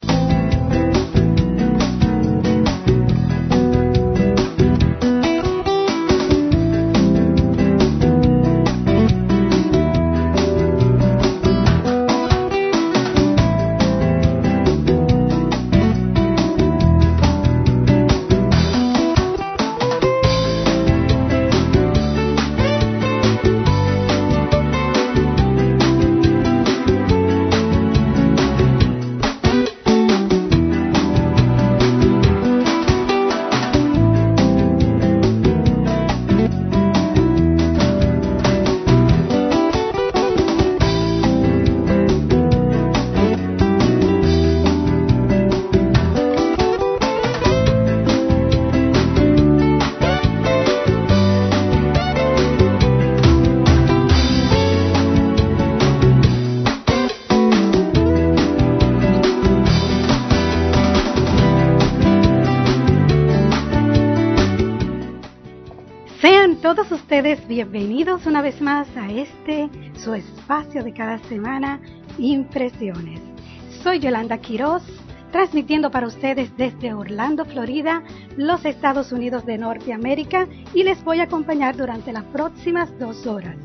Bienvenidos 0.00 0.37
espacio 70.48 70.82
de 70.82 70.94
cada 70.94 71.18
semana, 71.28 71.78
Impresiones. 72.16 73.20
Soy 73.82 73.98
Yolanda 73.98 74.38
Quiroz, 74.38 74.82
transmitiendo 75.30 75.90
para 75.90 76.06
ustedes 76.06 76.56
desde 76.56 76.94
Orlando, 76.94 77.44
Florida, 77.44 78.02
los 78.38 78.64
Estados 78.64 79.12
Unidos 79.12 79.44
de 79.44 79.58
Norteamérica, 79.58 80.48
y 80.72 80.84
les 80.84 81.04
voy 81.04 81.20
a 81.20 81.24
acompañar 81.24 81.76
durante 81.76 82.14
las 82.14 82.24
próximas 82.24 82.88
dos 82.98 83.26
horas. 83.26 83.56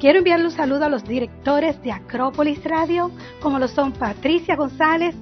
Quiero 0.00 0.20
enviarle 0.20 0.46
un 0.46 0.52
saludo 0.52 0.86
a 0.86 0.88
los 0.88 1.04
directores 1.04 1.82
de 1.82 1.92
Acrópolis 1.92 2.64
Radio, 2.64 3.10
como 3.42 3.58
lo 3.58 3.68
son 3.68 3.92
Patricia 3.92 4.56
González, 4.56 5.14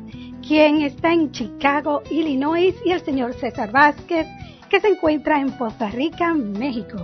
quien 0.46 0.82
está 0.82 1.12
en 1.12 1.32
Chicago, 1.32 2.02
Illinois, 2.08 2.76
y 2.84 2.92
el 2.92 3.00
señor 3.00 3.34
César 3.34 3.72
Vázquez, 3.72 4.28
que 4.70 4.78
se 4.78 4.86
encuentra 4.86 5.40
en 5.40 5.50
Costa 5.50 5.88
Rica, 5.88 6.34
México. 6.34 6.98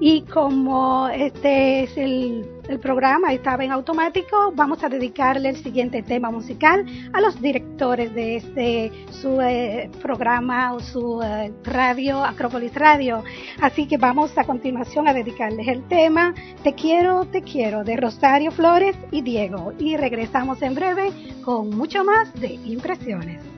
Y 0.00 0.20
como 0.22 1.08
este 1.08 1.82
es 1.82 1.96
el, 1.96 2.57
programa, 2.76 3.32
estaba 3.32 3.64
en 3.64 3.72
automático, 3.72 4.52
vamos 4.54 4.84
a 4.84 4.88
dedicarle 4.88 5.48
el 5.48 5.56
siguiente 5.56 6.02
tema 6.02 6.30
musical 6.30 6.84
a 7.12 7.20
los 7.20 7.40
directores 7.40 8.14
de 8.14 8.36
este 8.36 8.92
su 9.10 9.40
eh, 9.40 9.90
programa 10.02 10.74
o 10.74 10.80
su 10.80 11.22
eh, 11.22 11.52
radio, 11.64 12.22
Acrópolis 12.22 12.74
Radio. 12.74 13.24
Así 13.60 13.86
que 13.86 13.96
vamos 13.96 14.36
a 14.36 14.44
continuación 14.44 15.08
a 15.08 15.14
dedicarles 15.14 15.66
el 15.68 15.88
tema 15.88 16.34
Te 16.62 16.74
quiero, 16.74 17.24
te 17.24 17.42
quiero 17.42 17.84
de 17.84 17.96
Rosario 17.96 18.50
Flores 18.50 18.96
y 19.10 19.22
Diego. 19.22 19.72
Y 19.78 19.96
regresamos 19.96 20.60
en 20.62 20.74
breve 20.74 21.12
con 21.42 21.70
mucho 21.70 22.04
más 22.04 22.32
de 22.34 22.54
impresiones. 22.54 23.57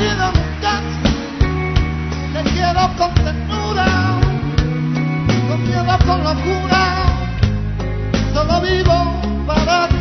querido 0.00 0.32
miedo 2.54 2.90
con 2.96 3.14
ternura, 3.14 3.86
con 5.48 5.62
miedo 5.68 5.98
con 6.06 6.24
locura, 6.24 6.82
solo 8.32 8.60
vivo 8.62 9.20
para 9.46 9.88
ti. 9.88 9.96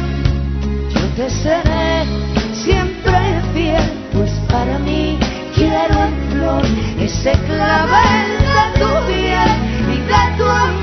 Yo 0.94 1.02
te 1.18 1.30
seré 1.30 2.06
siempre 2.54 3.42
fiel, 3.54 3.92
pues 4.14 4.32
para 4.50 4.80
mí 4.80 5.20
quiero 5.54 5.96
en 6.06 6.16
flor 6.32 6.66
ese 6.98 7.34
clavel 7.34 8.28
de 8.56 8.80
tu 8.80 9.06
piel 9.08 9.52
y 9.92 9.98
de 9.98 10.38
tu 10.38 10.46
amor. 10.46 10.79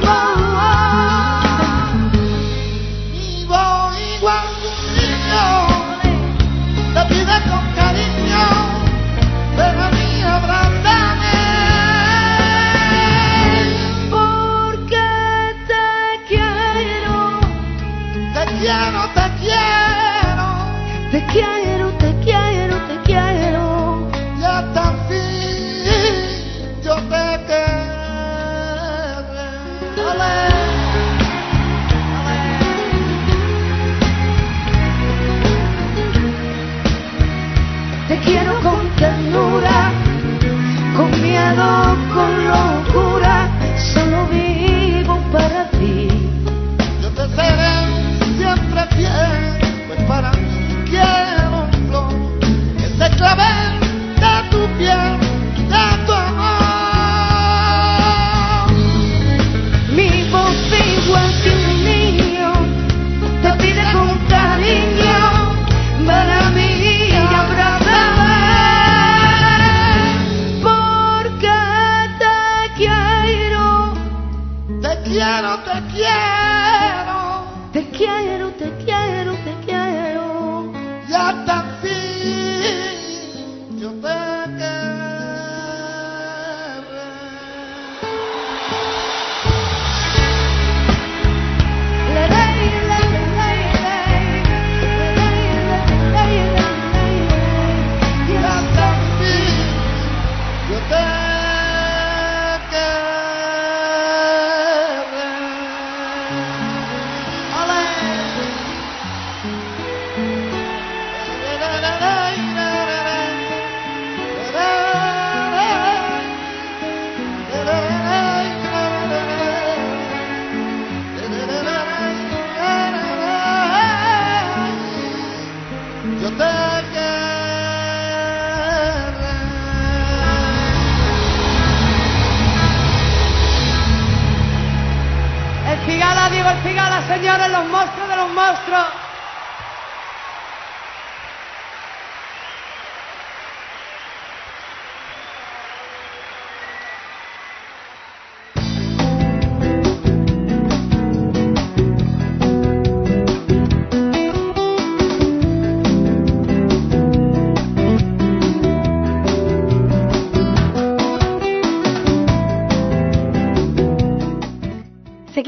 Señores, 137.07 137.51
los 137.51 137.67
monstruos 137.67 138.09
de 138.09 138.17
los 138.17 138.29
monstruos. 138.31 139.06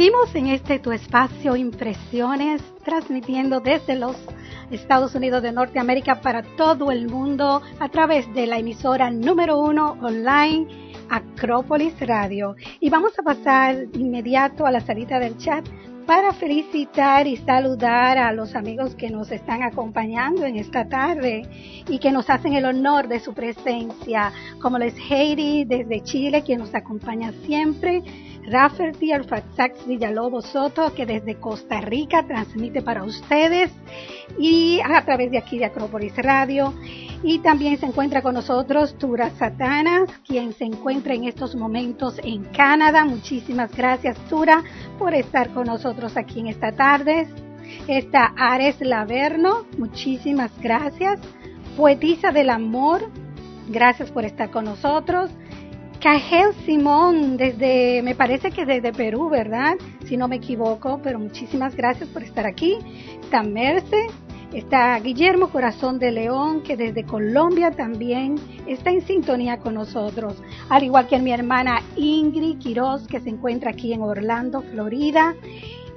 Este 0.01 0.79
tu 0.79 0.93
espacio 0.93 1.57
Impresiones, 1.57 2.63
transmitiendo 2.85 3.59
desde 3.59 3.97
los 3.97 4.15
Estados 4.71 5.17
Unidos 5.17 5.43
de 5.43 5.51
Norteamérica 5.51 6.21
para 6.21 6.45
todo 6.57 6.93
el 6.93 7.09
mundo 7.09 7.63
a 7.81 7.89
través 7.89 8.33
de 8.33 8.47
la 8.47 8.59
emisora 8.59 9.11
número 9.11 9.59
uno 9.59 9.97
online 10.01 10.95
Acrópolis 11.11 11.99
Radio. 11.99 12.55
Y 12.79 12.91
vamos 12.91 13.19
a 13.19 13.25
pasar 13.25 13.87
inmediato 13.95 14.67
a 14.67 14.71
la 14.71 14.81
salita 14.81 15.19
del 15.19 15.37
chat 15.37 15.69
para 16.07 16.33
felicitar 16.33 17.27
y 17.27 17.37
saludar 17.37 18.19
a 18.19 18.33
los 18.33 18.55
amigos 18.55 18.95
que 18.95 19.11
nos 19.11 19.33
están 19.33 19.65
acompañando 19.65 20.47
en 20.47 20.57
esta 20.57 20.89
tarde 20.89 21.43
y 21.89 21.99
que 21.99 22.13
nos 22.13 22.31
hacen 22.31 22.55
el 22.55 22.65
honor 22.67 23.09
de 23.09 23.19
su 23.19 23.35
presencia, 23.35 24.33
como 24.63 24.79
les 24.79 24.95
Heidi 24.97 25.65
desde 25.65 26.05
Chile, 26.05 26.45
quien 26.47 26.61
nos 26.61 26.75
acompaña 26.75 27.33
siempre, 27.45 28.03
Rafferty 28.51 29.13
Alfaxax 29.13 29.87
Villalobos 29.87 30.47
Soto, 30.47 30.95
que 30.95 31.07
desde 31.07 31.37
Costa 31.37 31.81
Rica 31.81 32.27
transmite 32.27 32.83
para 32.83 33.05
ustedes 33.05 33.71
y 34.39 34.81
a 34.81 35.05
través 35.05 35.31
de 35.31 35.39
aquí 35.39 35.59
de 35.59 35.67
Acrópolis 35.67 36.17
Radio. 36.17 36.75
Y 37.23 37.41
también 37.41 37.79
se 37.79 37.87
encuentra 37.87 38.23
con 38.23 38.35
nosotros 38.35 38.97
Tura 38.99 39.31
Satanas, 39.31 40.09
quien 40.27 40.53
se 40.53 40.65
encuentra 40.65 41.15
en 41.15 41.25
estos 41.25 41.57
momentos 41.57 42.21
en 42.23 42.45
Canadá. 42.45 43.05
Muchísimas 43.05 43.75
gracias, 43.77 44.17
Tura, 44.29 44.63
por 44.99 45.15
estar 45.15 45.51
con 45.51 45.67
nosotros 45.67 46.17
aquí 46.17 46.41
en 46.41 46.49
esta 46.49 46.73
tarde. 46.73 47.27
Está 47.87 48.33
Ares 48.37 48.81
Laverno, 48.81 49.67
muchísimas 49.77 50.51
gracias. 50.61 51.21
Poetisa 51.77 52.33
del 52.33 52.51
Amor, 52.51 53.11
gracias 53.69 54.11
por 54.11 54.25
estar 54.25 54.51
con 54.51 54.65
nosotros. 54.65 55.31
Cajel 56.01 56.55
Simón, 56.65 57.37
desde, 57.37 58.03
me 58.05 58.15
parece 58.15 58.53
que 58.53 58.65
desde 58.65 58.93
Perú, 58.93 59.29
¿verdad? 59.29 59.75
Si 60.07 60.17
no 60.17 60.29
me 60.29 60.37
equivoco, 60.37 61.01
pero 61.03 61.19
muchísimas 61.19 61.75
gracias 61.75 62.09
por 62.11 62.23
estar 62.23 62.47
aquí. 62.47 62.79
Está 63.21 63.43
Merce, 63.43 64.07
está 64.53 64.97
Guillermo 65.01 65.49
Corazón 65.49 65.99
de 65.99 66.13
León, 66.13 66.63
que 66.63 66.77
desde 66.77 67.03
Colombia 67.03 67.73
también 67.73 68.37
está 68.69 68.91
en 68.91 69.05
sintonía 69.05 69.59
con 69.59 69.75
nosotros. 69.75 70.41
Al 70.69 70.85
igual 70.85 71.09
que 71.09 71.19
mi 71.19 71.33
hermana 71.33 71.83
Ingrid 71.97 72.59
Quiroz, 72.59 73.09
que 73.09 73.19
se 73.19 73.31
encuentra 73.31 73.73
aquí 73.73 73.93
en 73.93 74.03
Orlando, 74.03 74.63
Florida. 74.63 75.35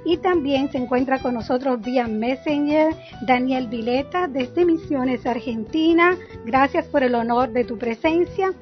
Y 0.04 0.16
también 0.16 0.68
se 0.72 0.78
encuentra 0.78 1.20
con 1.20 1.34
nosotros 1.34 1.80
vía 1.80 2.08
Messenger 2.08 2.92
Daniel 3.24 3.68
Vileta 3.68 4.26
desde 4.26 4.64
Misiones, 4.64 5.24
Argentina. 5.26 6.16
Gracias 6.44 6.86
por 6.86 7.04
el 7.04 7.14
honor 7.14 7.52
de 7.52 7.62
tu 7.62 7.78
presencia. 7.78 8.52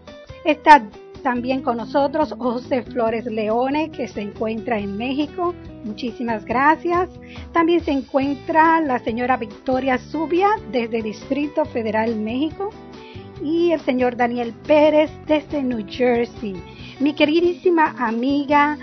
Está 0.44 0.82
también 1.22 1.62
con 1.62 1.76
nosotros 1.76 2.34
José 2.38 2.82
Flores 2.82 3.26
Leone, 3.26 3.90
que 3.90 4.08
se 4.08 4.22
encuentra 4.22 4.78
en 4.78 4.96
México. 4.96 5.54
Muchísimas 5.84 6.44
gracias. 6.44 7.08
También 7.52 7.80
se 7.84 7.92
encuentra 7.92 8.80
la 8.80 8.98
señora 8.98 9.36
Victoria 9.36 9.98
Zubia 9.98 10.48
desde 10.72 11.02
Distrito 11.02 11.64
Federal 11.64 12.16
México 12.16 12.70
y 13.42 13.72
el 13.72 13.80
señor 13.80 14.16
Daniel 14.16 14.52
Pérez 14.66 15.10
desde 15.26 15.62
New 15.62 15.86
Jersey. 15.88 16.54
Mi 16.98 17.14
queridísima 17.14 17.94
amiga 17.98 18.78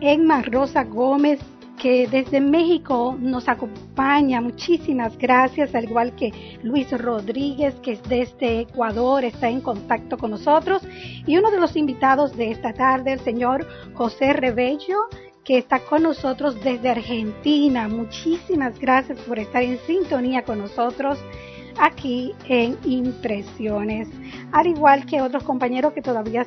Emma 0.00 0.42
Rosa 0.42 0.84
Gómez 0.84 1.40
que 1.84 2.08
desde 2.08 2.40
México 2.40 3.14
nos 3.20 3.46
acompaña. 3.46 4.40
Muchísimas 4.40 5.18
gracias, 5.18 5.74
al 5.74 5.84
igual 5.84 6.16
que 6.16 6.32
Luis 6.62 6.90
Rodríguez, 6.98 7.74
que 7.82 7.92
es 7.92 8.02
desde 8.04 8.60
Ecuador, 8.60 9.22
está 9.22 9.50
en 9.50 9.60
contacto 9.60 10.16
con 10.16 10.30
nosotros. 10.30 10.80
Y 11.26 11.36
uno 11.36 11.50
de 11.50 11.60
los 11.60 11.76
invitados 11.76 12.34
de 12.38 12.52
esta 12.52 12.72
tarde, 12.72 13.12
el 13.12 13.20
señor 13.20 13.68
José 13.92 14.32
Rebello, 14.32 14.96
que 15.44 15.58
está 15.58 15.78
con 15.80 16.04
nosotros 16.04 16.58
desde 16.64 16.88
Argentina. 16.88 17.86
Muchísimas 17.86 18.78
gracias 18.78 19.18
por 19.18 19.38
estar 19.38 19.62
en 19.62 19.76
sintonía 19.86 20.42
con 20.42 20.60
nosotros 20.60 21.18
aquí 21.78 22.32
en 22.48 22.76
Impresiones, 22.84 24.08
al 24.52 24.66
igual 24.66 25.06
que 25.06 25.20
otros 25.20 25.42
compañeros 25.42 25.92
que 25.92 26.02
todavía 26.02 26.44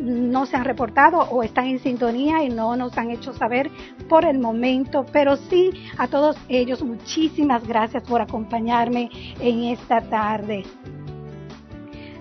no 0.00 0.46
se 0.46 0.56
han 0.56 0.64
reportado 0.64 1.20
o 1.20 1.42
están 1.42 1.66
en 1.66 1.78
sintonía 1.78 2.42
y 2.42 2.48
no 2.48 2.76
nos 2.76 2.96
han 2.98 3.10
hecho 3.10 3.32
saber 3.32 3.70
por 4.08 4.24
el 4.24 4.38
momento, 4.38 5.04
pero 5.12 5.36
sí 5.36 5.70
a 5.98 6.08
todos 6.08 6.36
ellos 6.48 6.82
muchísimas 6.82 7.66
gracias 7.66 8.02
por 8.02 8.20
acompañarme 8.20 9.10
en 9.40 9.64
esta 9.64 10.00
tarde. 10.00 10.64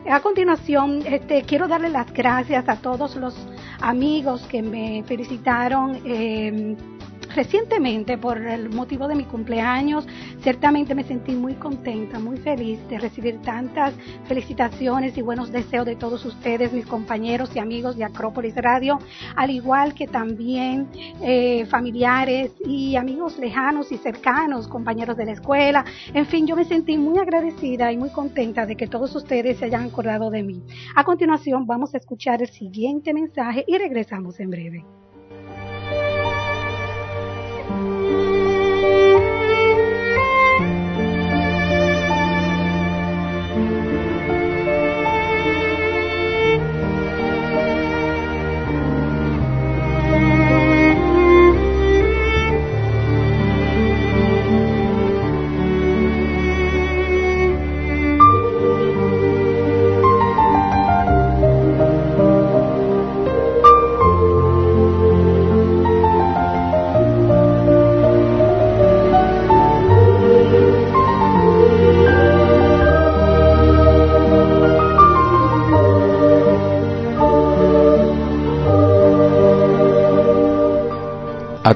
A 0.09 0.19
continuación, 0.19 1.01
este, 1.05 1.43
quiero 1.43 1.69
darle 1.69 1.89
las 1.89 2.11
gracias 2.11 2.67
a 2.67 2.75
todos 2.75 3.15
los 3.15 3.35
amigos 3.79 4.41
que 4.47 4.61
me 4.61 5.03
felicitaron 5.07 6.01
eh, 6.05 6.75
recientemente 7.35 8.17
por 8.17 8.37
el 8.37 8.69
motivo 8.69 9.07
de 9.07 9.15
mi 9.15 9.25
cumpleaños, 9.25 10.07
ciertamente 10.41 10.95
me 10.95 11.03
sentí 11.03 11.33
muy 11.33 11.53
contenta, 11.55 12.19
muy 12.19 12.37
feliz 12.37 12.79
de 12.89 12.99
recibir 12.99 13.41
tantas 13.41 13.93
felicitaciones 14.25 15.17
y 15.17 15.21
buenos 15.21 15.51
deseos 15.51 15.85
de 15.85 15.95
todos 15.95 16.25
ustedes, 16.25 16.73
mis 16.73 16.85
compañeros 16.85 17.55
y 17.55 17.59
amigos 17.59 17.97
de 17.97 18.03
Acrópolis 18.03 18.55
Radio, 18.55 18.99
al 19.35 19.49
igual 19.49 19.93
que 19.93 20.07
también 20.07 20.87
eh, 21.21 21.65
familiares 21.65 22.51
y 22.65 22.95
amigos 22.95 23.37
lejanos 23.37 23.91
y 23.91 23.97
cercanos, 23.97 24.67
compañeros 24.67 25.17
de 25.17 25.25
la 25.25 25.31
escuela. 25.31 25.85
En 26.13 26.25
fin, 26.25 26.47
yo 26.47 26.55
me 26.55 26.65
sentí 26.65 26.97
muy 26.97 27.19
agradecida 27.19 27.91
y 27.91 27.97
muy 27.97 28.09
contenta 28.09 28.65
de 28.65 28.75
que 28.75 28.87
todos 28.87 29.15
ustedes 29.15 29.57
se 29.57 29.65
hayan 29.65 29.85
acordado 29.85 30.29
de 30.29 30.43
mí. 30.43 30.63
A 30.95 31.03
continuación 31.03 31.65
vamos 31.65 31.93
a 31.93 31.97
escuchar 31.97 32.41
el 32.41 32.49
siguiente 32.49 33.13
mensaje 33.13 33.63
y 33.67 33.77
regresamos 33.77 34.39
en 34.39 34.49
breve. 34.49 35.02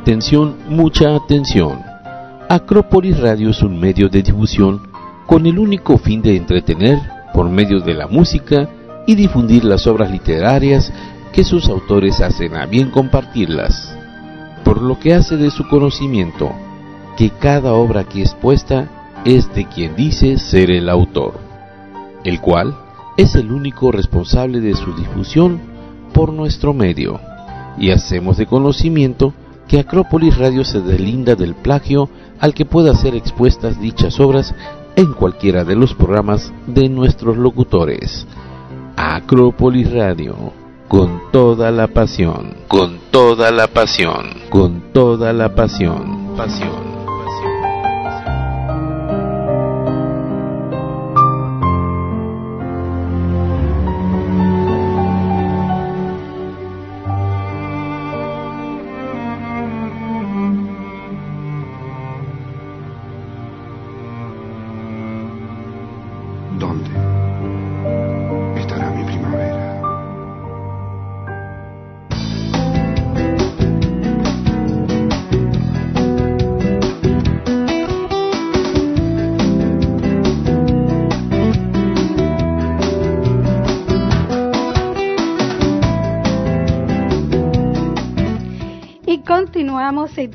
Atención, 0.08 0.56
mucha 0.70 1.18
atención. 1.18 1.82
Acrópolis 2.48 3.20
Radio 3.20 3.50
es 3.50 3.62
un 3.62 3.78
medio 3.78 4.08
de 4.08 4.24
difusión 4.24 4.88
con 5.26 5.46
el 5.46 5.60
único 5.60 5.98
fin 5.98 6.22
de 6.22 6.38
entretener 6.38 6.98
por 7.34 7.50
medio 7.50 7.82
de 7.82 7.94
la 7.94 8.08
música 8.08 8.70
y 9.06 9.16
difundir 9.16 9.66
las 9.66 9.86
obras 9.86 10.10
literarias 10.10 10.94
que 11.34 11.44
sus 11.44 11.68
autores 11.68 12.22
hacen 12.22 12.56
a 12.56 12.66
bien 12.66 12.90
compartirlas, 12.90 13.94
por 14.64 14.82
lo 14.82 14.98
que 14.98 15.14
hace 15.14 15.36
de 15.36 15.52
su 15.52 15.68
conocimiento 15.68 16.54
que 17.18 17.30
cada 17.30 17.74
obra 17.74 18.00
aquí 18.00 18.22
expuesta 18.22 18.88
es 19.26 19.54
de 19.54 19.66
quien 19.66 19.98
dice 19.98 20.38
ser 20.38 20.72
el 20.72 20.88
autor, 20.88 21.38
el 22.24 22.40
cual 22.40 22.78
es 23.18 23.36
el 23.36 23.52
único 23.52 23.92
responsable 23.92 24.62
de 24.62 24.74
su 24.74 24.94
difusión 24.94 25.60
por 26.14 26.32
nuestro 26.32 26.74
medio, 26.74 27.20
y 27.78 27.92
hacemos 27.92 28.38
de 28.38 28.46
conocimiento 28.46 29.34
que 29.68 29.80
Acrópolis 29.80 30.38
Radio 30.38 30.64
se 30.64 30.82
deslinda 30.82 31.36
del 31.36 31.56
plagio 31.56 32.10
al 32.40 32.54
que 32.54 32.66
pueda 32.66 32.96
ser 32.96 33.16
expuestas 33.16 33.80
dichas 33.80 34.20
obras 34.20 34.56
en 34.96 35.14
cualquiera 35.14 35.64
de 35.64 35.76
los 35.76 35.94
programas 35.94 36.52
de 36.66 36.90
nuestros 36.90 37.38
locutores. 37.38 38.26
Acrópolis 38.96 39.92
Radio, 39.92 40.36
con 40.88 41.22
toda 41.32 41.72
la 41.72 41.88
pasión, 41.88 42.56
con 42.68 42.98
toda 43.12 43.52
la 43.52 43.68
pasión, 43.68 44.30
con 44.50 44.92
toda 44.94 45.34
la 45.34 45.54
pasión, 45.54 46.36
pasión. 46.36 46.87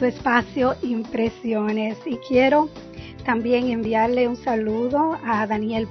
Tu 0.02 0.06
espacio 0.06 0.75
Impresiones. 0.82 1.97
Y 2.06 2.16
quiero 2.16 2.68
también 3.25 3.71
enviarle 3.71 4.26
un 4.26 4.35
saludo 4.35 5.16
a 5.25 5.47
Daniel 5.47 5.87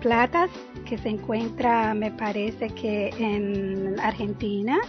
Platas 0.00 0.50
que 0.88 0.96
se 0.96 1.10
encuentra 1.10 1.92
me 1.92 2.10
parece 2.10 2.68
que 2.68 3.10
en 3.18 4.00
Argentina 4.00 4.80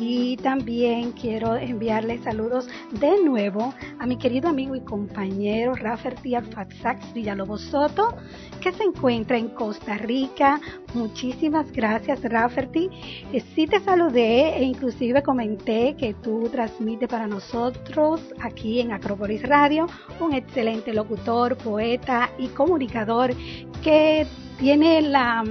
y 0.00 0.38
también 0.38 1.12
quiero 1.12 1.56
enviarle 1.56 2.18
saludos 2.22 2.66
de 2.90 3.22
nuevo 3.22 3.74
a 3.98 4.06
mi 4.06 4.16
querido 4.16 4.48
amigo 4.48 4.74
y 4.74 4.80
compañero 4.80 5.74
Rafferty 5.74 6.34
Alfaxax 6.34 7.12
Villalobos 7.12 7.60
Soto, 7.60 8.16
que 8.60 8.72
se 8.72 8.82
encuentra 8.82 9.36
en 9.36 9.48
Costa 9.48 9.98
Rica. 9.98 10.58
Muchísimas 10.94 11.70
gracias, 11.70 12.22
Rafferty. 12.22 12.88
Eh, 13.32 13.44
sí 13.54 13.66
te 13.66 13.78
saludé 13.80 14.56
e 14.56 14.62
inclusive 14.62 15.22
comenté 15.22 15.94
que 15.96 16.14
tú 16.14 16.48
transmites 16.50 17.08
para 17.08 17.26
nosotros 17.26 18.20
aquí 18.40 18.80
en 18.80 18.92
Acrópolis 18.92 19.42
Radio 19.42 19.86
un 20.18 20.32
excelente 20.32 20.94
locutor, 20.94 21.58
poeta 21.58 22.30
y 22.38 22.48
comunicador 22.48 23.34
que 23.82 24.26
tiene 24.58 25.02
la 25.02 25.44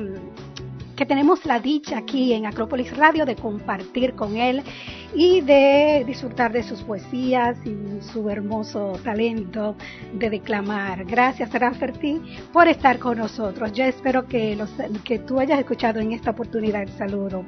que 1.00 1.06
tenemos 1.06 1.46
la 1.46 1.62
dicha 1.62 1.98
aquí 1.98 2.34
en 2.34 2.46
Acrópolis 2.46 2.98
Radio 2.98 3.26
de 3.26 3.38
compartir 3.38 4.16
con 4.16 4.36
él 4.36 4.62
y 5.14 5.42
de 5.42 6.04
disfrutar 6.06 6.52
de 6.52 6.64
sus 6.64 6.82
poesías 6.82 7.58
y 7.66 8.02
su 8.02 8.30
hermoso 8.30 9.00
talento 9.04 9.76
de 10.14 10.30
declamar. 10.30 11.06
Gracias, 11.06 11.52
Rafferty, 11.52 12.22
por 12.54 12.68
estar 12.68 13.00
con 13.00 13.18
nosotros. 13.18 13.72
Yo 13.74 13.86
espero 13.86 14.28
que, 14.28 14.56
los, 14.56 14.70
que 15.04 15.20
tú 15.20 15.40
hayas 15.40 15.60
escuchado 15.60 16.00
en 16.00 16.12
esta 16.12 16.32
oportunidad 16.32 16.84
el 16.84 16.90
saludo. 16.90 17.46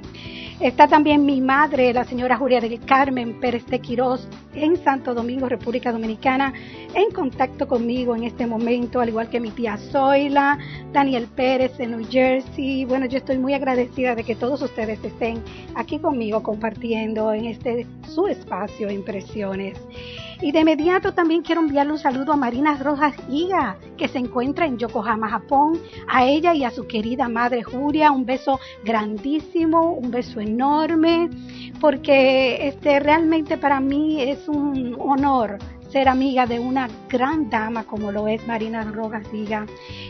Está 0.59 0.87
también 0.87 1.25
mi 1.25 1.41
madre, 1.41 1.91
la 1.91 2.03
señora 2.03 2.37
Julia 2.37 2.61
del 2.61 2.79
Carmen 2.81 3.39
Pérez 3.39 3.65
de 3.65 3.79
Quirós, 3.79 4.27
en 4.53 4.77
Santo 4.83 5.15
Domingo, 5.15 5.49
República 5.49 5.91
Dominicana, 5.91 6.53
en 6.93 7.09
contacto 7.11 7.67
conmigo 7.67 8.15
en 8.15 8.25
este 8.25 8.45
momento, 8.45 8.99
al 8.99 9.09
igual 9.09 9.29
que 9.29 9.39
mi 9.39 9.49
tía 9.49 9.77
Zoila, 9.77 10.59
Daniel 10.91 11.27
Pérez 11.35 11.79
en 11.79 11.97
New 11.97 12.07
Jersey. 12.07 12.85
Bueno, 12.85 13.07
yo 13.07 13.17
estoy 13.17 13.39
muy 13.39 13.55
agradecida 13.55 14.13
de 14.13 14.23
que 14.23 14.35
todos 14.35 14.61
ustedes 14.61 15.03
estén 15.03 15.41
aquí 15.73 15.97
conmigo 15.97 16.43
compartiendo 16.43 17.33
en 17.33 17.45
este 17.51 17.87
su 18.07 18.27
espacio 18.27 18.91
Impresiones. 18.91 19.77
Y 20.41 20.51
de 20.51 20.61
inmediato 20.61 21.13
también 21.13 21.43
quiero 21.43 21.61
enviarle 21.61 21.93
un 21.93 21.99
saludo 21.99 22.33
a 22.33 22.35
Marina 22.35 22.75
Rojas 22.81 23.13
Higa, 23.29 23.77
que 23.95 24.07
se 24.07 24.17
encuentra 24.17 24.65
en 24.65 24.77
Yokohama, 24.77 25.29
Japón. 25.29 25.79
A 26.07 26.25
ella 26.25 26.55
y 26.55 26.63
a 26.63 26.71
su 26.71 26.87
querida 26.87 27.29
madre 27.29 27.61
Julia, 27.61 28.11
un 28.11 28.25
beso 28.25 28.59
grandísimo, 28.83 29.93
un 29.93 30.09
beso 30.09 30.39
enorme, 30.39 31.29
porque 31.79 32.67
este 32.67 32.99
realmente 32.99 33.57
para 33.57 33.79
mí 33.79 34.21
es 34.21 34.47
un 34.47 34.95
honor 34.99 35.59
ser 35.91 36.07
amiga 36.07 36.45
de 36.45 36.59
una 36.59 36.87
gran 37.09 37.49
dama 37.49 37.83
como 37.83 38.11
lo 38.11 38.27
es 38.27 38.45
Marina 38.47 38.83
Rojas 38.83 39.25
Higa. 39.33 39.65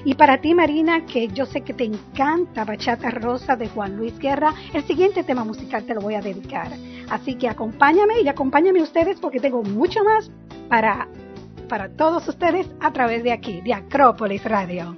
Y 0.06 0.16
para 0.16 0.40
ti, 0.40 0.54
Marina, 0.54 1.06
que 1.06 1.28
yo 1.28 1.46
sé 1.46 1.62
que 1.62 1.74
te 1.74 1.86
encanta 1.86 2.66
Bachata 2.66 3.10
Rosa 3.10 3.56
de 3.56 3.68
Juan 3.68 3.98
Luis 3.98 4.18
Guerra, 4.20 4.54
el 4.74 4.84
siguiente 4.84 5.24
tema 5.24 5.44
musical 5.44 5.84
te 5.84 5.96
lo 5.96 6.02
voy 6.02 6.16
a 6.16 6.22
dedicar. 6.22 6.72
Así 7.10 7.36
que 7.36 7.50
acompáñame 7.50 8.22
y 8.22 8.28
acompáñame 8.28 8.82
ustedes 8.82 9.20
porque 9.20 9.40
tengo 9.40 9.64
mucho 9.64 10.04
más 10.04 10.32
para, 10.70 11.08
para 11.68 11.90
todos 11.90 12.28
ustedes 12.28 12.68
a 12.80 12.92
través 12.94 13.24
de 13.24 13.32
aquí, 13.32 13.62
de 13.62 13.74
Acrópolis 13.74 14.44
Radio. 14.44 14.96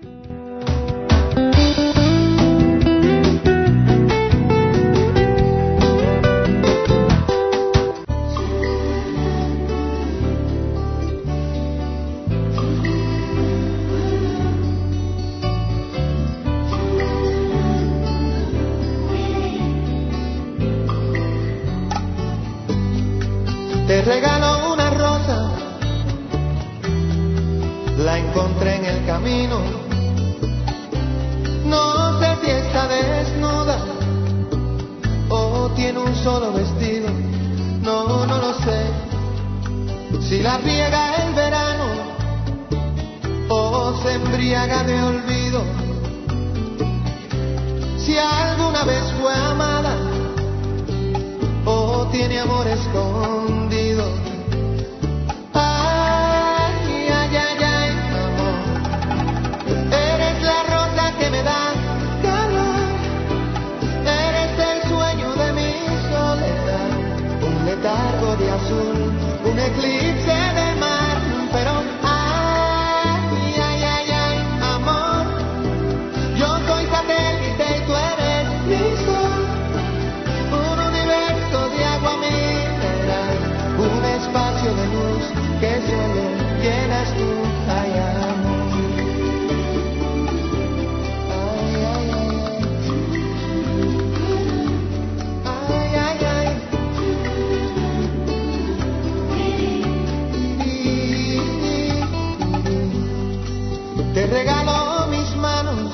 Te 104.13 104.27
regalo 104.27 105.08
mis 105.08 105.36
manos, 105.38 105.91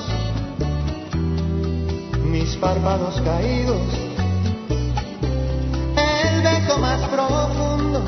mis 2.22 2.54
párpados 2.56 3.18
caídos, 3.22 3.80
el 5.96 6.42
beso 6.42 6.78
más 6.78 7.00
profundo, 7.08 8.02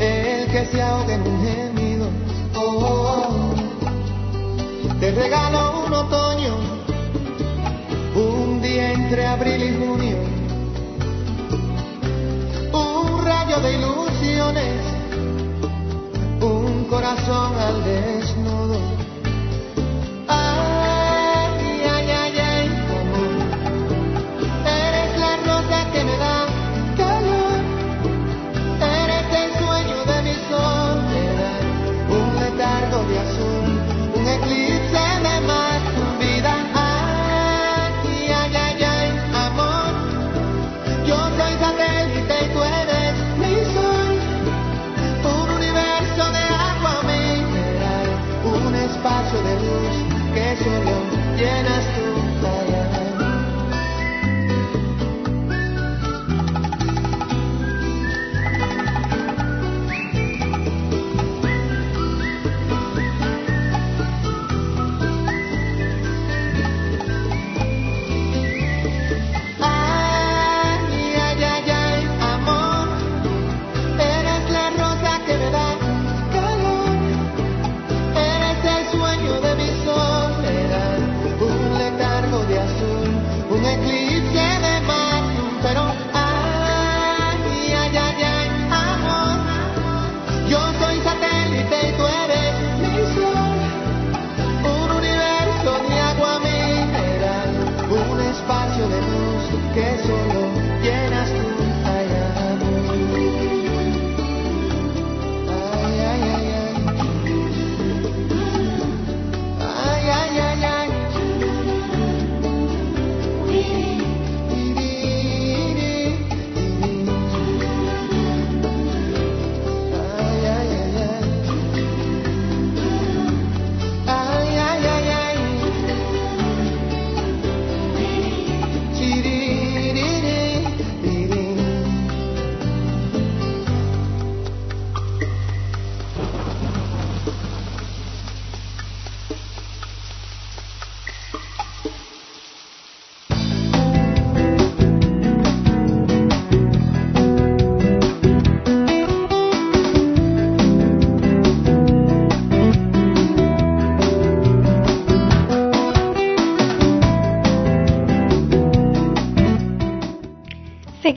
el 0.00 0.50
que 0.50 0.66
se 0.72 0.82
ahoga 0.82 1.14
en 1.14 1.22
un 1.22 1.46
gemido. 1.46 2.08
Oh, 2.56 3.54
te 4.98 5.12
regalo 5.12 5.84
un 5.86 5.94
otoño, 5.94 6.56
un 8.16 8.60
día 8.60 8.92
entre 8.92 9.24
abril 9.24 9.62
y 9.62 9.86
junio, 9.86 10.16
un 12.72 13.24
rayo 13.24 13.60
de 13.60 13.74
ilusiones, 13.74 14.87
corazón 16.98 17.54
al 17.56 17.84
desnudo. 17.84 18.97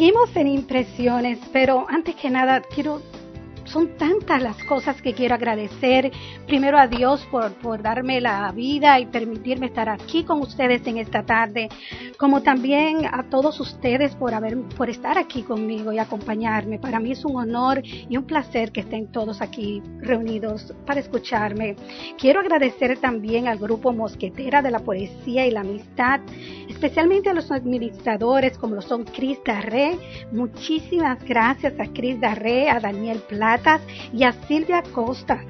Seguimos 0.01 0.35
en 0.35 0.47
impresiones, 0.47 1.37
pero 1.53 1.85
antes 1.87 2.15
que 2.15 2.31
nada 2.31 2.59
quiero 2.61 3.03
son 3.65 3.95
tantas 3.97 4.41
las 4.41 4.57
cosas 4.63 4.99
que 4.99 5.13
quiero 5.13 5.35
agradecer. 5.35 6.11
Primero 6.47 6.77
a 6.77 6.87
Dios 6.87 7.25
por, 7.31 7.53
por 7.53 7.81
darme 7.81 8.19
la 8.19 8.51
vida 8.51 8.99
y 8.99 9.05
permitirme 9.05 9.67
estar 9.67 9.89
aquí 9.89 10.23
con 10.23 10.41
ustedes 10.41 10.85
en 10.85 10.97
esta 10.97 11.23
tarde, 11.23 11.69
como 12.17 12.41
también 12.41 13.05
a 13.05 13.23
todos 13.29 13.59
ustedes 13.59 14.15
por 14.15 14.33
haber, 14.33 14.57
por 14.75 14.89
estar 14.89 15.17
aquí 15.17 15.43
conmigo 15.43 15.93
y 15.93 15.99
acompañarme. 15.99 16.79
Para 16.79 16.99
mí 16.99 17.11
es 17.11 17.23
un 17.23 17.37
honor 17.37 17.81
y 17.83 18.17
un 18.17 18.25
placer 18.25 18.71
que 18.71 18.81
estén 18.81 19.11
todos 19.11 19.41
aquí 19.41 19.81
reunidos 19.99 20.73
para 20.85 20.99
escucharme. 20.99 21.75
Quiero 22.17 22.39
agradecer 22.41 22.97
también 22.97 23.47
al 23.47 23.57
grupo 23.57 23.93
Mosquetera 23.93 24.61
de 24.61 24.71
la 24.71 24.79
Poesía 24.79 25.45
y 25.45 25.51
la 25.51 25.61
Amistad, 25.61 26.21
especialmente 26.67 27.29
a 27.29 27.33
los 27.33 27.51
administradores 27.51 28.57
como 28.57 28.75
lo 28.75 28.81
son 28.81 29.05
Cris 29.05 29.39
Darré. 29.45 29.97
Muchísimas 30.31 31.23
gracias 31.23 31.79
a 31.79 31.85
Cris 31.93 32.19
Darré, 32.19 32.69
a 32.69 32.79
Daniel 32.79 33.21
Platas 33.27 33.81
y 34.13 34.23
a 34.23 34.33
Silvia 34.47 34.83
Costa. 34.93 35.43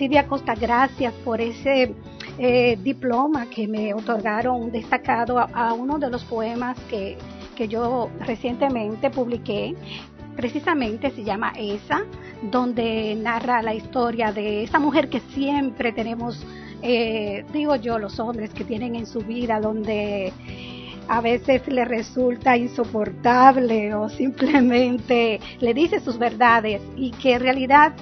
Silvia 0.00 0.26
Costa, 0.26 0.54
gracias 0.54 1.12
por 1.26 1.42
ese 1.42 1.94
eh, 2.38 2.78
diploma 2.82 3.50
que 3.50 3.68
me 3.68 3.92
otorgaron 3.92 4.72
destacado 4.72 5.38
a, 5.38 5.74
uno 5.74 5.98
de 5.98 6.08
los 6.08 6.24
poemas 6.24 6.78
que, 6.88 7.18
que 7.54 7.68
yo 7.68 8.08
recientemente 8.20 9.10
publiqué. 9.10 9.74
Precisamente 10.34 11.10
se 11.10 11.22
llama 11.22 11.52
Esa, 11.54 12.04
donde 12.50 13.14
narra 13.14 13.60
la 13.60 13.74
historia 13.74 14.32
de 14.32 14.62
esa 14.62 14.78
mujer 14.78 15.10
que 15.10 15.20
siempre 15.20 15.92
tenemos, 15.92 16.46
eh, 16.80 17.44
digo 17.52 17.76
yo, 17.76 17.98
los 17.98 18.18
hombres 18.20 18.54
que 18.54 18.64
tienen 18.64 18.96
en 18.96 19.04
su 19.04 19.20
vida, 19.20 19.60
donde 19.60 20.32
a 21.08 21.20
veces 21.20 21.68
le 21.68 21.84
resulta 21.84 22.56
insoportable 22.56 23.94
o 23.94 24.08
simplemente 24.08 25.40
le 25.60 25.74
dice 25.74 26.00
sus 26.00 26.16
verdades 26.16 26.80
y 26.96 27.10
que 27.10 27.34
en 27.34 27.40
realidad 27.40 27.92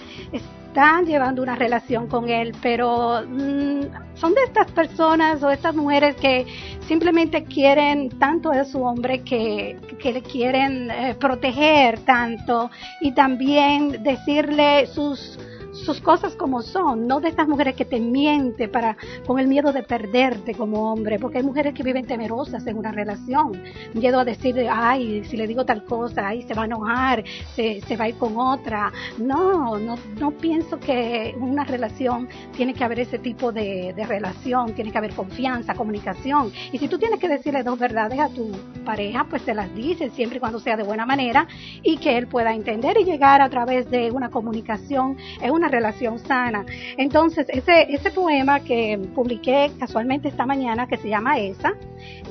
están 0.68 1.06
llevando 1.06 1.42
una 1.42 1.56
relación 1.56 2.06
con 2.08 2.28
él, 2.28 2.54
pero 2.62 3.22
mmm, 3.26 3.80
son 4.14 4.34
de 4.34 4.42
estas 4.44 4.70
personas 4.70 5.42
o 5.42 5.50
estas 5.50 5.74
mujeres 5.74 6.14
que 6.16 6.46
simplemente 6.86 7.44
quieren 7.44 8.10
tanto 8.18 8.50
a 8.50 8.64
su 8.64 8.82
hombre 8.82 9.22
que, 9.22 9.76
que 9.98 10.12
le 10.12 10.22
quieren 10.22 10.90
eh, 10.90 11.16
proteger 11.18 12.00
tanto 12.00 12.70
y 13.00 13.12
también 13.12 14.02
decirle 14.02 14.86
sus 14.86 15.38
sus 15.84 16.00
cosas 16.00 16.34
como 16.34 16.62
son, 16.62 17.06
no 17.06 17.20
de 17.20 17.28
estas 17.28 17.48
mujeres 17.48 17.74
que 17.74 17.84
te 17.84 18.00
mienten 18.00 18.70
para, 18.70 18.96
con 19.26 19.38
el 19.38 19.48
miedo 19.48 19.72
de 19.72 19.82
perderte 19.82 20.54
como 20.54 20.92
hombre, 20.92 21.18
porque 21.18 21.38
hay 21.38 21.44
mujeres 21.44 21.74
que 21.74 21.82
viven 21.82 22.06
temerosas 22.06 22.66
en 22.66 22.76
una 22.76 22.92
relación, 22.92 23.52
miedo 23.94 24.20
a 24.20 24.24
decir, 24.24 24.66
ay, 24.70 25.24
si 25.24 25.36
le 25.36 25.46
digo 25.46 25.64
tal 25.64 25.84
cosa, 25.84 26.28
ay, 26.28 26.42
se 26.42 26.54
va 26.54 26.62
a 26.62 26.66
enojar, 26.66 27.24
se, 27.54 27.80
se 27.82 27.96
va 27.96 28.04
a 28.04 28.08
ir 28.08 28.16
con 28.16 28.36
otra. 28.36 28.92
No, 29.18 29.78
no, 29.78 29.96
no 30.18 30.30
pienso 30.32 30.78
que 30.78 31.34
una 31.38 31.64
relación 31.64 32.28
tiene 32.56 32.74
que 32.74 32.84
haber 32.84 33.00
ese 33.00 33.18
tipo 33.18 33.52
de, 33.52 33.92
de 33.94 34.06
relación, 34.06 34.74
tiene 34.74 34.92
que 34.92 34.98
haber 34.98 35.14
confianza, 35.14 35.74
comunicación. 35.74 36.52
Y 36.72 36.78
si 36.78 36.88
tú 36.88 36.98
tienes 36.98 37.18
que 37.18 37.28
decirle 37.28 37.62
dos 37.62 37.78
verdades 37.78 38.18
a 38.18 38.28
tu 38.28 38.50
pareja, 38.84 39.24
pues 39.28 39.42
te 39.42 39.54
las 39.54 39.74
dices 39.74 40.12
siempre 40.12 40.38
y 40.38 40.40
cuando 40.40 40.60
sea 40.60 40.76
de 40.76 40.82
buena 40.82 41.06
manera 41.06 41.46
y 41.82 41.96
que 41.98 42.16
él 42.16 42.26
pueda 42.26 42.54
entender 42.54 42.96
y 43.00 43.04
llegar 43.04 43.40
a 43.40 43.48
través 43.48 43.90
de 43.90 44.10
una 44.10 44.30
comunicación, 44.30 45.16
es 45.42 45.50
una 45.50 45.67
relación 45.68 46.18
sana. 46.18 46.64
Entonces, 46.96 47.46
ese, 47.48 47.92
ese 47.92 48.10
poema 48.10 48.60
que 48.60 48.98
publiqué 49.14 49.70
casualmente 49.78 50.28
esta 50.28 50.46
mañana, 50.46 50.86
que 50.86 50.96
se 50.96 51.08
llama 51.08 51.38
Esa, 51.38 51.74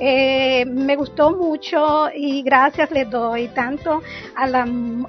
eh, 0.00 0.64
me 0.66 0.96
gustó 0.96 1.36
mucho 1.36 2.08
y 2.14 2.42
gracias 2.42 2.90
le 2.90 3.04
doy 3.04 3.48
tanto 3.48 4.02
a 4.36 4.46
la, 4.46 4.62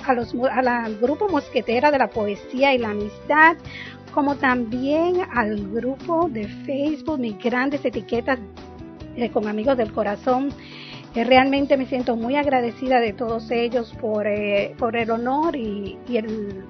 a 0.06 0.14
los, 0.14 0.34
a 0.52 0.62
la, 0.62 0.84
al 0.86 0.98
grupo 0.98 1.28
Mosquetera 1.30 1.92
de 1.92 1.98
la 1.98 2.10
Poesía 2.10 2.74
y 2.74 2.78
la 2.78 2.90
Amistad, 2.92 3.58
como 4.14 4.36
también 4.36 5.22
al 5.34 5.70
grupo 5.70 6.30
de 6.30 6.48
Facebook, 6.48 7.20
mis 7.20 7.38
grandes 7.38 7.84
etiquetas 7.86 8.40
eh, 9.16 9.30
con 9.30 9.48
amigos 9.48 9.78
del 9.78 9.92
corazón. 9.92 10.52
Eh, 11.16 11.24
realmente 11.24 11.76
me 11.76 11.86
siento 11.86 12.16
muy 12.16 12.36
agradecida 12.36 13.00
de 13.00 13.14
todos 13.14 13.50
ellos 13.52 13.94
por, 14.00 14.28
eh, 14.28 14.76
por 14.78 14.96
el 14.96 15.10
honor 15.10 15.56
y, 15.56 15.98
y 16.08 16.18
el 16.18 16.66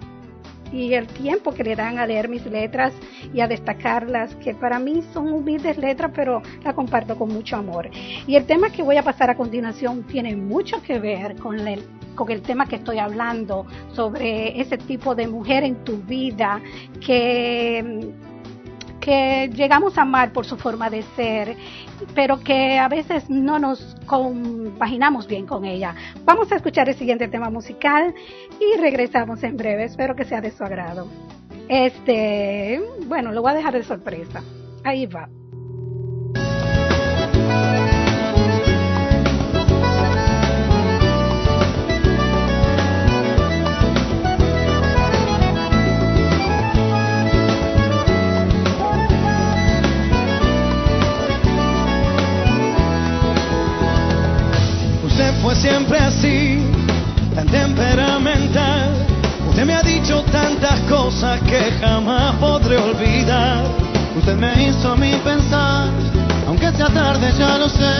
y 0.72 0.94
el 0.94 1.08
tiempo 1.08 1.54
que 1.54 1.64
le 1.64 1.76
dan 1.76 1.98
a 1.98 2.06
leer 2.06 2.30
mis 2.30 2.46
letras 2.46 2.94
y 3.34 3.42
a 3.42 3.48
destacarlas, 3.48 4.36
que 4.36 4.54
para 4.54 4.80
mí 4.80 5.04
son 5.14 5.32
humildes 5.32 5.78
letras, 5.78 6.12
pero 6.16 6.42
la 6.64 6.74
comparto 6.74 7.16
con 7.18 7.30
mucho 7.30 7.56
amor. 7.56 7.90
Y 8.28 8.36
el 8.36 8.46
tema 8.46 8.70
que 8.70 8.84
voy 8.84 8.98
a 8.98 9.04
pasar 9.04 9.30
a 9.30 9.36
continuación 9.36 10.04
tiene 10.04 10.36
mucho 10.36 10.82
que 10.82 11.00
ver 11.00 11.36
con 11.36 11.68
el, 11.68 11.84
con 12.16 12.30
el 12.32 12.42
tema 12.42 12.68
que 12.68 12.78
estoy 12.78 13.00
hablando, 13.00 13.66
sobre 13.94 14.60
ese 14.60 14.78
tipo 14.78 15.16
de 15.16 15.28
mujer 15.28 15.64
en 15.64 15.84
tu 15.84 15.98
vida 15.98 16.62
que 17.06 18.14
que 19.00 19.50
llegamos 19.54 19.98
a 19.98 20.02
amar 20.02 20.32
por 20.34 20.46
su 20.46 20.58
forma 20.58 20.90
de 20.90 21.04
ser, 21.16 21.56
pero 22.16 22.40
que 22.40 22.78
a 22.78 22.88
veces 22.88 23.30
no 23.30 23.60
nos 23.60 23.96
compaginamos 24.06 25.28
bien 25.28 25.46
con 25.46 25.66
ella. 25.66 25.96
Vamos 26.26 26.52
a 26.52 26.56
escuchar 26.56 26.90
el 26.90 26.96
siguiente 26.96 27.28
tema 27.28 27.50
musical 27.50 28.14
y 28.60 28.80
regresamos 28.80 29.44
en 29.44 29.58
breve. 29.58 29.86
Espero 29.86 30.16
que 30.16 30.26
sea 30.26 30.42
de 30.42 30.52
su 30.52 30.64
agrado. 30.64 31.08
Este, 31.68 32.82
bueno, 33.08 33.32
lo 33.32 33.42
voy 33.42 33.52
a 33.52 33.56
dejar 33.56 33.74
de 33.74 33.84
sorpresa. 33.84 34.42
Ahí 34.84 35.06
va. 35.06 35.30
Siempre 55.80 56.00
así, 56.00 56.60
tan 57.36 57.48
temperamental. 57.48 58.92
Usted 59.50 59.66
me 59.66 59.76
ha 59.76 59.82
dicho 59.82 60.24
tantas 60.32 60.80
cosas 60.82 61.40
que 61.42 61.72
jamás 61.82 62.36
podré 62.36 62.78
olvidar. 62.78 63.64
Usted 64.18 64.36
me 64.36 64.68
hizo 64.68 64.92
a 64.92 64.96
mí 64.98 65.14
pensar, 65.24 65.88
aunque 66.48 66.72
sea 66.72 66.88
tarde 66.88 67.32
ya 67.38 67.58
lo 67.58 67.70
sé. 67.70 67.96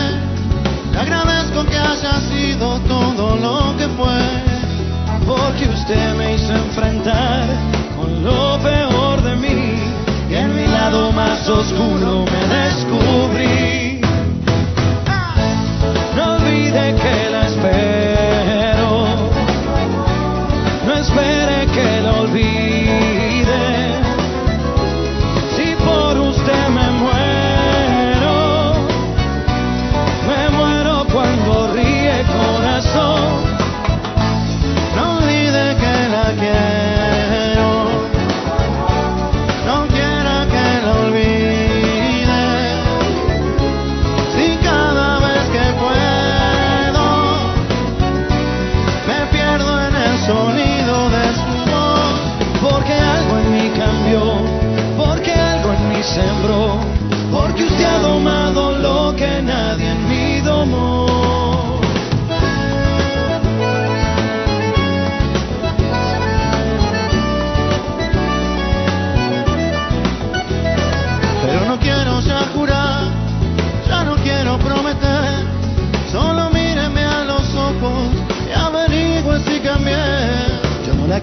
Le 0.92 0.98
agradezco 0.98 1.64
que 1.64 1.78
haya 1.78 2.20
sido 2.30 2.78
todo 2.80 3.36
lo 3.36 3.76
que 3.78 3.88
fue, 3.96 4.20
porque 5.26 5.68
usted 5.68 6.14
me 6.16 6.34
hizo 6.34 6.52
enfrentar 6.52 7.46
con 7.96 8.24
lo 8.24 8.58
peor 8.58 9.22
de 9.22 9.36
mí 9.36 9.72
y 10.28 10.34
en 10.34 10.54
mi 10.54 10.66
lado 10.66 11.12
más 11.12 11.48
oscuro 11.48 12.26
me 12.26 12.54
descubrí. 12.54 13.70
que 16.96 17.29
la 17.29 17.29
espero. 17.29 17.29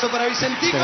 Aplauso 0.00 0.10
para 0.10 0.28
Vicentico. 0.28 0.76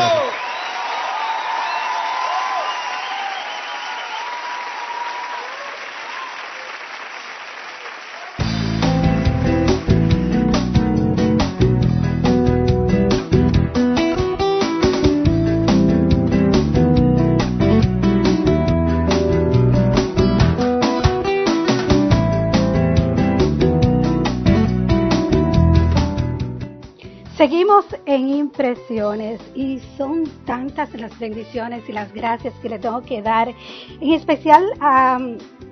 Seguimos 27.36 27.85
en 28.16 28.28
impresiones 28.30 29.40
y 29.54 29.78
son 29.96 30.24
tantas 30.44 30.92
las 30.94 31.16
bendiciones 31.18 31.88
y 31.88 31.92
las 31.92 32.12
gracias 32.12 32.54
que 32.60 32.68
le 32.68 32.78
tengo 32.78 33.02
que 33.02 33.22
dar, 33.22 33.52
en 34.00 34.12
especial 34.12 34.64
a, 34.80 35.18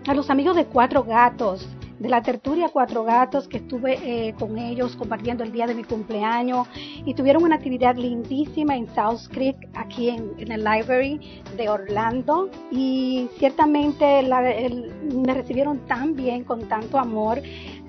a 0.06 0.14
los 0.14 0.30
amigos 0.30 0.56
de 0.56 0.66
Cuatro 0.66 1.02
Gatos, 1.04 1.66
de 1.98 2.08
la 2.08 2.22
tertulia 2.22 2.68
Cuatro 2.72 3.04
Gatos, 3.04 3.46
que 3.48 3.58
estuve 3.58 3.98
eh, 4.02 4.34
con 4.38 4.58
ellos 4.58 4.96
compartiendo 4.96 5.44
el 5.44 5.52
día 5.52 5.66
de 5.66 5.74
mi 5.74 5.84
cumpleaños 5.84 6.66
y 7.06 7.14
tuvieron 7.14 7.44
una 7.44 7.54
actividad 7.54 7.96
lindísima 7.96 8.76
en 8.76 8.86
South 8.94 9.28
Creek, 9.30 9.56
aquí 9.74 10.10
en, 10.10 10.32
en 10.38 10.50
el 10.52 10.64
library 10.64 11.20
de 11.56 11.68
Orlando 11.68 12.50
y 12.70 13.28
ciertamente 13.38 14.22
la- 14.24 14.50
el- 14.50 14.92
me 15.14 15.32
recibieron 15.34 15.78
tan 15.86 16.14
bien, 16.14 16.44
con 16.44 16.68
tanto 16.68 16.98
amor. 16.98 17.40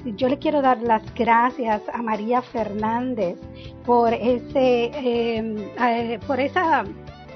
Yo 0.05 0.29
le 0.29 0.37
quiero 0.37 0.61
dar 0.61 0.81
las 0.81 1.01
gracias 1.15 1.81
a 1.91 2.01
María 2.01 2.41
Fernández 2.41 3.39
por 3.85 4.13
ese, 4.13 4.91
eh, 4.93 5.71
eh, 5.79 6.19
por 6.27 6.39
esa 6.39 6.85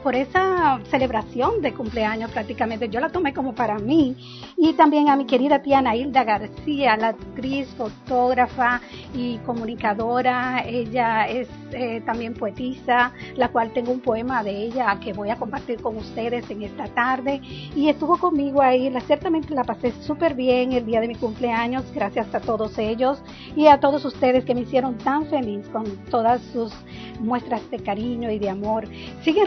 por 0.04 0.16
esa 0.16 0.80
celebración 0.90 1.62
de 1.62 1.74
cumpleaños 1.74 2.32
prácticamente. 2.32 2.90
Yo 2.90 3.00
la 3.00 3.10
tomé 3.10 3.34
como 3.34 3.54
para 3.54 3.78
mí. 3.80 4.16
Y 4.58 4.74
también 4.74 5.10
a 5.10 5.16
mi 5.16 5.26
querida 5.26 5.62
tía 5.62 5.82
Nailda 5.82 6.24
García, 6.24 6.98
la 6.98 7.10
actriz, 7.10 7.68
fotógrafa 7.78 8.82
y 9.14 9.38
comunicadora. 9.40 10.64
Ella 10.66 11.28
es 11.28 11.48
eh, 11.72 12.02
también 12.06 12.34
poetisa, 12.34 13.14
la 13.36 13.50
cual 13.50 13.72
tengo 13.74 13.92
un 13.92 14.00
poema 14.00 14.44
de 14.44 14.52
ella 14.52 15.00
que 15.00 15.14
voy 15.14 15.30
a 15.30 15.36
compartir 15.36 15.82
con 15.82 15.98
ustedes 15.98 16.50
en 16.50 16.64
esta 16.64 16.86
tarde. 16.88 17.42
Y 17.76 17.90
estuvo 17.90 18.18
conmigo 18.18 18.62
ahí. 18.62 18.90
La, 18.90 19.02
ciertamente 19.02 19.54
la 19.54 19.64
pasé 19.64 19.92
súper 20.02 20.34
bien 20.34 20.74
el 20.74 20.86
día 20.86 21.02
de 21.02 21.08
mi 21.08 21.16
cumpleaños. 21.16 21.84
Gracias 21.94 22.34
a 22.34 22.40
todos 22.40 22.78
ellos 22.78 23.22
y 23.56 23.68
a 23.68 23.80
todos 23.80 24.06
ustedes 24.06 24.46
que 24.46 24.56
me 24.56 24.62
hicieron 24.62 24.98
tan 24.98 25.26
feliz 25.28 25.68
con 25.70 25.86
todas 26.10 26.42
sus 26.54 26.74
muestras 27.20 27.70
de 27.70 27.80
cariño 27.80 28.32
y 28.32 28.40
de 28.40 28.50
amor. 28.50 28.88
Sigue 29.24 29.46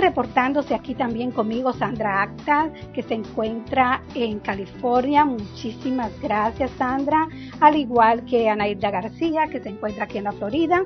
aquí 0.75 0.95
también 0.95 1.31
conmigo 1.31 1.73
Sandra 1.73 2.23
Acta, 2.23 2.71
que 2.93 3.03
se 3.03 3.15
encuentra 3.15 4.03
en 4.15 4.41
California. 4.41 5.25
Muchísimas 5.25 6.11
gracias, 6.21 6.71
Sandra. 6.73 7.29
Al 7.61 7.77
igual 7.77 8.25
que 8.25 8.49
Anaida 8.49 8.91
García, 8.91 9.47
que 9.47 9.61
se 9.61 9.69
encuentra 9.69 10.05
aquí 10.05 10.19
en 10.19 10.25
la 10.25 10.33
Florida. 10.33 10.85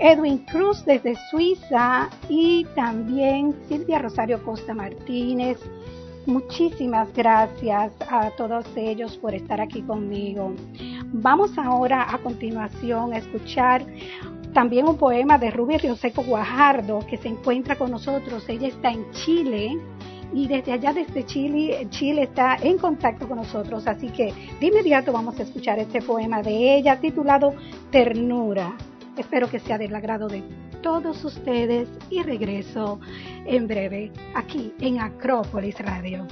Edwin 0.00 0.38
Cruz 0.38 0.84
desde 0.84 1.14
Suiza 1.30 2.08
y 2.28 2.64
también 2.74 3.54
Silvia 3.68 4.00
Rosario 4.00 4.42
Costa 4.42 4.74
Martínez. 4.74 5.58
Muchísimas 6.26 7.12
gracias 7.14 7.92
a 8.10 8.30
todos 8.36 8.66
ellos 8.76 9.16
por 9.18 9.34
estar 9.34 9.60
aquí 9.60 9.82
conmigo. 9.82 10.52
Vamos 11.12 11.56
ahora 11.56 12.06
a 12.12 12.18
continuación 12.18 13.12
a 13.12 13.18
escuchar 13.18 13.84
también 14.52 14.88
un 14.88 14.96
poema 14.96 15.38
de 15.38 15.50
Ruby 15.50 15.78
Rioseco 15.78 16.22
Guajardo 16.22 17.00
que 17.08 17.16
se 17.16 17.28
encuentra 17.28 17.76
con 17.76 17.90
nosotros. 17.90 18.48
Ella 18.48 18.68
está 18.68 18.90
en 18.90 19.10
Chile 19.12 19.78
y 20.32 20.46
desde 20.46 20.72
allá, 20.72 20.92
desde 20.92 21.24
Chile, 21.26 21.86
Chile 21.90 22.22
está 22.22 22.56
en 22.56 22.78
contacto 22.78 23.28
con 23.28 23.38
nosotros. 23.38 23.86
Así 23.86 24.08
que 24.08 24.32
de 24.60 24.66
inmediato 24.66 25.12
vamos 25.12 25.38
a 25.38 25.42
escuchar 25.42 25.78
este 25.78 26.02
poema 26.02 26.42
de 26.42 26.76
ella 26.76 27.00
titulado 27.00 27.54
Ternura. 27.90 28.74
Espero 29.16 29.50
que 29.50 29.58
sea 29.58 29.78
del 29.78 29.94
agrado 29.94 30.28
de 30.28 30.42
todos 30.82 31.24
ustedes 31.24 31.88
y 32.08 32.22
regreso 32.22 33.00
en 33.44 33.66
breve 33.66 34.12
aquí 34.34 34.72
en 34.80 35.00
Acrópolis 35.00 35.78
Radio. 35.78 36.26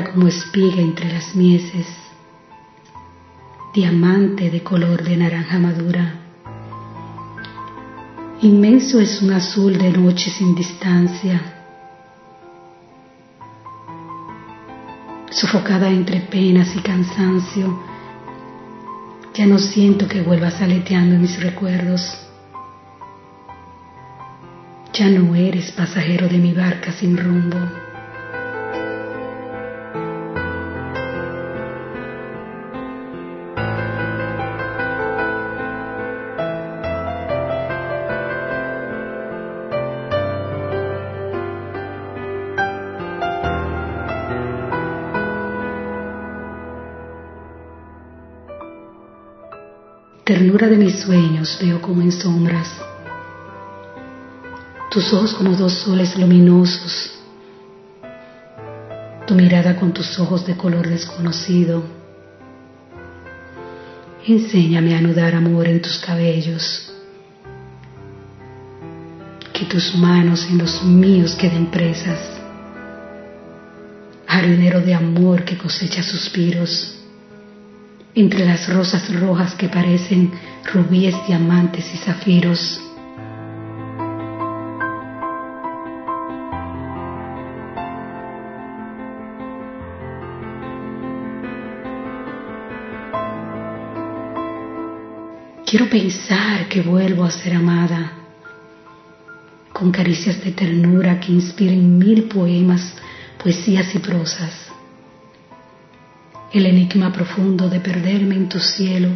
Como 0.00 0.26
espiga 0.26 0.80
entre 0.80 1.12
las 1.12 1.36
mieses, 1.36 1.86
diamante 3.74 4.48
de 4.48 4.62
color 4.62 5.02
de 5.02 5.16
naranja 5.18 5.58
madura. 5.58 6.14
Inmenso 8.40 8.98
es 9.00 9.20
un 9.20 9.32
azul 9.34 9.76
de 9.76 9.92
noche 9.92 10.30
sin 10.30 10.54
distancia, 10.54 11.40
sofocada 15.30 15.90
entre 15.90 16.20
penas 16.20 16.74
y 16.74 16.80
cansancio, 16.80 17.78
ya 19.34 19.46
no 19.46 19.58
siento 19.58 20.08
que 20.08 20.22
vuelvas 20.22 20.60
aleteando 20.62 21.18
mis 21.18 21.42
recuerdos. 21.42 22.18
Ya 24.94 25.08
no 25.08 25.34
eres 25.34 25.70
pasajero 25.72 26.28
de 26.28 26.38
mi 26.38 26.52
barca 26.52 26.92
sin 26.92 27.16
rumbo. 27.16 27.58
Ternura 50.52 50.76
de 50.76 50.84
mis 50.84 51.00
sueños 51.00 51.58
veo 51.62 51.80
como 51.80 52.02
en 52.02 52.12
sombras, 52.12 52.68
tus 54.90 55.10
ojos 55.14 55.32
como 55.32 55.56
dos 55.56 55.72
soles 55.72 56.14
luminosos, 56.18 57.10
tu 59.26 59.34
mirada 59.34 59.74
con 59.76 59.94
tus 59.94 60.18
ojos 60.18 60.44
de 60.44 60.54
color 60.54 60.86
desconocido. 60.86 61.82
Enséñame 64.26 64.94
a 64.94 64.98
anudar 64.98 65.34
amor 65.34 65.68
en 65.68 65.80
tus 65.80 65.96
cabellos, 66.00 66.92
que 69.54 69.60
que 69.62 69.64
tus 69.64 69.94
manos 69.94 70.46
en 70.50 70.58
los 70.58 70.84
míos 70.84 71.34
queden 71.34 71.70
presas. 71.70 72.20
Jardinero 74.26 74.82
de 74.82 74.92
amor 74.92 75.44
que 75.44 75.56
cosecha 75.56 76.02
suspiros, 76.02 77.01
entre 78.14 78.44
las 78.44 78.72
rosas 78.72 79.12
rojas 79.20 79.54
que 79.54 79.68
parecen 79.68 80.32
rubíes, 80.72 81.14
diamantes 81.26 81.92
y 81.94 81.96
zafiros. 81.96 82.80
Quiero 95.64 95.88
pensar 95.88 96.68
que 96.68 96.82
vuelvo 96.82 97.24
a 97.24 97.30
ser 97.30 97.54
amada, 97.54 98.12
con 99.72 99.90
caricias 99.90 100.44
de 100.44 100.52
ternura 100.52 101.18
que 101.18 101.32
inspiren 101.32 101.98
mil 101.98 102.24
poemas, 102.24 102.94
poesías 103.42 103.94
y 103.94 103.98
prosas. 103.98 104.61
El 106.52 106.66
enigma 106.66 107.12
profundo 107.12 107.68
de 107.68 107.80
perderme 107.80 108.34
en 108.34 108.48
tu 108.48 108.58
cielo, 108.58 109.08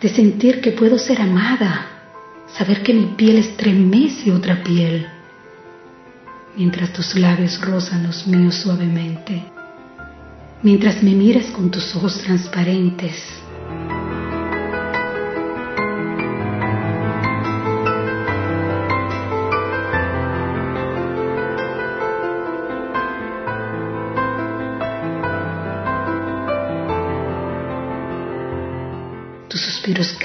de 0.00 0.08
sentir 0.08 0.60
que 0.60 0.72
puedo 0.72 0.98
ser 0.98 1.20
amada, 1.20 1.86
saber 2.56 2.82
que 2.82 2.94
mi 2.94 3.06
piel 3.16 3.38
estremece 3.38 4.30
otra 4.30 4.62
piel, 4.62 5.06
mientras 6.56 6.92
tus 6.92 7.16
labios 7.16 7.60
rozan 7.60 8.04
los 8.04 8.26
míos 8.26 8.54
suavemente, 8.56 9.42
mientras 10.62 11.02
me 11.02 11.12
miras 11.12 11.46
con 11.46 11.70
tus 11.70 11.96
ojos 11.96 12.18
transparentes 12.18 13.43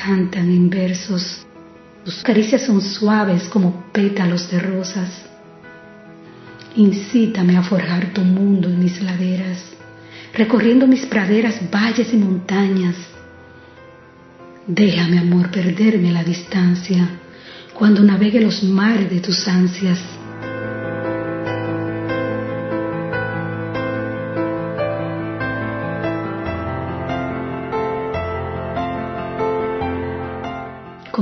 cantan 0.09 0.49
en 0.49 0.71
versos, 0.71 1.45
tus 2.03 2.23
caricias 2.23 2.63
son 2.63 2.81
suaves 2.81 3.43
como 3.43 3.91
pétalos 3.91 4.49
de 4.49 4.59
rosas. 4.59 5.11
Incítame 6.75 7.55
a 7.55 7.61
forjar 7.61 8.11
tu 8.11 8.21
mundo 8.21 8.69
en 8.69 8.79
mis 8.79 8.99
laderas, 9.03 9.59
recorriendo 10.33 10.87
mis 10.87 11.05
praderas, 11.05 11.59
valles 11.71 12.11
y 12.11 12.17
montañas. 12.17 12.95
Déjame, 14.65 15.19
amor, 15.19 15.51
perderme 15.51 16.11
la 16.11 16.23
distancia 16.23 17.07
cuando 17.75 18.01
navegue 18.01 18.41
los 18.41 18.63
mares 18.63 19.11
de 19.11 19.19
tus 19.19 19.47
ansias 19.47 19.99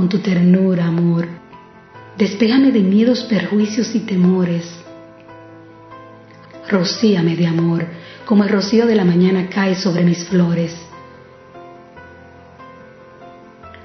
tu 0.08 0.18
ternura, 0.18 0.86
amor. 0.86 1.28
Despégame 2.16 2.72
de 2.72 2.80
miedos, 2.80 3.22
perjuicios 3.24 3.94
y 3.94 4.00
temores. 4.00 4.64
Rocíame 6.68 7.36
de 7.36 7.46
amor, 7.46 7.86
como 8.24 8.44
el 8.44 8.50
rocío 8.50 8.86
de 8.86 8.94
la 8.94 9.04
mañana 9.04 9.48
cae 9.48 9.74
sobre 9.74 10.04
mis 10.04 10.24
flores. 10.24 10.76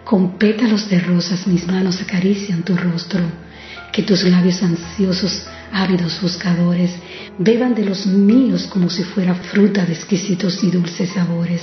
Con 0.04 0.38
pétalos 0.38 0.90
de 0.90 1.00
rosas 1.00 1.48
mis 1.48 1.66
manos 1.66 2.02
acarician 2.02 2.64
tu 2.64 2.76
rostro, 2.76 3.22
que 3.92 4.04
tus 4.04 4.24
labios 4.24 4.62
ansiosos, 4.62 5.48
ávidos 5.72 6.22
buscadores, 6.22 6.96
beban 7.38 7.74
de 7.74 7.86
los 7.86 8.06
míos 8.06 8.68
como 8.72 8.90
si 8.90 9.04
fuera 9.04 9.34
fruta 9.36 9.86
de 9.86 9.94
exquisitos 9.94 10.64
y 10.64 10.72
dulces 10.72 11.10
sabores. 11.12 11.62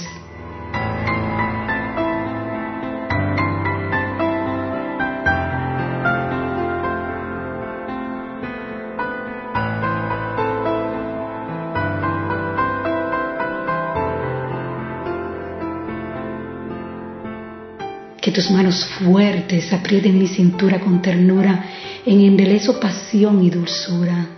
Que 18.31 18.37
tus 18.37 18.51
manos 18.53 18.85
fuertes 18.85 19.73
aprieten 19.73 20.17
mi 20.17 20.29
cintura 20.29 20.79
con 20.79 21.03
ternura 21.03 21.65
en 22.07 22.21
embelezo, 22.21 22.79
pasión 22.79 23.43
y 23.43 23.51
dulzura. 23.51 24.29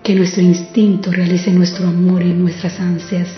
Que 0.00 0.14
nuestro 0.14 0.42
instinto 0.42 1.10
realice 1.10 1.50
nuestro 1.50 1.88
amor 1.88 2.22
y 2.22 2.32
nuestras 2.32 2.78
ansias, 2.78 3.28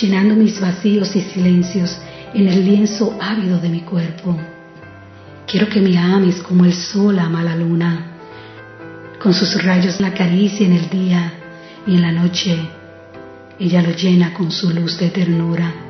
llenando 0.00 0.34
mis 0.34 0.60
vacíos 0.60 1.14
y 1.14 1.20
silencios 1.20 1.96
en 2.34 2.48
el 2.48 2.64
lienzo 2.64 3.16
ávido 3.20 3.60
de 3.60 3.68
mi 3.68 3.82
cuerpo. 3.82 4.36
Quiero 5.46 5.68
que 5.68 5.80
me 5.80 5.96
ames 5.96 6.42
como 6.42 6.64
el 6.64 6.72
sol 6.72 7.20
ama 7.20 7.44
la 7.44 7.54
luna, 7.54 8.16
con 9.22 9.32
sus 9.32 9.62
rayos 9.62 10.00
la 10.00 10.08
acaricia 10.08 10.66
en 10.66 10.72
el 10.72 10.90
día 10.90 11.34
y 11.86 11.94
en 11.94 12.02
la 12.02 12.10
noche 12.10 12.58
ella 13.60 13.80
lo 13.80 13.90
llena 13.90 14.34
con 14.34 14.50
su 14.50 14.70
luz 14.70 14.98
de 14.98 15.10
ternura. 15.10 15.89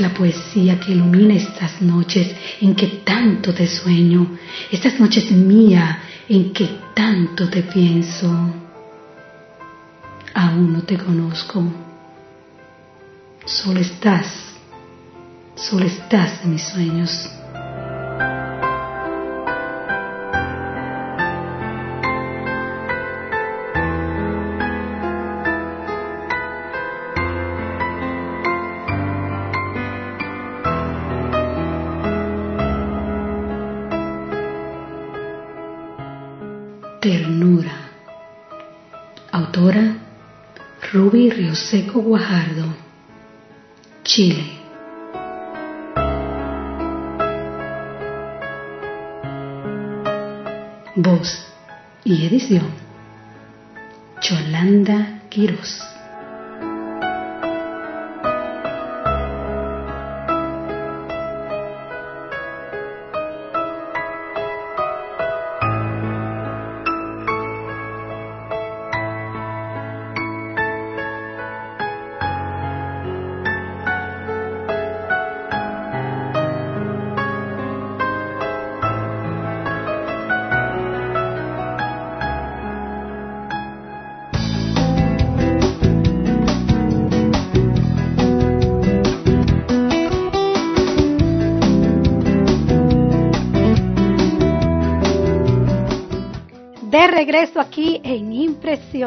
La 0.00 0.14
poesía 0.14 0.80
que 0.80 0.92
ilumina 0.92 1.34
estas 1.34 1.82
noches 1.82 2.34
en 2.62 2.74
que 2.74 2.86
tanto 3.04 3.52
te 3.52 3.66
sueño, 3.66 4.38
estas 4.70 4.98
noches 4.98 5.30
mía 5.30 6.00
en 6.26 6.54
que 6.54 6.66
tanto 6.94 7.50
te 7.50 7.62
pienso. 7.62 8.28
Aún 10.32 10.72
no 10.72 10.82
te 10.84 10.96
conozco, 10.96 11.62
solo 13.44 13.80
estás, 13.80 14.26
solo 15.54 15.84
estás 15.84 16.44
en 16.44 16.52
mis 16.52 16.62
sueños. 16.62 17.39
Ternura. 37.00 37.72
Autora 39.32 39.96
Ruby 40.92 41.30
Rioseco 41.30 42.02
Guajardo, 42.02 42.74
Chile. 44.04 44.58
Voz 50.94 51.46
y 52.04 52.26
edición 52.26 52.68
Cholanda 54.20 55.22
Quiroz. 55.30 55.99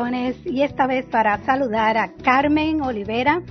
Y 0.03 0.63
esta 0.63 0.85
vez 0.85 1.05
para 1.05 1.37
saludar 1.45 1.97
a 1.97 2.11
Carmen 2.11 2.81
Olivera 2.81 3.41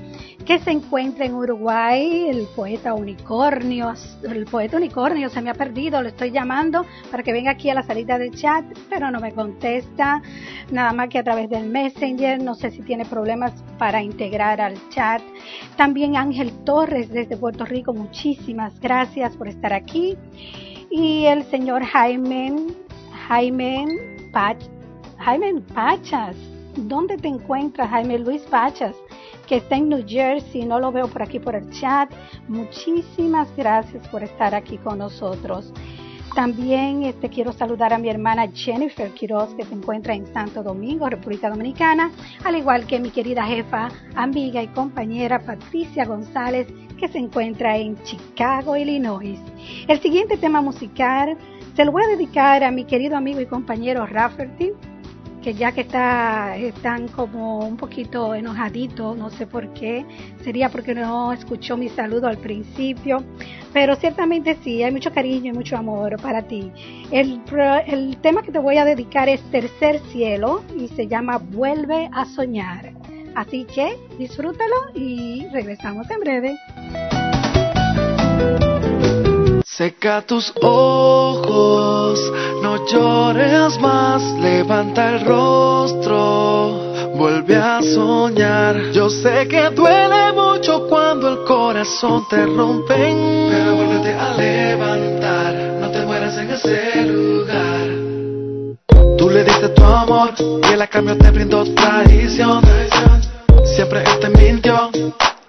que 0.45 0.59
se 0.59 0.71
encuentra 0.71 1.25
en 1.25 1.35
Uruguay, 1.35 2.29
el 2.29 2.47
poeta 2.55 2.93
unicornio, 2.93 3.95
el 4.23 4.45
poeta 4.45 4.77
unicornio 4.77 5.31
se 5.31 5.41
me 5.41 5.49
ha 5.49 5.55
perdido, 5.55 6.03
lo 6.03 6.09
estoy 6.09 6.31
llamando 6.31 6.85
para 7.11 7.23
que 7.23 7.33
venga 7.33 7.53
aquí 7.53 7.71
a 7.71 7.75
la 7.75 7.83
salida 7.83 8.19
del 8.19 8.33
chat, 8.33 8.67
pero 8.91 9.11
no 9.11 9.19
me 9.19 9.33
contesta, 9.33 10.21
nada 10.71 10.93
más 10.93 11.09
que 11.09 11.21
a 11.21 11.25
través 11.25 11.49
del 11.49 11.71
Messenger, 11.71 12.43
no 12.43 12.55
sé 12.55 12.71
si 12.71 12.83
tiene 12.83 13.07
problemas 13.07 13.53
para 13.79 14.03
integrar 14.03 14.61
al 14.61 14.77
chat. 14.91 15.23
También 15.77 16.19
Ángel 16.19 16.53
Torres 16.65 17.09
desde 17.09 17.39
Puerto 17.39 17.65
Rico, 17.65 17.95
muchísimas 17.95 18.79
gracias 18.79 19.35
por 19.39 19.49
estar 19.49 19.73
aquí. 19.73 20.19
Y 20.91 21.25
el 21.25 21.45
señor 21.45 21.83
Jaime, 21.83 22.55
Jaime, 23.27 23.87
Pach, 24.33 24.59
Jaime 25.25 25.61
Pachas, 25.75 26.37
¿dónde 26.77 27.17
te 27.17 27.29
encuentras 27.29 27.91
Jaime 27.91 28.19
Luis 28.19 28.43
Pachas? 28.43 28.97
que 29.47 29.57
está 29.59 29.77
en 29.77 29.89
New 29.89 30.05
Jersey, 30.07 30.65
no 30.65 30.81
lo 30.81 30.93
veo 30.93 31.09
por 31.09 31.23
aquí 31.23 31.39
por 31.39 31.55
el 31.55 31.69
chat. 31.71 32.11
Muchísimas 32.49 33.55
gracias 33.57 34.07
por 34.09 34.23
estar 34.23 34.55
aquí 34.55 34.79
con 34.79 34.99
nosotros. 34.99 35.73
También 36.35 37.03
este, 37.03 37.29
quiero 37.29 37.53
saludar 37.53 37.93
a 37.93 37.99
mi 37.99 38.09
hermana 38.09 38.49
Jennifer 38.55 39.13
Quiroz, 39.13 39.55
que 39.55 39.65
se 39.65 39.75
encuentra 39.75 40.15
en 40.15 40.27
Santo 40.33 40.63
Domingo, 40.63 41.11
República 41.11 41.51
Dominicana, 41.51 42.11
al 42.45 42.57
igual 42.57 42.87
que 42.87 42.99
mi 42.99 43.11
querida 43.11 43.45
jefa, 43.45 43.91
amiga 44.15 44.63
y 44.63 44.69
compañera 44.69 45.41
Patricia 45.41 46.07
González, 46.07 46.67
que 46.99 47.09
se 47.09 47.19
encuentra 47.19 47.77
en 47.77 48.03
Chicago, 48.05 48.77
Illinois. 48.77 49.39
El 49.87 50.01
siguiente 50.01 50.39
tema 50.39 50.63
musical 50.63 51.37
se 51.77 51.85
lo 51.85 51.93
voy 51.93 52.05
a 52.05 52.09
dedicar 52.09 52.65
a 52.65 52.71
mi 52.71 52.85
querido 52.85 53.17
amigo 53.17 53.41
y 53.41 53.47
compañero 53.47 54.07
Rafferty, 54.07 54.73
que 55.43 55.55
ya 55.55 55.73
que 55.73 55.83
está, 55.83 56.57
están 56.57 57.09
como 57.09 57.59
un 57.67 57.77
poquito 57.77 58.35
enojaditos, 58.35 59.17
no 59.17 59.31
sé 59.31 59.47
por 59.47 59.73
qué, 59.75 60.05
sería 60.43 60.71
porque 60.71 60.95
no 60.95 61.33
escuchó 61.33 61.77
mi 61.77 61.89
saludo 61.89 62.29
al 62.29 62.39
principio, 62.39 63.23
pero 63.73 63.97
ciertamente 63.97 64.57
sí, 64.63 64.83
hay 64.83 64.93
mucho 64.93 65.13
cariño 65.13 65.53
y 65.53 65.57
mucho 65.57 65.77
amor 65.77 66.21
para 66.23 66.43
ti. 66.43 66.71
El, 67.11 67.41
el 67.87 68.17
tema 68.19 68.43
que 68.43 68.53
te 68.53 68.59
voy 68.59 68.79
a 68.79 68.85
dedicar 68.85 69.29
es 69.29 69.43
Tercer 69.51 70.01
Cielo 70.13 70.63
y 70.79 70.89
se 70.89 71.07
llama 71.07 71.39
Vuelve 71.39 72.09
a 72.13 72.25
Soñar. 72.25 72.93
Así 73.35 73.65
que 73.65 73.97
disfrútalo 74.19 74.77
y 74.95 75.47
regresamos 75.53 76.11
en 76.11 76.21
breve. 76.21 76.59
Seca 79.77 80.21
tus 80.21 80.53
ojos, 80.61 82.21
no 82.63 82.87
llores 82.87 83.81
más, 83.81 84.23
levanta 84.39 85.15
el 85.15 85.25
rostro, 85.25 86.93
vuelve 87.15 87.57
a 87.57 87.81
soñar. 87.81 88.91
Yo 88.93 89.09
sé 89.09 89.49
que 89.49 89.71
duele 89.71 90.33
mucho 90.35 90.87
cuando 90.91 91.31
el 91.31 91.45
corazón 91.45 92.23
te 92.29 92.45
rompe, 92.45 93.17
pero 93.51 93.77
vuélvete 93.77 94.13
a 94.13 94.35
levantar, 94.35 95.55
no 95.81 95.91
te 95.91 96.05
mueras 96.05 96.37
en 96.37 96.51
ese 96.51 97.07
lugar. 97.07 97.89
Tú 99.17 99.31
le 99.31 99.43
diste 99.43 99.71
tu 99.71 99.85
amor 99.85 100.35
y 100.39 100.71
él 100.71 100.83
a 100.83 100.87
cambio 100.87 101.17
te 101.17 101.31
brindó 101.31 101.65
traición. 101.73 102.61
Siempre 103.65 104.05
él 104.05 104.21
te 104.21 104.29
mintió 104.29 104.91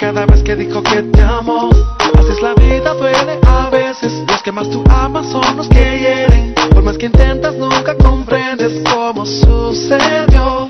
cada 0.04 0.26
vez 0.26 0.44
que 0.44 0.58
dijo 0.58 0.84
que 0.84 1.02
te 1.02 1.22
amo. 1.22 1.70
Así 2.20 2.32
es 2.32 2.42
la 2.42 2.54
vida, 2.56 2.94
duele 2.94 3.40
a 3.48 3.70
veces. 3.70 4.12
Los 4.28 4.44
que 4.44 4.52
más 4.52 4.70
tú 4.70 4.84
amas 4.90 5.26
son 5.28 5.56
los 5.56 5.70
que 5.70 5.80
hieren. 5.80 6.54
Por 6.72 6.84
más 6.84 6.98
que 6.98 7.06
intentas, 7.06 7.56
nunca 7.56 7.96
comprendes 7.96 8.82
cómo 8.92 9.26
sucedió. 9.26 10.70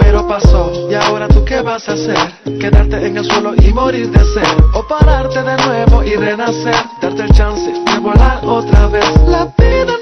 Pero 0.00 0.28
pasó, 0.28 0.88
y 0.90 0.94
ahora 0.94 1.26
tú 1.26 1.42
qué 1.46 1.62
vas 1.62 1.88
a 1.88 1.94
hacer? 1.94 2.18
Quedarte 2.60 3.06
en 3.06 3.16
el 3.16 3.24
suelo 3.24 3.54
y 3.56 3.72
morir 3.72 4.10
de 4.10 4.22
sed. 4.34 4.58
O 4.74 4.86
pararte 4.86 5.42
de 5.42 5.56
nuevo 5.56 6.04
y 6.04 6.14
renacer. 6.16 6.76
Darte 7.00 7.22
el 7.22 7.32
chance 7.32 7.72
de 7.72 7.98
volar 7.98 8.40
otra 8.44 8.88
vez. 8.88 9.06
La 9.26 9.46
vida 9.56 9.95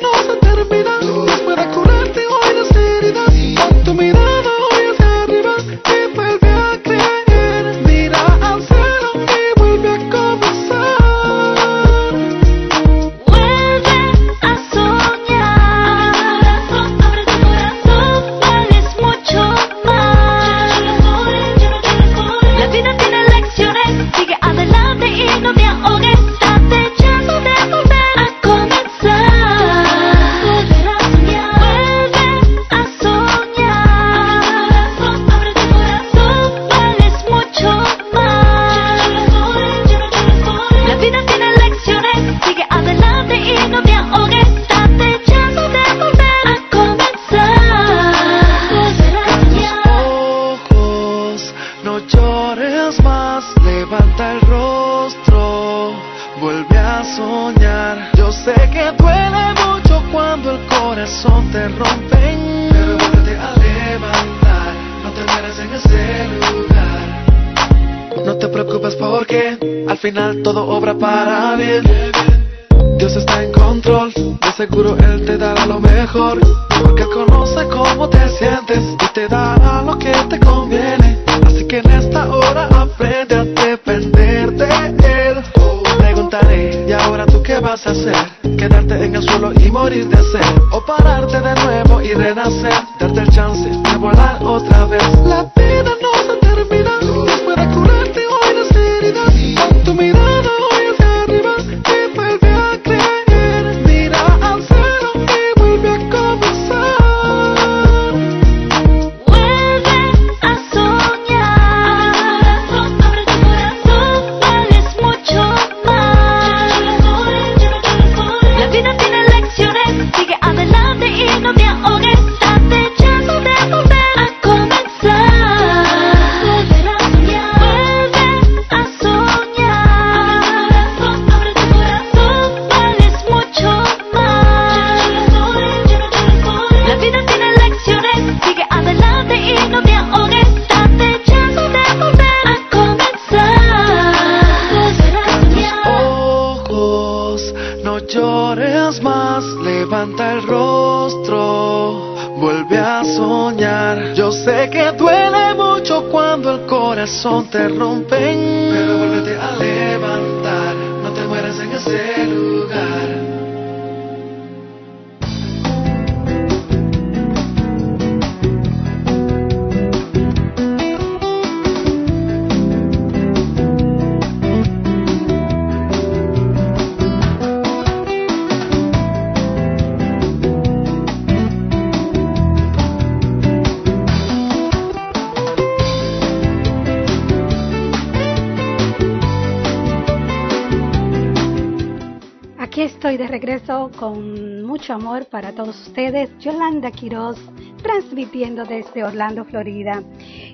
estoy 193.15 193.27
de 193.27 193.33
regreso 193.33 193.91
con 193.97 194.65
mucho 194.65 194.93
amor 194.93 195.27
para 195.27 195.53
todos 195.53 195.87
ustedes. 195.87 196.37
Yolanda 196.41 196.91
Quiroz, 196.91 197.39
transmitiendo 197.81 198.65
desde 198.65 199.05
Orlando, 199.05 199.45
Florida. 199.45 200.03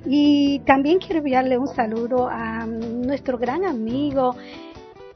Y 0.04 0.60
también 0.66 0.98
quiero 0.98 1.18
enviarle 1.18 1.56
un 1.56 1.68
saludo 1.68 2.28
a 2.28 2.66
nuestro 2.66 3.38
gran 3.38 3.64
amigo 3.64 4.36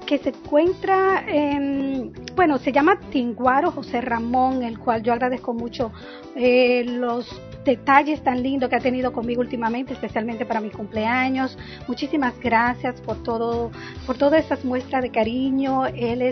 que 0.07 0.18
se 0.18 0.30
encuentra 0.30 1.24
en, 1.26 2.12
bueno, 2.34 2.59
se 2.59 2.72
llama 2.72 2.99
Tinguaro 3.11 3.72
José 3.72 4.01
Ramón, 4.01 4.62
el 4.62 4.78
cual 4.78 5.03
yo 5.03 5.12
agradezco 5.12 5.53
mucho 5.53 5.92
eh, 6.36 6.84
los 6.86 7.28
detalles 7.64 8.22
tan 8.22 8.42
lindos 8.42 8.68
que 8.68 8.76
ha 8.76 8.80
tenido 8.80 9.12
conmigo 9.12 9.40
últimamente, 9.40 9.92
especialmente 9.92 10.47
para 10.47 10.61
mi 10.61 10.70
cumpleaños. 10.70 11.59
Muchísimas 11.88 12.38
gracias 12.40 13.01
por 13.01 13.22
todo, 13.22 13.70
por 14.07 14.16
todas 14.16 14.45
esas 14.45 14.64
muestras 14.64 15.03
de 15.03 15.11
cariño. 15.11 15.86
Él 15.86 16.22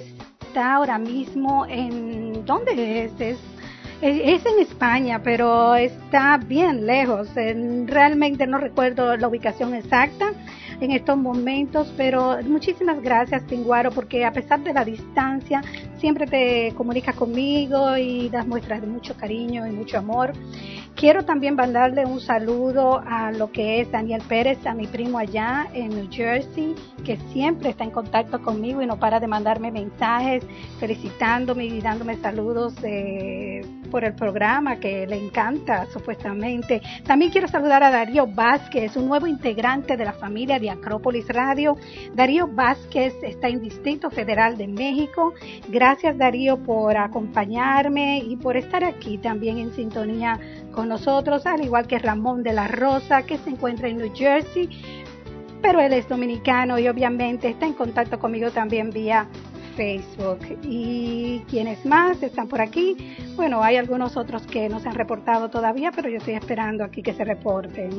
está 0.53 0.75
ahora 0.75 0.99
mismo 0.99 1.65
en, 1.67 2.45
¿dónde 2.45 3.05
es? 3.05 3.13
Es 3.19 3.39
es 4.03 4.45
en 4.45 4.59
España, 4.59 5.21
pero 5.23 5.77
está 5.77 6.37
bien 6.37 6.87
lejos. 6.87 7.29
Realmente 7.87 8.49
no 8.49 8.59
recuerdo 8.59 9.17
la 9.17 9.29
ubicación 9.29 9.75
exacta 9.75 10.33
en 10.81 10.91
estos 10.91 11.17
momentos, 11.17 11.95
pero 11.97 12.37
muchísimas 12.43 13.01
gracias, 13.01 13.47
Tinguaro, 13.47 13.93
porque 13.93 14.25
a 14.25 14.33
pesar 14.33 14.61
de 14.65 14.73
la 14.73 14.85
distancia, 14.85 15.63
siempre 16.03 16.27
te 16.27 16.75
comunicas 16.75 17.15
conmigo 17.15 17.97
y 17.97 18.29
das 18.29 18.45
muestras 18.45 18.81
de 18.81 18.89
mucho 18.89 19.17
cariño 19.17 19.69
y 19.69 19.71
mucho 19.71 19.99
amor. 19.99 20.33
Quiero 20.97 21.25
también 21.25 21.55
mandarle 21.55 22.05
un 22.05 22.21
saludo 22.21 23.01
a 23.07 23.31
lo 23.31 23.51
que 23.53 23.81
es 23.81 23.91
Daniel 23.91 24.21
Pérez, 24.29 24.67
a 24.67 24.75
mi 24.75 24.87
primo 24.89 25.19
allá 25.19 25.69
en 25.73 25.91
New 25.91 26.09
Jersey, 26.11 26.75
que 27.05 27.17
siempre 27.33 27.71
está 27.71 27.85
en 27.85 27.93
contacto 27.93 28.43
conmigo 28.43 28.83
y 28.83 28.87
no 28.87 28.99
para 28.99 29.21
de 29.21 29.29
mandarme 29.29 29.71
mensajes 29.71 30.45
felicitándome 30.81 31.65
y 31.67 31.81
dándome 31.81 32.17
saludos 32.17 32.75
eh, 32.83 33.63
por 33.91 34.05
el 34.05 34.15
programa 34.15 34.81
que 34.81 35.07
le 35.07 35.17
encanta 35.25 35.87
supuestamente. 35.93 36.83
También 37.07 37.31
quiero 37.31 37.47
saludar 37.47 37.83
a 37.85 37.91
Darío 37.91 38.27
Vázquez, 38.27 38.97
un 38.97 39.09
nuevo 39.09 39.27
integrante 39.27 39.97
de 39.97 40.05
la 40.05 40.13
familia 40.13 40.59
de 40.59 40.71
Acrópolis 40.71 41.27
Radio. 41.29 41.77
Darío 42.15 42.49
Vázquez 42.49 43.15
está 43.23 43.49
en 43.49 43.61
Distrito 43.61 44.11
Federal 44.11 44.57
de 44.57 44.67
México. 44.67 45.33
Gracias 45.69 45.92
Darío 46.17 46.59
por 46.59 46.97
acompañarme 46.97 48.19
y 48.19 48.37
por 48.37 48.57
estar 48.57 48.83
aquí 48.85 49.19
también 49.19 49.59
en 49.59 49.73
sintonía 49.73 50.39
con 50.73 50.89
nosotros, 50.89 51.47
al 51.47 51.63
igual 51.63 51.87
que 51.87 51.99
Ramón 51.99 52.43
de 52.43 52.53
la 52.53 52.69
Rosa, 52.69 53.23
que 53.23 53.39
se 53.39 53.51
encuentra 53.51 53.89
en 53.89 53.99
New 53.99 54.11
Jersey, 54.15 54.69
pero 55.61 55.81
él 55.81 55.93
es 55.93 56.09
dominicano 56.09 56.79
y 56.79 56.89
obviamente 56.89 57.49
está 57.49 57.67
en 57.67 57.75
contacto 57.75 58.19
conmigo 58.19 58.51
también 58.51 58.91
vía 58.91 59.29
Facebook. 59.77 60.41
¿Y 60.63 61.41
quienes 61.49 61.85
más 61.87 62.23
están 62.23 62.49
por 62.49 62.61
aquí? 62.61 63.17
Bueno, 63.37 63.63
hay 63.63 63.77
algunos 63.77 64.17
otros 64.17 64.47
que 64.47 64.69
no 64.69 64.81
se 64.81 64.89
han 64.89 64.95
reportado 64.95 65.51
todavía, 65.51 65.93
pero 65.95 66.09
yo 66.09 66.19
estoy 66.19 66.35
esperando 66.35 66.85
aquí 66.85 67.03
que 67.03 67.13
se 67.13 67.25
reporten, 67.25 67.91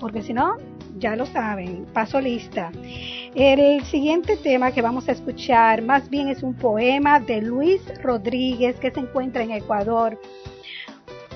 porque 0.00 0.22
si 0.22 0.32
no, 0.32 0.56
ya 0.98 1.16
lo 1.16 1.26
saben, 1.26 1.86
paso 1.92 2.20
lista. 2.20 2.70
El 3.34 3.84
siguiente 3.84 4.36
tema 4.36 4.72
que 4.72 4.82
vamos 4.82 5.08
a 5.08 5.12
escuchar 5.12 5.82
más 5.82 6.08
bien 6.10 6.28
es 6.28 6.42
un 6.42 6.54
poema 6.54 7.20
de 7.20 7.40
Luis 7.42 7.80
Rodríguez 8.02 8.76
que 8.76 8.90
se 8.90 9.00
encuentra 9.00 9.42
en 9.42 9.52
Ecuador. 9.52 10.18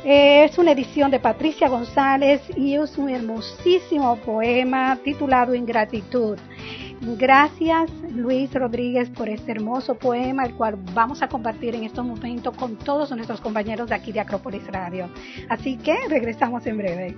Es 0.05 0.59
una 0.59 0.73
edición 0.73 1.11
de 1.11 1.19
Patricia 1.19 1.69
González 1.69 2.43
y 2.57 2.75
es 2.75 2.99
un 2.99 3.09
hermosísimo 3.09 4.17
poema 4.17 4.99
titulado 5.03 5.55
Ingratitud. 5.55 6.39
Gracias 7.01 7.91
Luis 8.15 8.53
Rodríguez 8.53 9.11
por 9.11 9.29
este 9.29 9.53
hermoso 9.53 9.95
poema, 9.95 10.45
el 10.45 10.55
cual 10.55 10.77
vamos 10.95 11.23
a 11.23 11.29
compartir 11.29 11.75
en 11.75 11.85
estos 11.85 12.05
momentos 12.05 12.57
con 12.57 12.77
todos 12.77 13.11
nuestros 13.13 13.41
compañeros 13.41 13.89
de 13.89 13.95
aquí 13.95 14.13
de 14.13 14.21
Acrópolis 14.21 14.67
Radio. 14.67 15.09
Así 15.49 15.77
que 15.77 15.97
regresamos 16.09 16.67
en 16.67 16.79
breve. 16.79 17.15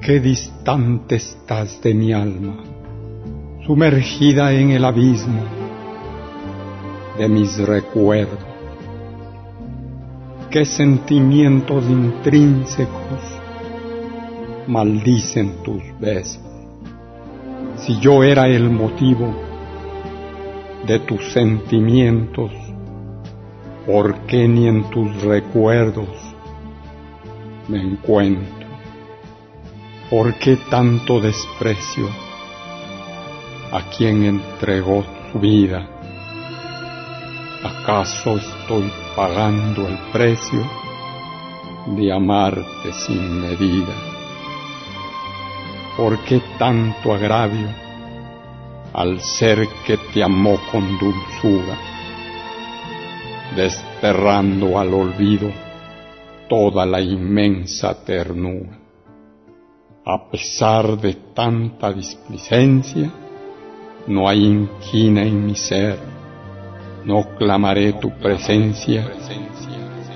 Qué 0.00 0.20
distante 0.20 1.16
estás 1.16 1.82
de 1.82 1.94
mi 1.94 2.12
alma, 2.12 2.62
sumergida 3.66 4.52
en 4.52 4.70
el 4.70 4.84
abismo 4.84 5.42
de 7.18 7.28
mis 7.28 7.58
recuerdos. 7.58 8.38
Qué 10.48 10.64
sentimientos 10.64 11.90
intrínsecos 11.90 13.40
maldicen 14.68 15.64
tus 15.64 15.82
besos. 15.98 16.40
Si 17.78 17.98
yo 17.98 18.22
era 18.22 18.46
el 18.46 18.70
motivo 18.70 19.34
de 20.86 21.00
tus 21.00 21.32
sentimientos, 21.32 22.52
¿por 23.84 24.14
qué 24.26 24.46
ni 24.46 24.68
en 24.68 24.88
tus 24.90 25.20
recuerdos 25.22 26.33
me 27.68 27.80
encuentro? 27.80 28.66
¿Por 30.10 30.34
qué 30.34 30.56
tanto 30.70 31.20
desprecio 31.20 32.08
a 33.72 33.82
quien 33.90 34.24
entregó 34.24 35.04
su 35.32 35.38
vida? 35.40 35.88
¿Acaso 37.62 38.36
estoy 38.36 38.92
pagando 39.16 39.88
el 39.88 39.98
precio 40.12 40.62
de 41.86 42.12
amarte 42.12 42.92
sin 43.06 43.40
medida? 43.40 43.94
¿Por 45.96 46.18
qué 46.24 46.42
tanto 46.58 47.14
agravio 47.14 47.68
al 48.92 49.20
ser 49.20 49.66
que 49.84 49.96
te 49.96 50.22
amó 50.22 50.60
con 50.70 50.98
dulzura, 50.98 51.76
desterrando 53.56 54.78
al 54.78 54.94
olvido 54.94 55.63
toda 56.48 56.84
la 56.84 57.00
inmensa 57.00 57.94
ternura. 58.04 58.78
A 60.06 60.30
pesar 60.30 60.98
de 60.98 61.14
tanta 61.34 61.92
displicencia, 61.92 63.10
no 64.06 64.28
hay 64.28 64.44
inquina 64.44 65.22
en 65.22 65.46
mi 65.46 65.54
ser, 65.54 65.98
no 67.04 67.36
clamaré 67.38 67.94
tu 67.94 68.10
presencia, 68.10 69.10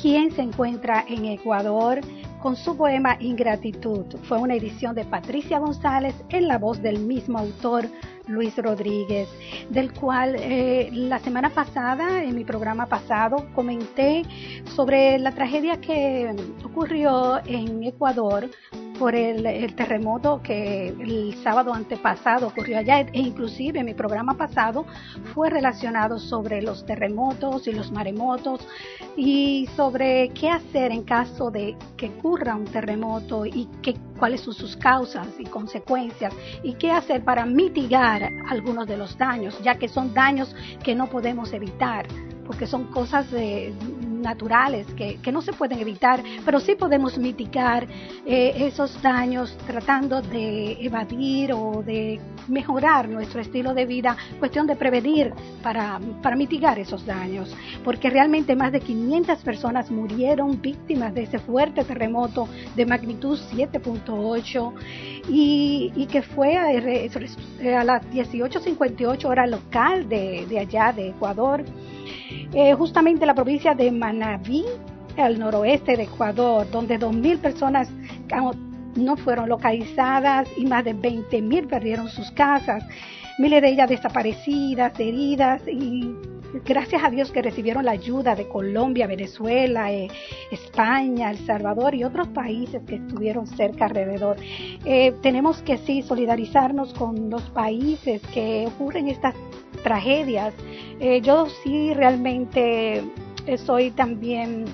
quien 0.00 0.30
se 0.30 0.42
encuentra 0.42 1.04
en 1.06 1.26
Ecuador 1.26 2.00
con 2.40 2.56
su 2.56 2.76
poema 2.76 3.16
Ingratitud. 3.20 4.04
Fue 4.22 4.38
una 4.38 4.54
edición 4.54 4.94
de 4.94 5.04
Patricia 5.04 5.58
González 5.58 6.14
en 6.30 6.48
la 6.48 6.58
voz 6.58 6.80
del 6.80 7.00
mismo 7.00 7.38
autor 7.38 7.88
Luis 8.26 8.56
Rodríguez, 8.56 9.28
del 9.70 9.92
cual 9.92 10.36
eh, 10.38 10.88
la 10.92 11.18
semana 11.18 11.50
pasada, 11.50 12.22
en 12.22 12.34
mi 12.34 12.44
programa 12.44 12.86
pasado, 12.86 13.46
comenté 13.54 14.22
sobre 14.74 15.18
la 15.18 15.32
tragedia 15.32 15.80
que 15.80 16.34
ocurrió 16.64 17.40
en 17.46 17.82
Ecuador 17.82 18.48
por 18.98 19.14
el, 19.14 19.74
terremoto 19.74 20.40
que 20.42 20.88
el 20.88 21.34
sábado 21.42 21.74
antepasado 21.74 22.48
ocurrió 22.48 22.78
allá. 22.78 23.00
E 23.00 23.20
inclusive 23.20 23.82
mi 23.84 23.94
programa 23.94 24.34
pasado 24.34 24.86
fue 25.34 25.50
relacionado 25.50 26.18
sobre 26.18 26.62
los 26.62 26.86
terremotos 26.86 27.66
y 27.66 27.72
los 27.72 27.90
maremotos 27.92 28.66
y 29.16 29.68
sobre 29.76 30.30
qué 30.30 30.50
hacer 30.50 30.92
en 30.92 31.02
caso 31.02 31.50
de 31.50 31.76
que 31.96 32.08
ocurra 32.08 32.54
un 32.54 32.64
terremoto 32.64 33.46
y 33.46 33.68
qué, 33.82 33.94
cuáles 34.18 34.40
son 34.40 34.54
sus 34.54 34.76
causas 34.76 35.28
y 35.38 35.44
consecuencias 35.44 36.32
y 36.62 36.74
qué 36.74 36.90
hacer 36.90 37.24
para 37.24 37.44
mitigar 37.44 38.28
algunos 38.48 38.86
de 38.86 38.96
los 38.96 39.16
daños, 39.18 39.58
ya 39.62 39.76
que 39.76 39.88
son 39.88 40.14
daños 40.14 40.54
que 40.82 40.94
no 40.94 41.08
podemos 41.08 41.52
evitar 41.52 42.06
porque 42.44 42.66
son 42.66 42.84
cosas 42.84 43.30
de, 43.30 43.72
naturales 44.24 44.86
que, 44.94 45.18
no 45.30 45.42
se 45.42 45.52
pueden 45.52 45.78
evitar, 45.78 46.22
pero 46.44 46.60
sí 46.60 46.74
podemos 46.74 47.18
mitigar 47.18 47.86
eh, 48.26 48.54
esos 48.56 49.00
daños 49.02 49.56
tratando 49.66 50.22
de 50.22 50.72
evadir 50.84 51.52
o 51.52 51.82
de 51.84 52.20
mejorar 52.48 53.08
nuestro 53.08 53.40
estilo 53.40 53.74
de 53.74 53.86
vida, 53.86 54.16
cuestión 54.38 54.66
de 54.66 54.76
prevenir 54.76 55.32
para, 55.62 56.00
para 56.22 56.36
mitigar 56.36 56.78
esos 56.78 57.04
daños, 57.04 57.54
porque 57.84 58.10
realmente 58.10 58.54
más 58.56 58.72
de 58.72 58.80
500 58.80 59.38
personas 59.40 59.90
murieron 59.90 60.60
víctimas 60.60 61.14
de 61.14 61.24
ese 61.24 61.38
fuerte 61.38 61.84
terremoto 61.84 62.48
de 62.76 62.86
magnitud 62.86 63.38
7.8 63.52 64.72
y, 65.28 65.92
y, 65.94 66.06
que 66.06 66.22
fue 66.22 66.56
a, 66.56 66.66
a 66.66 67.84
las 67.84 68.02
18.58 68.10 69.24
hora 69.24 69.46
local 69.46 70.08
de, 70.08 70.46
de 70.46 70.58
allá, 70.58 70.92
de 70.92 71.08
Ecuador. 71.08 71.64
Eh, 72.52 72.74
justamente 72.74 73.26
la 73.26 73.34
provincia 73.34 73.74
de 73.74 73.90
Manabí, 73.90 74.64
al 75.16 75.38
noroeste 75.38 75.96
de 75.96 76.04
Ecuador, 76.04 76.68
donde 76.70 76.98
2.000 76.98 77.38
personas 77.38 77.88
no 78.96 79.16
fueron 79.16 79.48
localizadas 79.48 80.48
y 80.56 80.66
más 80.66 80.84
de 80.84 80.94
20.000 80.94 81.68
perdieron 81.68 82.08
sus 82.08 82.30
casas, 82.32 82.84
miles 83.38 83.62
de 83.62 83.70
ellas 83.70 83.88
desaparecidas, 83.88 84.98
heridas 84.98 85.62
y 85.66 86.14
gracias 86.64 87.02
a 87.02 87.10
Dios 87.10 87.32
que 87.32 87.42
recibieron 87.42 87.84
la 87.84 87.92
ayuda 87.92 88.34
de 88.34 88.46
Colombia, 88.46 89.06
Venezuela, 89.06 89.92
eh, 89.92 90.08
España, 90.50 91.30
El 91.30 91.38
Salvador 91.38 91.94
y 91.94 92.04
otros 92.04 92.28
países 92.28 92.82
que 92.86 92.96
estuvieron 92.96 93.46
cerca 93.46 93.86
alrededor. 93.86 94.36
Eh, 94.84 95.14
tenemos 95.22 95.62
que 95.62 95.78
sí 95.78 96.02
solidarizarnos 96.02 96.94
con 96.94 97.30
los 97.30 97.42
países 97.50 98.22
que 98.32 98.66
ocurren 98.68 99.08
estas 99.08 99.34
tragedias. 99.84 100.52
Eh, 100.98 101.20
yo 101.20 101.46
sí 101.62 101.94
realmente 101.94 103.04
soy 103.64 103.92
también 103.92 104.64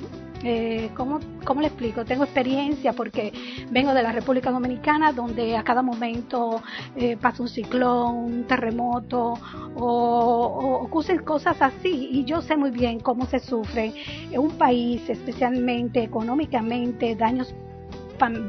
eh, 0.43 0.91
¿cómo, 0.97 1.21
¿cómo, 1.45 1.61
le 1.61 1.67
explico? 1.67 2.05
Tengo 2.07 2.25
experiencia 2.25 2.95
porque 2.95 3.31
vengo 3.71 3.93
de 3.93 4.03
la 4.03 4.11
República 4.11 4.51
Dominicana 4.51 5.13
donde 5.13 5.55
a 5.55 5.63
cada 5.63 5.83
momento 5.83 6.63
eh, 6.97 7.19
pasa 7.21 7.43
un 7.43 7.49
ciclón, 7.49 8.17
un 8.17 8.45
terremoto 8.45 9.35
o, 9.77 10.81
ocurren 10.83 11.19
cosas 11.25 11.61
así 11.61 12.09
y 12.11 12.25
yo 12.25 12.41
sé 12.41 12.57
muy 12.57 12.71
bien 12.71 13.01
cómo 13.01 13.27
se 13.27 13.39
sufre 13.39 13.93
en 14.31 14.41
un 14.41 14.53
país, 14.53 15.03
especialmente 15.11 16.03
económicamente, 16.03 17.15
daños 17.17 17.55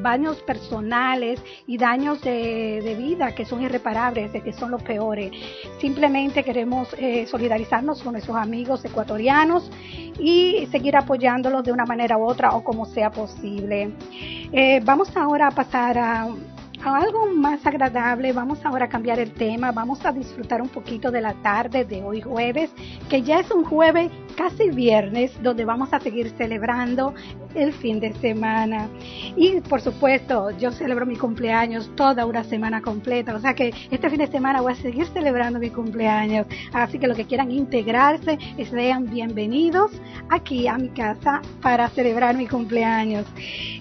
daños 0.01 0.41
personales 0.41 1.41
y 1.67 1.78
daños 1.78 2.22
de, 2.22 2.95
vida 2.97 3.34
que 3.34 3.45
son 3.45 3.61
irreparables, 3.61 4.34
de 4.34 4.41
que 4.41 4.53
son 4.53 4.72
los 4.72 4.84
peores. 4.84 5.32
Simplemente 5.80 6.43
queremos 6.43 6.93
eh, 6.97 7.26
solidarizarnos 7.28 8.03
con 8.03 8.13
nuestros 8.13 8.38
amigos 8.38 8.84
ecuatorianos 8.86 9.72
y 10.19 10.67
seguir 10.72 10.95
apoyándolos 10.95 11.63
de 11.63 11.72
una 11.72 11.86
manera 11.86 12.17
u 12.17 12.26
otra 12.26 12.51
o 12.51 12.63
como 12.63 12.86
sea 12.86 13.11
posible. 13.11 13.91
Eh, 14.51 14.82
vamos 14.84 15.15
ahora 15.15 15.47
a 15.47 15.51
pasar 15.51 15.97
a 15.97 16.28
algo 16.84 17.28
más 17.28 17.65
agradable, 17.65 18.34
vamos 18.34 18.59
ahora 18.65 18.86
a 18.86 18.89
cambiar 18.89 19.19
el 19.19 19.32
tema, 19.34 19.72
vamos 19.72 20.03
a 20.05 20.11
disfrutar 20.11 20.61
un 20.61 20.69
poquito 20.69 21.11
de 21.11 21.22
la 21.22 21.34
tarde 21.36 21.86
de 21.86 22.01
hoy 22.01 22.22
jueves, 22.22 22.72
que 23.09 23.22
ya 23.22 23.39
es 23.39 23.51
un 23.51 23.63
jueves 23.63 24.11
casi 24.32 24.70
viernes, 24.70 25.32
donde 25.42 25.66
vamos 25.66 25.94
a 25.94 26.00
seguir 26.00 26.30
celebrando 26.38 27.14
el 27.56 27.74
fin 27.74 28.00
de 28.00 28.14
semana. 28.14 28.90
Y 29.36 29.62
por 29.62 29.82
supuesto, 29.82 30.52
yo 30.52 30.72
celebro 30.72 31.06
mi 31.06 31.16
cumpleaños 31.16 31.92
toda 31.96 32.26
una 32.26 32.44
semana 32.44 32.82
completa, 32.82 33.36
o 33.36 33.40
sea 33.40 33.54
que 33.54 33.74
este 33.90 34.10
fin 34.10 34.20
de 34.20 34.28
semana 34.28 34.62
voy 34.62 34.74
a 34.74 34.76
seguir 34.76 35.06
celebrando 35.08 35.60
mi 35.60 35.70
cumpleaños. 35.70 36.48
Así 36.74 37.00
que 37.00 37.08
los 37.08 37.18
que 37.18 37.26
quieran 37.26 37.52
integrarse, 37.52 38.38
sean 38.70 39.06
bienvenidos 39.06 39.92
aquí 40.30 40.68
a 40.68 40.78
mi 40.78 40.90
casa 40.90 41.42
para 41.62 41.90
celebrar 41.90 42.36
mi 42.36 42.48
cumpleaños. 42.48 43.26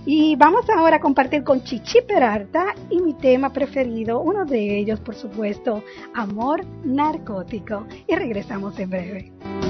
Y 0.05 0.35
vamos 0.37 0.69
ahora 0.71 0.97
a 0.97 1.01
compartir 1.01 1.45
con 1.45 1.63
Chichi 1.63 2.03
Peralta 2.03 2.75
y 2.91 3.01
mi 3.01 3.15
tema 3.15 3.53
preferido, 3.53 4.21
uno 4.21 4.45
de 4.45 4.79
ellos, 4.79 5.01
por 5.01 5.15
supuesto, 5.15 5.85
amor 6.15 6.65
narcótico. 6.85 7.87
Y 8.07 8.15
regresamos 8.17 8.79
en 8.79 8.91
breve. 8.91 9.70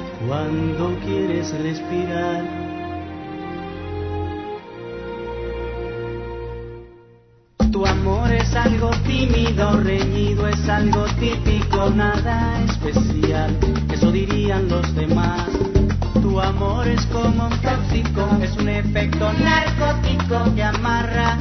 cuando 0.27 0.97
quieres 1.05 1.51
respirar 1.61 2.61
es 8.51 8.55
algo 8.55 8.89
tímido, 9.05 9.79
reñido, 9.81 10.47
es 10.47 10.67
algo 10.67 11.05
típico, 11.19 11.89
nada 11.89 12.61
especial, 12.65 13.55
eso 13.91 14.11
dirían 14.11 14.67
los 14.67 14.93
demás. 14.95 15.47
Tu 16.21 16.39
amor 16.39 16.87
es 16.87 17.05
como 17.07 17.47
un 17.47 17.61
tóxico, 17.61 18.27
es 18.41 18.55
un 18.57 18.69
efecto 18.69 19.31
narcótico 19.33 20.53
que 20.55 20.63
amarra 20.63 21.37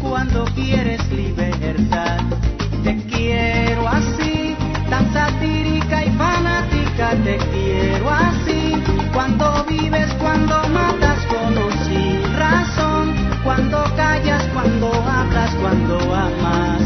cuando 0.00 0.44
quieres 0.54 1.00
libertad. 1.10 2.20
Te 2.84 2.96
quiero 3.06 3.88
así, 3.88 4.56
tan 4.88 5.12
satírica 5.12 6.04
y 6.04 6.10
fanática, 6.10 7.10
te 7.24 7.36
quiero 7.38 7.81
cuando 15.62 15.96
amas. 16.14 16.82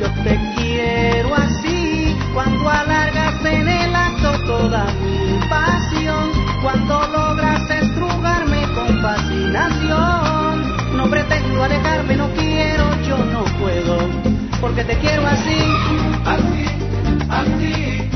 Yo 0.00 0.08
te 0.22 0.38
quiero 0.54 1.34
así, 1.34 2.16
cuando 2.32 2.70
alargas 2.70 3.44
en 3.44 3.68
el 3.68 3.94
acto 3.94 4.30
toda 4.46 4.84
mi 5.02 5.38
pasión, 5.48 6.30
cuando 6.62 7.06
logras 7.08 7.68
estrugarme 7.68 8.62
con 8.74 9.02
fascinación. 9.02 10.96
No 10.96 11.10
pretendo 11.10 11.62
alejarme, 11.62 12.16
no 12.16 12.28
quiero, 12.30 12.84
yo 13.02 13.18
no 13.18 13.44
puedo, 13.60 13.98
porque 14.60 14.84
te 14.84 14.96
quiero 14.98 15.26
así, 15.26 15.58
así, 16.24 16.66
así. 17.28 18.08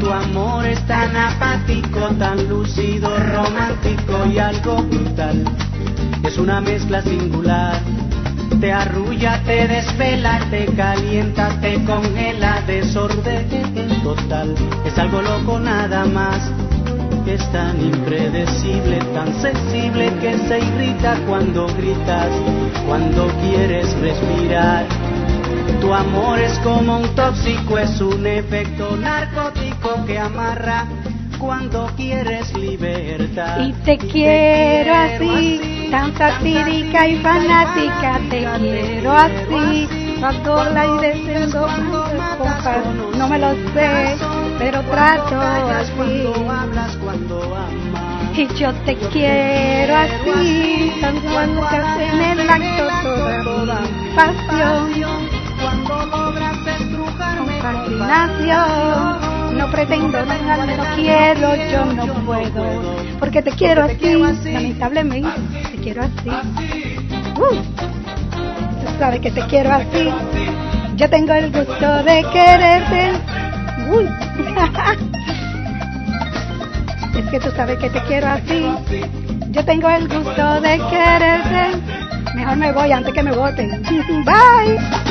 Tu 0.00 0.10
amor 0.10 0.64
es 0.64 0.84
tan 0.86 1.14
apático, 1.14 2.08
tan 2.18 2.48
lúcido, 2.48 3.10
romántico 3.18 4.26
y 4.32 4.38
algo 4.38 4.82
brutal. 4.82 5.44
Es 6.24 6.38
una 6.38 6.60
mezcla 6.60 7.02
singular 7.02 7.80
Te 8.58 8.72
arrulla, 8.72 9.42
te 9.44 9.68
desvela, 9.68 10.40
te 10.50 10.66
calienta, 10.66 11.48
te 11.60 11.82
congela, 11.84 12.62
desorden 12.66 13.48
total. 14.02 14.54
Es 14.84 14.98
algo 14.98 15.22
loco 15.22 15.58
nada 15.58 16.04
más. 16.06 16.50
Es 17.26 17.40
tan 17.52 17.80
impredecible, 17.80 18.98
tan 19.14 19.32
sensible 19.40 20.12
que 20.20 20.36
se 20.38 20.58
irrita 20.58 21.16
cuando 21.28 21.66
gritas, 21.68 22.28
cuando 22.86 23.28
quieres 23.42 23.92
respirar. 24.00 24.84
Tu 25.80 25.94
amor 25.94 26.38
es 26.40 26.58
como 26.58 26.98
un 26.98 27.14
tóxico, 27.14 27.78
es 27.78 28.00
un 28.00 28.26
efecto 28.26 28.96
narcótico 28.96 30.04
que 30.06 30.18
amarra 30.18 30.86
cuando 31.38 31.90
quieres 31.96 32.54
libertad. 32.56 33.60
Y 33.60 33.72
te 33.84 33.96
quiero 33.96 34.94
así, 34.94 35.79
tan 35.90 36.16
satírica 36.16 37.08
y 37.08 37.16
fanática, 37.16 38.20
te 38.30 38.46
quiero 38.58 39.12
así, 39.12 39.88
cuando 40.20 40.64
la 40.70 41.00
descendo 41.00 41.66
compas, 42.38 42.84
no 43.16 43.28
me 43.28 43.38
lo 43.38 43.50
sé, 43.72 44.16
pero 44.58 44.82
trato 44.82 45.40
así. 45.40 46.24
Y 48.36 48.46
yo 48.54 48.72
te 48.86 48.94
quiero 49.12 49.96
así, 49.96 50.92
tan 51.00 51.18
cuando 51.20 51.66
te 51.66 52.04
en 52.04 52.20
el 52.20 52.48
acto 52.48 52.88
toda 53.02 53.80
pasión, 54.14 54.92
Cuando 55.60 56.06
logras 56.06 56.66
estrujarme 56.66 57.58
con 57.58 57.74
fascinación. 57.74 59.30
No 59.58 59.68
pretendo 59.70 60.24
negarme, 60.24 60.76
no 60.76 60.84
quiero, 60.94 61.56
yo 61.56 61.84
no 61.86 62.06
puedo, 62.24 62.64
porque 63.18 63.42
te 63.42 63.50
quiero 63.50 63.82
así, 63.82 64.14
lamentablemente, 64.44 65.28
te 65.52 65.59
quiero 65.80 66.02
así. 66.02 66.30
Uh, 67.36 67.54
tú 68.84 68.98
sabes 68.98 69.20
que 69.20 69.30
te 69.30 69.40
quiero 69.46 69.72
así, 69.72 70.08
yo 70.96 71.08
tengo 71.08 71.32
el 71.34 71.50
gusto 71.50 72.02
de 72.04 72.24
quererte. 72.32 73.12
Uy. 73.90 74.08
Es 77.16 77.28
que 77.28 77.40
tú 77.40 77.50
sabes 77.54 77.78
que 77.78 77.90
te 77.90 78.00
quiero 78.04 78.28
así, 78.28 78.64
yo 79.50 79.64
tengo 79.64 79.88
el 79.90 80.08
gusto 80.08 80.60
de 80.60 80.80
quererte. 80.90 81.76
Mejor 82.34 82.56
me 82.56 82.72
voy 82.72 82.92
antes 82.92 83.12
que 83.12 83.22
me 83.22 83.32
voten. 83.32 83.82
Bye. 84.24 85.09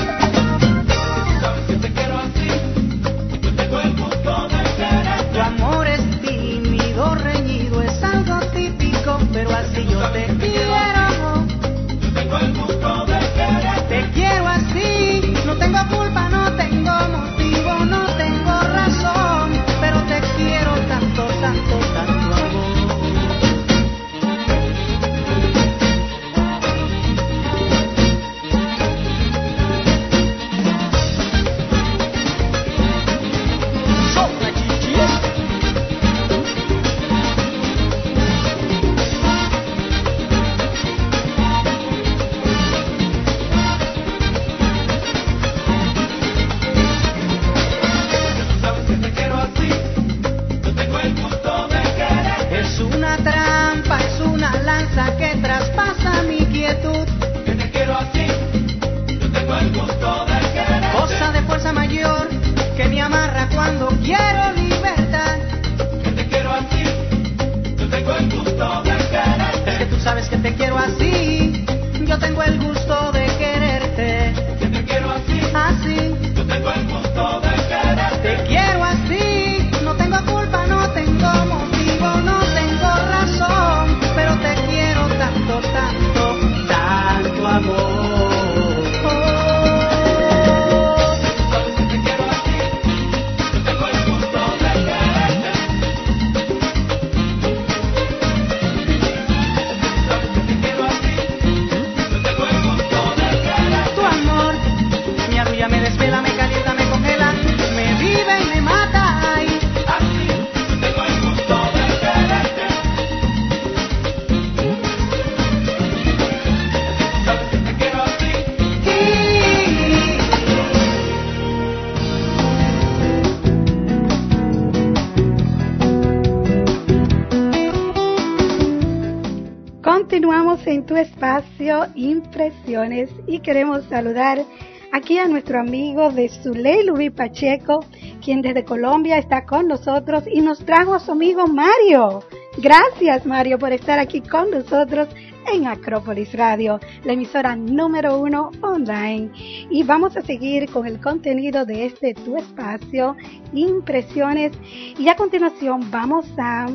Tu 130.90 130.98
espacio 130.98 131.86
Impresiones 131.94 133.12
y 133.28 133.42
queremos 133.42 133.86
saludar 133.86 134.44
aquí 134.92 135.20
a 135.20 135.28
nuestro 135.28 135.60
amigo 135.60 136.10
de 136.10 136.28
Zuley 136.30 136.84
Luis 136.84 137.12
Pacheco, 137.12 137.86
quien 138.26 138.42
desde 138.42 138.66
Colombia 138.66 139.20
está 139.20 139.46
con 139.46 139.68
nosotros 139.68 140.24
y 140.26 140.42
nos 140.42 140.66
trajo 140.66 140.96
a 140.96 141.00
su 141.00 141.12
amigo 141.12 141.46
Mario. 141.46 142.24
Gracias 142.58 143.24
Mario 143.28 143.60
por 143.60 143.72
estar 143.72 144.00
aquí 144.00 144.22
con 144.22 144.50
nosotros 144.50 145.08
en 145.54 145.68
Acrópolis 145.68 146.34
Radio, 146.34 146.80
la 147.04 147.14
emisora 147.14 147.56
número 147.56 148.20
uno 148.20 148.50
online. 148.62 149.30
Y 149.70 149.84
vamos 149.84 150.18
a 150.18 150.24
seguir 150.24 150.72
con 150.72 150.88
el 150.88 151.00
contenido 151.00 151.68
de 151.68 151.86
este 151.86 152.16
tu 152.16 152.36
espacio 152.36 153.16
Impresiones 153.54 154.54
y 154.98 155.08
a 155.08 155.16
continuación 155.16 155.92
vamos 155.92 156.26
a 156.40 156.66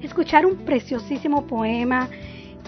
escuchar 0.00 0.46
un 0.46 0.56
preciosísimo 0.64 1.46
poema 1.46 2.08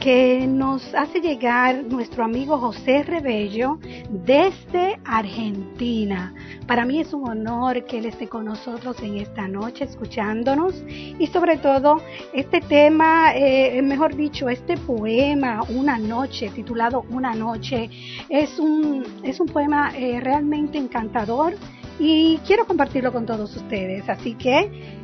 que 0.03 0.49
nos 0.49 0.83
hace 0.97 1.21
llegar 1.21 1.85
nuestro 1.85 2.25
amigo 2.25 2.59
José 2.59 3.05
Rebello 3.05 3.79
desde 4.11 4.99
Argentina. 5.05 6.35
Para 6.67 6.85
mí 6.85 6.99
es 6.99 7.15
un 7.15 7.29
honor 7.29 7.85
que 7.85 7.99
él 7.99 8.07
esté 8.07 8.27
con 8.27 8.47
nosotros 8.47 9.01
en 9.01 9.19
esta 9.19 9.47
noche 9.47 9.85
escuchándonos 9.85 10.75
y 10.89 11.25
sobre 11.29 11.57
todo 11.59 12.03
este 12.33 12.61
tema, 12.61 13.33
eh, 13.37 13.81
mejor 13.81 14.17
dicho, 14.17 14.49
este 14.49 14.77
poema, 14.77 15.63
Una 15.69 15.99
noche, 15.99 16.51
titulado 16.51 17.05
Una 17.11 17.37
noche, 17.37 17.89
es 18.29 18.59
un, 18.59 19.05
es 19.23 19.39
un 19.39 19.47
poema 19.47 19.93
eh, 19.97 20.19
realmente 20.21 20.79
encantador 20.79 21.55
y 22.01 22.39
quiero 22.45 22.67
compartirlo 22.67 23.13
con 23.13 23.25
todos 23.25 23.55
ustedes. 23.55 24.09
Así 24.09 24.35
que 24.35 24.99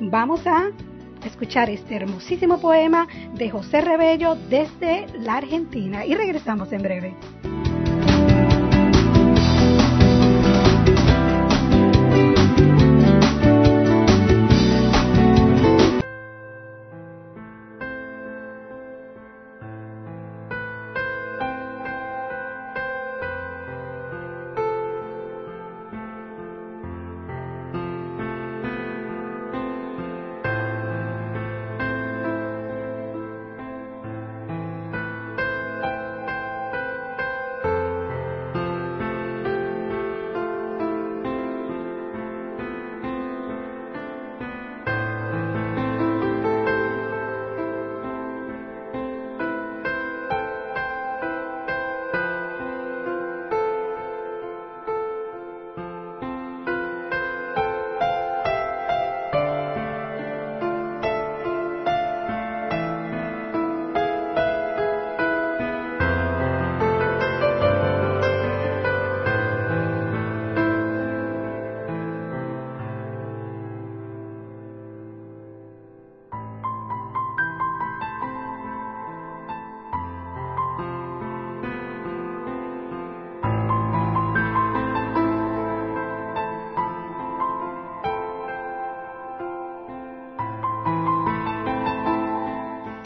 vamos 0.00 0.46
a 0.46 0.70
escuchar 1.26 1.70
este 1.70 1.96
hermosísimo 1.96 2.60
poema 2.60 3.08
de 3.34 3.50
José 3.50 3.80
Rebello 3.80 4.36
desde 4.48 5.06
la 5.18 5.36
Argentina 5.38 6.04
y 6.04 6.14
regresamos 6.14 6.72
en 6.72 6.82
breve. 6.82 7.14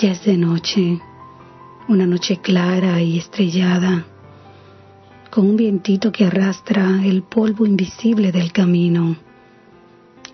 Ya 0.03 0.11
es 0.11 0.25
de 0.25 0.37
noche, 0.37 1.01
una 1.87 2.07
noche 2.07 2.39
clara 2.39 3.01
y 3.01 3.19
estrellada, 3.19 4.05
con 5.31 5.49
un 5.49 5.57
vientito 5.57 6.11
que 6.11 6.25
arrastra 6.25 7.05
el 7.05 7.23
polvo 7.23 7.67
invisible 7.67 8.33
del 8.33 8.51
camino. 8.51 9.15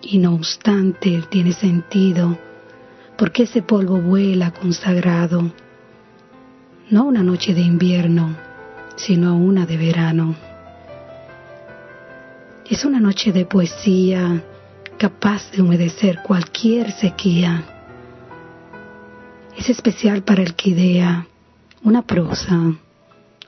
Y 0.01 0.17
no 0.17 0.33
obstante 0.33 1.21
tiene 1.29 1.53
sentido, 1.53 2.35
porque 3.15 3.43
ese 3.43 3.61
polvo 3.61 4.01
vuela 4.01 4.49
consagrado, 4.49 5.51
no 6.89 7.03
una 7.03 7.21
noche 7.21 7.53
de 7.53 7.61
invierno, 7.61 8.35
sino 8.95 9.37
una 9.37 9.67
de 9.67 9.77
verano. 9.77 10.35
Es 12.67 12.85
una 12.85 12.99
noche 12.99 13.31
de 13.31 13.45
poesía 13.45 14.43
capaz 14.97 15.51
de 15.51 15.61
humedecer 15.61 16.23
cualquier 16.23 16.91
sequía. 16.91 17.78
Es 19.59 19.69
especial 19.69 20.23
para 20.23 20.41
el 20.41 20.55
que 20.55 20.69
idea 20.69 21.27
una 21.83 22.03
prosa, 22.03 22.77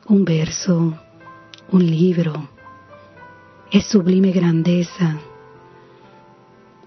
un 0.07 0.25
verso, 0.25 0.99
un 1.71 1.85
libro. 1.85 2.49
Es 3.71 3.85
sublime 3.85 4.33
grandeza. 4.33 5.19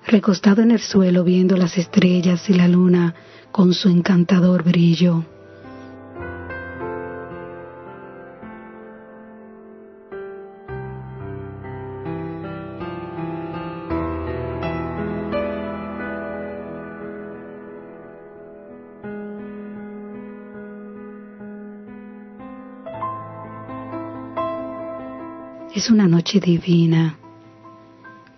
Recostado 0.07 0.61
en 0.61 0.73
el 0.73 0.81
suelo 0.81 1.25
viendo 1.25 1.57
las 1.57 1.79
estrellas 1.79 2.51
y 2.51 2.53
la 2.53 2.69
luna 2.69 3.15
con 3.51 3.73
su 3.73 3.89
encantador 3.89 4.63
brillo 4.63 5.25
Es 25.85 25.91
una 25.91 26.09
noche 26.09 26.41
divina 26.41 27.19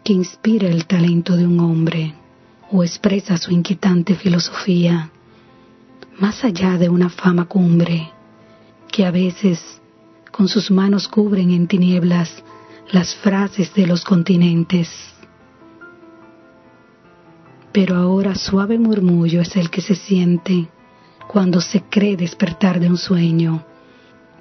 que 0.03 0.13
inspira 0.13 0.67
el 0.67 0.85
talento 0.85 1.37
de 1.37 1.47
un 1.47 1.61
hombre 1.61 2.13
o 2.73 2.83
expresa 2.83 3.39
su 3.39 3.53
inquietante 3.53 4.17
filosofía, 4.17 5.13
más 6.19 6.43
allá 6.43 6.77
de 6.77 6.89
una 6.89 7.09
fama 7.09 7.45
cumbre 7.45 8.11
que 8.91 9.07
a 9.07 9.13
veces 9.13 9.81
con 10.33 10.49
sus 10.49 10.73
manos 10.73 11.07
cubren 11.07 11.53
en 11.53 11.69
tinieblas 11.69 12.43
las 12.91 13.15
frases 13.15 13.73
de 13.75 13.87
los 13.87 14.03
continentes. 14.03 14.91
Pero 17.71 17.95
ahora 17.95 18.35
suave 18.35 18.77
murmullo 18.77 19.41
es 19.41 19.55
el 19.55 19.71
que 19.71 19.83
se 19.83 19.95
siente 19.95 20.67
cuando 21.29 21.61
se 21.61 21.83
cree 21.83 22.17
despertar 22.17 22.81
de 22.81 22.89
un 22.89 22.97
sueño, 22.97 23.65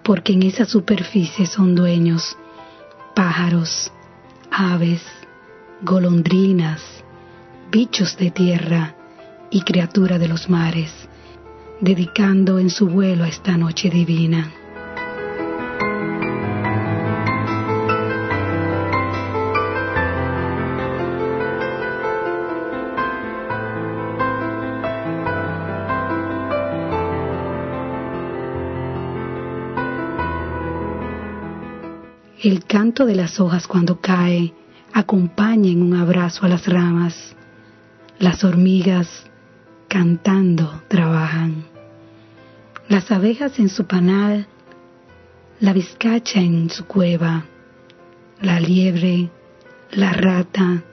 porque 0.01 0.33
en 0.33 0.41
esa 0.41 0.65
superficie 0.65 1.45
son 1.45 1.75
dueños 1.75 2.35
pájaros, 3.15 3.91
aves, 4.51 5.01
golondrinas, 5.81 6.81
bichos 7.71 8.17
de 8.17 8.29
tierra 8.29 8.95
y 9.49 9.61
criatura 9.61 10.19
de 10.19 10.27
los 10.27 10.49
mares, 10.49 10.91
dedicando 11.79 12.59
en 12.59 12.69
su 12.69 12.87
vuelo 12.87 13.23
a 13.23 13.29
esta 13.29 13.57
noche 13.57 13.89
divina. 13.89 14.51
El 32.43 32.65
canto 32.65 33.05
de 33.05 33.15
las 33.15 33.39
hojas 33.39 33.65
cuando 33.65 34.01
cae 34.01 34.53
acompaña 34.91 35.71
en 35.71 35.81
un 35.81 35.95
abrazo 35.95 36.45
a 36.45 36.49
las 36.49 36.67
ramas. 36.67 37.33
Las 38.19 38.43
hormigas 38.43 39.07
cantando 39.87 40.81
trabajan. 40.89 41.63
Las 42.89 43.09
abejas 43.09 43.57
en 43.57 43.69
su 43.69 43.85
panal, 43.85 44.47
la 45.61 45.71
vizcacha 45.71 46.41
en 46.41 46.69
su 46.69 46.85
cueva, 46.85 47.45
la 48.41 48.59
liebre, 48.59 49.29
la 49.91 50.11
rata, 50.11 50.83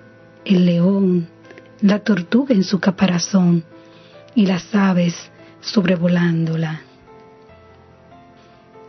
el 0.45 0.65
león, 0.65 1.29
la 1.81 1.99
tortuga 1.99 2.55
en 2.55 2.63
su 2.63 2.79
caparazón 2.79 3.65
y 4.37 4.47
las 4.47 4.73
aves 4.77 5.15
sobrevolándola. 5.61 6.83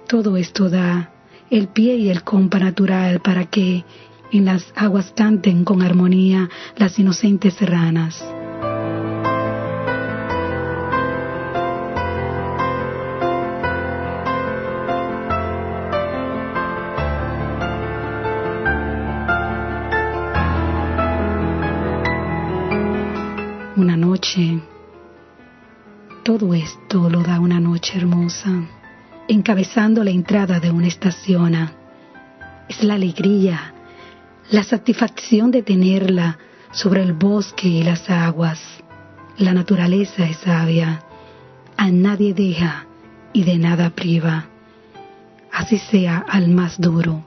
Todo 0.08 0.38
esto 0.38 0.70
da 0.70 1.13
el 1.50 1.68
pie 1.68 1.96
y 1.96 2.10
el 2.10 2.24
compa 2.24 2.60
natural 2.60 3.20
para 3.20 3.46
que 3.46 3.84
en 4.32 4.46
las 4.46 4.74
aguas 4.76 5.14
canten 5.16 5.64
con 5.64 5.82
armonía 5.82 6.50
las 6.76 6.98
inocentes 6.98 7.62
ranas. 7.62 8.24
Encabezando 29.34 30.04
la 30.04 30.12
entrada 30.12 30.60
de 30.60 30.70
una 30.70 30.88
estación. 30.88 31.56
Es 32.70 32.84
la 32.84 32.94
alegría, 32.94 33.74
la 34.52 34.64
satisfacción 34.64 35.52
de 35.52 35.64
tenerla 35.64 36.38
sobre 36.72 37.02
el 37.02 37.14
bosque 37.14 37.68
y 37.68 37.84
las 37.84 38.10
aguas. 38.10 38.60
La 39.38 39.54
naturaleza 39.54 40.26
es 40.26 40.38
sabia, 40.38 41.04
a 41.76 41.90
nadie 41.90 42.34
deja 42.34 42.86
y 43.34 43.44
de 43.44 43.58
nada 43.58 43.90
priva, 43.90 44.46
así 45.52 45.80
sea 45.80 46.24
al 46.30 46.50
más 46.50 46.80
duro. 46.80 47.26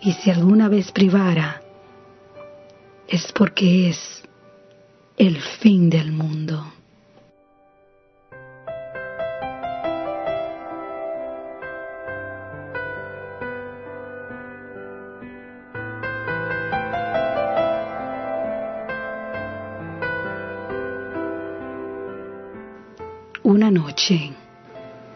Y 0.00 0.12
si 0.12 0.30
alguna 0.30 0.68
vez 0.68 0.92
privara, 0.92 1.62
es 3.08 3.32
porque 3.32 3.88
es 3.88 4.22
el 5.16 5.40
fin 5.40 5.90
del 5.90 6.12
mundo. 6.12 6.75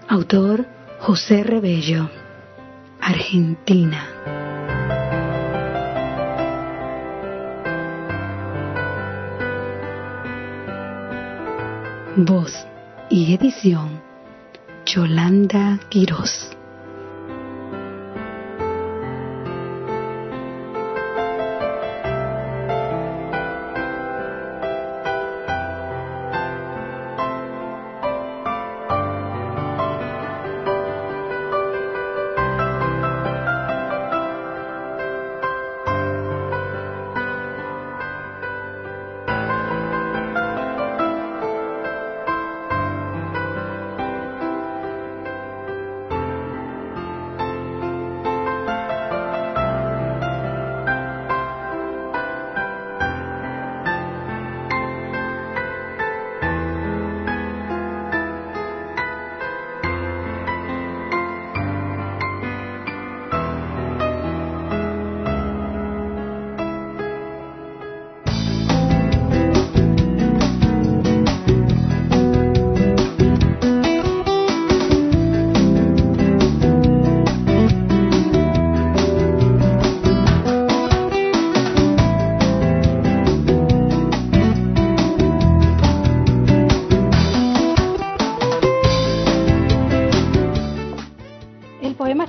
Autor 0.09 0.67
José 0.99 1.45
Rebello. 1.45 2.11
Argentina. 3.01 4.05
Voz 12.17 12.67
y 13.09 13.33
edición 13.33 14.01
Yolanda 14.85 15.79
Quirós. 15.89 16.60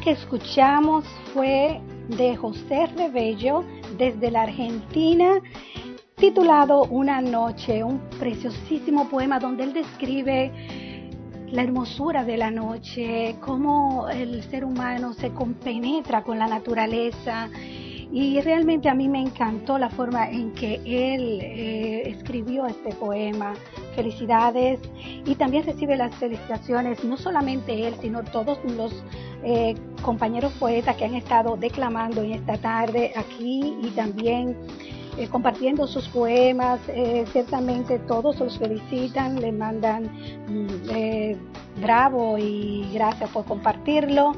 Que 0.02 0.12
escuchamos 0.12 1.06
fue 1.34 1.80
de 2.10 2.36
José 2.36 2.88
Rebello 2.98 3.64
desde 3.98 4.32
la 4.32 4.44
Argentina, 4.44 5.40
titulado 6.16 6.86
Una 6.86 7.22
noche, 7.22 7.84
un 7.84 8.00
preciosísimo 8.20 9.08
poema 9.10 9.40
donde 9.40 9.64
él 9.64 9.74
describe 9.74 10.52
la 11.52 11.62
hermosura 11.62 12.24
de 12.24 12.38
la 12.38 12.50
noche, 12.50 13.36
cómo 13.42 14.10
el 14.10 14.44
ser 14.50 14.66
humano 14.66 15.14
se 15.14 15.32
compenetra 15.34 16.24
con 16.24 16.40
la 16.40 16.48
naturaleza. 16.48 17.50
Y 18.12 18.42
realmente 18.42 18.90
a 18.90 18.94
mí 18.94 19.08
me 19.08 19.22
encantó 19.22 19.78
la 19.78 19.90
forma 19.90 20.30
en 20.30 20.52
que 20.52 20.76
él 20.86 21.40
eh, 21.42 22.10
escribió 22.10 22.66
este 22.66 22.94
poema. 22.96 23.54
Felicidades. 23.96 24.80
Y 25.26 25.36
también 25.36 25.66
recibe 25.66 25.96
las 25.96 26.14
felicitaciones, 26.16 27.04
no 27.04 27.16
solamente 27.18 27.88
él, 27.88 27.96
sino 28.02 28.24
todos 28.24 28.60
los 28.76 28.92
eh, 29.44 29.76
compañeros 30.02 30.52
poetas 30.54 30.96
que 30.98 31.06
han 31.06 31.16
estado 31.16 31.56
declamando 31.56 32.22
en 32.22 32.34
esta 32.34 32.58
tarde 32.58 33.14
aquí 33.16 33.76
y 33.82 33.88
también 33.92 34.56
eh, 35.18 35.28
compartiendo 35.28 35.88
sus 35.88 36.08
poemas. 36.08 36.80
Eh, 36.88 37.26
ciertamente 37.32 38.00
todos 38.00 38.40
los 38.40 38.58
felicitan, 38.58 39.42
le 39.42 39.52
mandan 39.52 40.04
mm, 40.48 40.90
eh, 40.90 41.38
bravo 41.82 42.38
y 42.38 42.90
gracias 42.94 43.30
por 43.30 43.44
compartirlo 43.46 44.34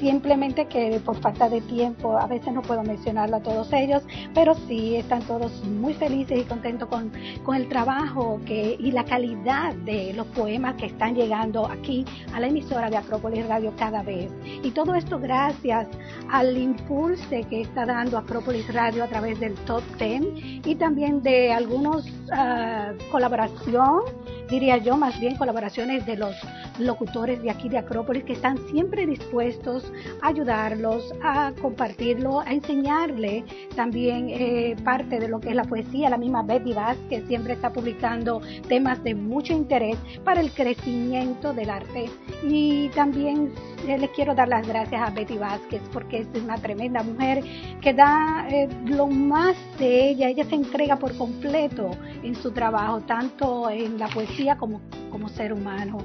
simplemente 0.00 0.66
que 0.66 1.00
por 1.04 1.16
falta 1.20 1.48
de 1.48 1.60
tiempo 1.60 2.18
a 2.18 2.26
veces 2.26 2.52
no 2.52 2.62
puedo 2.62 2.82
mencionarlo 2.82 3.36
a 3.36 3.40
todos 3.40 3.72
ellos, 3.72 4.02
pero 4.34 4.54
sí 4.66 4.96
están 4.96 5.22
todos 5.22 5.64
muy 5.64 5.94
felices 5.94 6.40
y 6.40 6.44
contentos 6.44 6.88
con, 6.88 7.12
con 7.44 7.54
el 7.54 7.68
trabajo 7.68 8.40
que, 8.46 8.76
y 8.78 8.90
la 8.90 9.04
calidad 9.04 9.74
de 9.74 10.12
los 10.14 10.26
poemas 10.28 10.74
que 10.76 10.86
están 10.86 11.14
llegando 11.14 11.66
aquí 11.66 12.04
a 12.32 12.40
la 12.40 12.48
emisora 12.48 12.90
de 12.90 12.96
Acrópolis 12.96 13.46
Radio 13.46 13.72
cada 13.76 14.02
vez. 14.02 14.30
Y 14.62 14.70
todo 14.70 14.94
esto 14.94 15.18
gracias 15.18 15.86
al 16.30 16.56
impulso 16.56 17.10
que 17.28 17.62
está 17.62 17.86
dando 17.86 18.18
Acrópolis 18.18 18.72
Radio 18.72 19.04
a 19.04 19.06
través 19.06 19.38
del 19.40 19.54
Top 19.66 19.82
Ten 19.98 20.24
y 20.64 20.74
también 20.76 21.22
de 21.22 21.52
algunos 21.52 22.06
uh, 22.06 23.10
colaboración, 23.10 24.02
diría 24.50 24.76
yo, 24.78 24.96
más 24.96 25.18
bien 25.20 25.36
colaboraciones 25.36 26.04
de 26.04 26.16
los 26.16 26.34
locutores 26.78 27.42
de 27.42 27.50
aquí 27.50 27.68
de 27.68 27.78
Acrópolis 27.78 28.24
que 28.24 28.32
están 28.32 28.58
siempre 28.68 29.06
dispuestos 29.06 29.92
a 30.22 30.28
ayudarlos, 30.28 31.12
a 31.22 31.52
compartirlo, 31.60 32.40
a 32.40 32.52
enseñarle 32.52 33.44
también 33.76 34.28
eh, 34.30 34.76
parte 34.84 35.20
de 35.20 35.28
lo 35.28 35.40
que 35.40 35.50
es 35.50 35.54
la 35.54 35.64
poesía. 35.64 36.10
La 36.10 36.18
misma 36.18 36.42
Betty 36.42 36.72
Vázquez 36.72 37.24
siempre 37.28 37.54
está 37.54 37.72
publicando 37.72 38.40
temas 38.68 39.02
de 39.04 39.14
mucho 39.14 39.52
interés 39.52 39.96
para 40.24 40.40
el 40.40 40.50
crecimiento 40.52 41.52
del 41.52 41.70
arte. 41.70 42.06
Y 42.42 42.88
también 42.90 43.52
eh, 43.86 43.98
les 43.98 44.10
quiero 44.10 44.34
dar 44.34 44.48
las 44.48 44.66
gracias 44.66 45.00
a 45.00 45.10
Betty 45.10 45.38
Vázquez 45.38 45.82
porque 45.92 46.18
es 46.20 46.42
una 46.42 46.56
tremenda 46.56 47.02
mujer 47.02 47.42
que 47.80 47.94
da 47.94 48.46
eh, 48.50 48.68
lo 48.86 49.06
más 49.06 49.56
de 49.78 50.10
ella. 50.10 50.28
Ella 50.28 50.44
se 50.44 50.54
entrega 50.54 50.96
por 50.96 51.16
completo 51.16 51.90
en 52.22 52.34
su 52.34 52.50
trabajo, 52.50 53.00
tanto 53.02 53.70
en 53.70 53.98
la 53.98 54.08
poesía 54.08 54.39
como 54.58 54.80
como 55.10 55.28
ser 55.28 55.52
humano. 55.52 55.98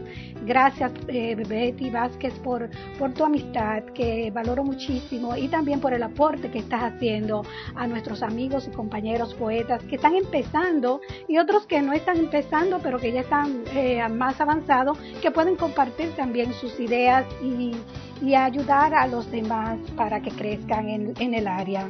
Gracias 0.46 0.92
eh, 1.08 1.36
Betty 1.36 1.90
Vázquez 1.90 2.34
por, 2.40 2.70
por 3.00 3.14
tu 3.14 3.24
amistad 3.24 3.84
que 3.94 4.32
valoro 4.32 4.64
muchísimo 4.64 5.38
y 5.38 5.48
también 5.48 5.80
por 5.80 5.94
el 5.94 6.04
aporte 6.04 6.52
que 6.52 6.60
estás 6.60 6.84
haciendo 6.84 7.44
a 7.76 7.88
nuestros 7.88 8.22
amigos 8.22 8.68
y 8.68 8.76
compañeros 8.76 9.34
poetas 9.36 9.82
que 9.84 9.96
están 9.96 10.16
empezando 10.16 11.00
y 11.28 11.38
otros 11.38 11.66
que 11.66 11.82
no 11.82 11.94
están 11.94 12.18
empezando 12.18 12.80
pero 12.80 13.00
que 13.00 13.14
ya 13.14 13.22
están 13.22 13.64
eh, 13.74 14.06
más 14.10 14.42
avanzados 14.42 14.98
que 15.22 15.32
pueden 15.32 15.56
compartir 15.56 16.12
también 16.16 16.52
sus 16.54 16.78
ideas 16.80 17.26
y, 17.42 17.72
y 18.22 18.36
ayudar 18.36 18.94
a 18.94 19.08
los 19.08 19.30
demás 19.32 19.78
para 19.96 20.22
que 20.22 20.32
crezcan 20.32 20.90
en, 20.90 21.14
en 21.20 21.34
el 21.34 21.48
área. 21.48 21.90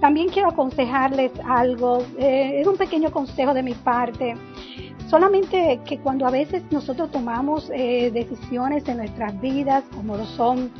También 0.00 0.28
quiero 0.28 0.50
aconsejarles 0.50 1.32
algo, 1.44 2.04
eh, 2.18 2.60
es 2.60 2.66
un 2.66 2.76
pequeño 2.76 3.10
consejo 3.10 3.54
de 3.54 3.62
mi 3.62 3.72
parte. 3.72 4.34
Solamente 5.08 5.80
que 5.84 5.98
cuando 5.98 6.26
a 6.26 6.30
veces 6.30 6.62
nosotros 6.70 7.10
tomamos 7.12 7.70
eh, 7.72 8.10
decisiones 8.12 8.88
en 8.88 8.98
nuestras 8.98 9.40
vidas, 9.40 9.84
como 9.94 10.16
lo 10.16 10.24
son 10.24 10.70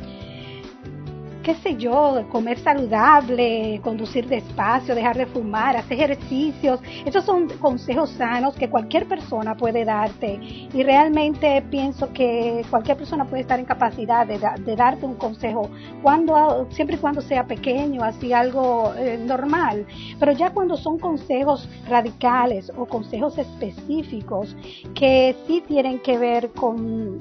qué 1.47 1.55
sé 1.55 1.77
yo, 1.77 2.25
comer 2.29 2.59
saludable, 2.59 3.79
conducir 3.81 4.27
despacio, 4.27 4.93
dejar 4.93 5.15
de 5.15 5.27
fumar, 5.27 5.77
hacer 5.77 5.93
ejercicios. 5.93 6.81
Esos 7.05 7.23
son 7.23 7.47
consejos 7.61 8.09
sanos 8.09 8.53
que 8.55 8.69
cualquier 8.69 9.07
persona 9.07 9.55
puede 9.55 9.85
darte. 9.85 10.41
Y 10.73 10.83
realmente 10.83 11.63
pienso 11.71 12.11
que 12.11 12.65
cualquier 12.69 12.97
persona 12.97 13.23
puede 13.23 13.43
estar 13.43 13.59
en 13.59 13.65
capacidad 13.65 14.27
de, 14.27 14.75
darte 14.75 15.05
un 15.05 15.15
consejo, 15.15 15.69
cuando, 16.03 16.67
siempre 16.71 16.97
y 16.97 16.99
cuando 16.99 17.21
sea 17.21 17.45
pequeño, 17.47 18.03
así 18.03 18.33
algo 18.33 18.93
eh, 18.97 19.17
normal. 19.17 19.85
Pero 20.19 20.33
ya 20.33 20.49
cuando 20.49 20.75
son 20.75 20.99
consejos 20.99 21.69
radicales 21.87 22.69
o 22.77 22.85
consejos 22.85 23.37
específicos 23.37 24.53
que 24.93 25.33
sí 25.47 25.63
tienen 25.65 25.99
que 25.99 26.17
ver 26.17 26.49
con 26.51 27.17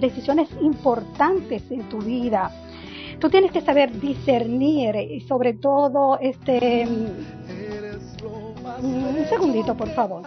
decisiones 0.00 0.48
importantes 0.60 1.70
en 1.70 1.88
tu 1.88 1.98
vida, 1.98 2.50
tú 3.20 3.28
tienes 3.28 3.52
que 3.52 3.60
saber 3.60 4.00
discernir 4.00 4.96
y 4.96 5.20
sobre 5.20 5.54
todo 5.54 6.18
este 6.20 6.86
un 8.82 9.26
segundito 9.28 9.76
por 9.76 9.90
favor 9.90 10.22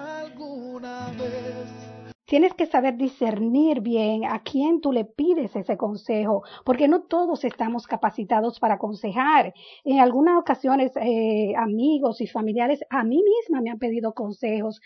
Tienes 2.26 2.54
que 2.54 2.66
saber 2.66 2.96
discernir 2.96 3.82
bien 3.82 4.24
a 4.24 4.44
quién 4.44 4.80
tú 4.80 4.94
le 4.94 5.04
pides 5.04 5.58
ese 5.58 5.76
consejo, 5.76 6.44
porque 6.64 6.88
no 6.88 7.04
todos 7.04 7.44
estamos 7.44 7.86
capacitados 7.86 8.62
para 8.62 8.76
aconsejar. 8.76 9.54
En 9.84 10.00
algunas 10.00 10.40
ocasiones, 10.40 10.94
eh, 10.96 11.54
amigos 11.58 12.22
y 12.22 12.28
familiares 12.28 12.80
a 12.90 13.04
mí 13.04 13.22
misma 13.22 13.60
me 13.62 13.72
han 13.72 13.78
pedido 13.78 14.14
consejos 14.14 14.80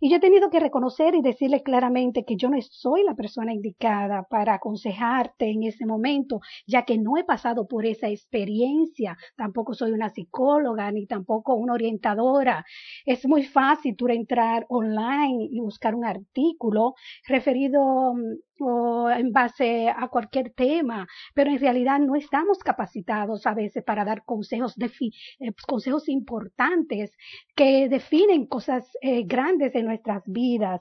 y 0.00 0.10
yo 0.10 0.16
he 0.16 0.20
tenido 0.20 0.50
que 0.50 0.58
reconocer 0.58 1.14
y 1.14 1.22
decirles 1.22 1.62
claramente 1.62 2.24
que 2.24 2.36
yo 2.36 2.50
no 2.50 2.60
soy 2.60 3.04
la 3.04 3.14
persona 3.14 3.54
indicada 3.54 4.26
para 4.28 4.54
aconsejarte 4.54 5.48
en 5.48 5.62
ese 5.62 5.86
momento, 5.86 6.40
ya 6.66 6.84
que 6.84 6.98
no 6.98 7.16
he 7.16 7.24
pasado 7.24 7.68
por 7.68 7.86
esa 7.86 8.08
experiencia. 8.08 9.16
Tampoco 9.36 9.74
soy 9.74 9.92
una 9.92 10.08
psicóloga 10.08 10.90
ni 10.90 11.06
tampoco 11.06 11.54
una 11.54 11.74
orientadora. 11.74 12.64
Es 13.06 13.28
muy 13.28 13.44
fácil 13.44 13.94
tú 13.94 14.08
entrar 14.08 14.66
online 14.68 15.46
y 15.50 15.60
buscar 15.60 15.94
un 15.94 16.04
artículo 16.04 16.79
referido 17.26 18.14
mm, 18.14 18.64
o 18.64 19.10
en 19.10 19.32
base 19.32 19.88
a 19.88 20.08
cualquier 20.08 20.52
tema, 20.52 21.06
pero 21.34 21.50
en 21.50 21.58
realidad 21.58 21.98
no 21.98 22.14
estamos 22.14 22.58
capacitados 22.58 23.46
a 23.46 23.54
veces 23.54 23.82
para 23.84 24.04
dar 24.04 24.24
consejos, 24.24 24.74
eh, 24.78 25.52
consejos 25.66 26.08
importantes 26.08 27.12
que 27.54 27.88
definen 27.88 28.46
cosas 28.46 28.84
eh, 29.00 29.22
grandes 29.24 29.74
en 29.74 29.86
nuestras 29.86 30.22
vidas. 30.26 30.80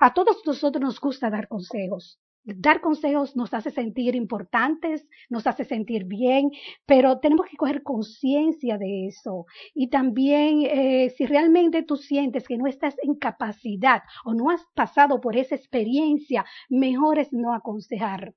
A 0.00 0.14
todos 0.14 0.42
nosotros 0.46 0.82
nos 0.82 1.00
gusta 1.00 1.30
dar 1.30 1.48
consejos. 1.48 2.18
Dar 2.56 2.80
consejos 2.80 3.36
nos 3.36 3.52
hace 3.52 3.70
sentir 3.70 4.14
importantes, 4.14 5.06
nos 5.28 5.46
hace 5.46 5.64
sentir 5.64 6.06
bien, 6.06 6.50
pero 6.86 7.20
tenemos 7.20 7.46
que 7.46 7.58
coger 7.58 7.82
conciencia 7.82 8.78
de 8.78 9.06
eso. 9.06 9.44
Y 9.74 9.90
también 9.90 10.62
eh, 10.62 11.10
si 11.10 11.26
realmente 11.26 11.82
tú 11.82 11.96
sientes 11.96 12.48
que 12.48 12.56
no 12.56 12.66
estás 12.66 12.96
en 13.02 13.16
capacidad 13.16 14.02
o 14.24 14.32
no 14.32 14.48
has 14.50 14.64
pasado 14.74 15.20
por 15.20 15.36
esa 15.36 15.56
experiencia, 15.56 16.46
mejor 16.70 17.18
es 17.18 17.34
no 17.34 17.52
aconsejar 17.52 18.34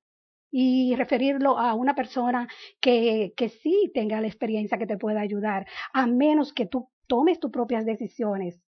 y 0.51 0.93
referirlo 0.95 1.57
a 1.57 1.74
una 1.74 1.95
persona 1.95 2.49
que, 2.82 3.34
que 3.38 3.47
sí 3.47 3.91
tenga 3.93 4.20
la 4.20 4.28
experiencia 4.28 4.78
que 4.78 4.88
te 4.88 4.97
pueda 4.97 5.22
ayudar, 5.22 5.66
a 5.93 6.05
menos 6.05 6.51
que 6.51 6.66
tú 6.66 6.89
tomes 7.07 7.39
tus 7.39 7.51
propias 7.51 7.86
decisiones 7.86 8.62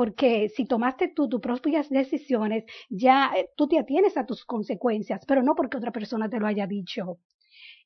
porque 0.00 0.48
si 0.48 0.64
tomaste 0.64 1.08
tú 1.08 1.28
tus 1.28 1.42
propias 1.42 1.90
decisiones, 1.90 2.64
ya 2.88 3.32
eh, 3.36 3.50
tú 3.54 3.68
te 3.68 3.78
atienes 3.78 4.16
a 4.16 4.24
tus 4.24 4.46
consecuencias, 4.46 5.26
pero 5.26 5.42
no 5.42 5.54
porque 5.54 5.76
otra 5.76 5.92
persona 5.92 6.26
te 6.26 6.38
lo 6.40 6.46
haya 6.46 6.66
dicho. 6.66 7.18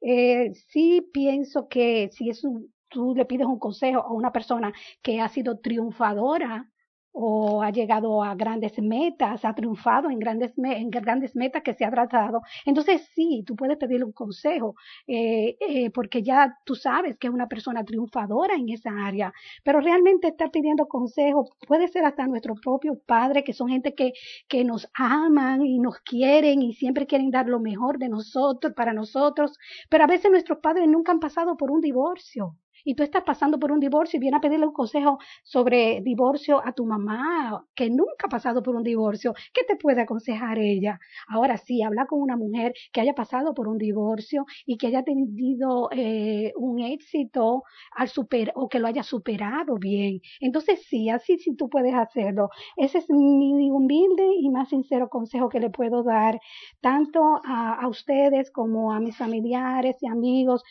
Eh, 0.00 0.52
sí 0.68 1.10
pienso 1.12 1.66
que 1.66 2.10
si 2.12 2.30
es 2.30 2.40
tú 2.88 3.14
le 3.16 3.24
pides 3.24 3.48
un 3.48 3.58
consejo 3.58 4.00
a 4.00 4.12
una 4.12 4.30
persona 4.30 4.72
que 5.02 5.20
ha 5.20 5.28
sido 5.28 5.58
triunfadora 5.58 6.70
o 7.16 7.62
ha 7.62 7.70
llegado 7.70 8.22
a 8.24 8.34
grandes 8.34 8.76
metas, 8.80 9.44
ha 9.44 9.54
triunfado 9.54 10.10
en 10.10 10.18
grandes, 10.18 10.52
en 10.56 10.90
grandes 10.90 11.36
metas 11.36 11.62
que 11.62 11.72
se 11.72 11.84
ha 11.84 11.90
tratado. 11.90 12.42
Entonces 12.66 13.08
sí, 13.14 13.44
tú 13.46 13.54
puedes 13.54 13.76
pedirle 13.78 14.04
un 14.04 14.12
consejo, 14.12 14.74
eh, 15.06 15.56
eh, 15.60 15.90
porque 15.90 16.22
ya 16.24 16.58
tú 16.64 16.74
sabes 16.74 17.16
que 17.16 17.28
es 17.28 17.32
una 17.32 17.46
persona 17.48 17.84
triunfadora 17.84 18.54
en 18.56 18.68
esa 18.70 18.90
área, 19.06 19.32
pero 19.62 19.80
realmente 19.80 20.28
estar 20.28 20.50
pidiendo 20.50 20.86
consejo 20.88 21.48
puede 21.68 21.86
ser 21.88 22.04
hasta 22.04 22.26
nuestro 22.26 22.54
propio 22.56 22.98
padre, 23.06 23.44
que 23.44 23.52
son 23.52 23.68
gente 23.68 23.94
que, 23.94 24.12
que 24.48 24.64
nos 24.64 24.88
aman 24.94 25.64
y 25.64 25.78
nos 25.78 26.00
quieren 26.00 26.62
y 26.62 26.74
siempre 26.74 27.06
quieren 27.06 27.30
dar 27.30 27.46
lo 27.46 27.60
mejor 27.60 27.98
de 27.98 28.08
nosotros, 28.08 28.72
para 28.74 28.92
nosotros, 28.92 29.56
pero 29.88 30.04
a 30.04 30.08
veces 30.08 30.30
nuestros 30.32 30.58
padres 30.58 30.88
nunca 30.88 31.12
han 31.12 31.20
pasado 31.20 31.56
por 31.56 31.70
un 31.70 31.80
divorcio 31.80 32.56
y 32.84 32.94
tú 32.94 33.02
estás 33.02 33.22
pasando 33.24 33.58
por 33.58 33.72
un 33.72 33.80
divorcio 33.80 34.16
y 34.18 34.20
vienes 34.20 34.38
a 34.38 34.40
pedirle 34.40 34.66
un 34.66 34.72
consejo 34.72 35.18
sobre 35.42 36.00
divorcio 36.02 36.60
a 36.64 36.72
tu 36.72 36.86
mamá, 36.86 37.64
que 37.74 37.90
nunca 37.90 38.26
ha 38.26 38.28
pasado 38.28 38.62
por 38.62 38.76
un 38.76 38.82
divorcio, 38.82 39.34
¿qué 39.52 39.62
te 39.64 39.76
puede 39.76 40.02
aconsejar 40.02 40.58
ella? 40.58 40.98
Ahora 41.28 41.56
sí, 41.56 41.82
habla 41.82 42.06
con 42.06 42.20
una 42.20 42.36
mujer 42.36 42.74
que 42.92 43.00
haya 43.00 43.14
pasado 43.14 43.54
por 43.54 43.68
un 43.68 43.78
divorcio 43.78 44.44
y 44.66 44.76
que 44.76 44.88
haya 44.88 45.02
tenido 45.02 45.88
eh, 45.92 46.52
un 46.56 46.80
éxito 46.80 47.62
al 47.96 48.08
super, 48.08 48.52
o 48.54 48.68
que 48.68 48.78
lo 48.78 48.86
haya 48.86 49.02
superado 49.02 49.76
bien. 49.78 50.20
Entonces 50.40 50.82
sí, 50.88 51.08
así 51.08 51.38
sí 51.38 51.56
tú 51.56 51.68
puedes 51.68 51.94
hacerlo. 51.94 52.50
Ese 52.76 52.98
es 52.98 53.10
mi 53.10 53.70
humilde 53.70 54.24
y 54.40 54.50
más 54.50 54.68
sincero 54.68 55.08
consejo 55.08 55.48
que 55.48 55.60
le 55.60 55.70
puedo 55.70 56.02
dar 56.02 56.40
tanto 56.80 57.40
a, 57.44 57.74
a 57.80 57.88
ustedes 57.88 58.50
como 58.50 58.92
a 58.92 59.00
mis 59.00 59.16
familiares 59.16 59.96
y 60.02 60.06
amigos 60.08 60.62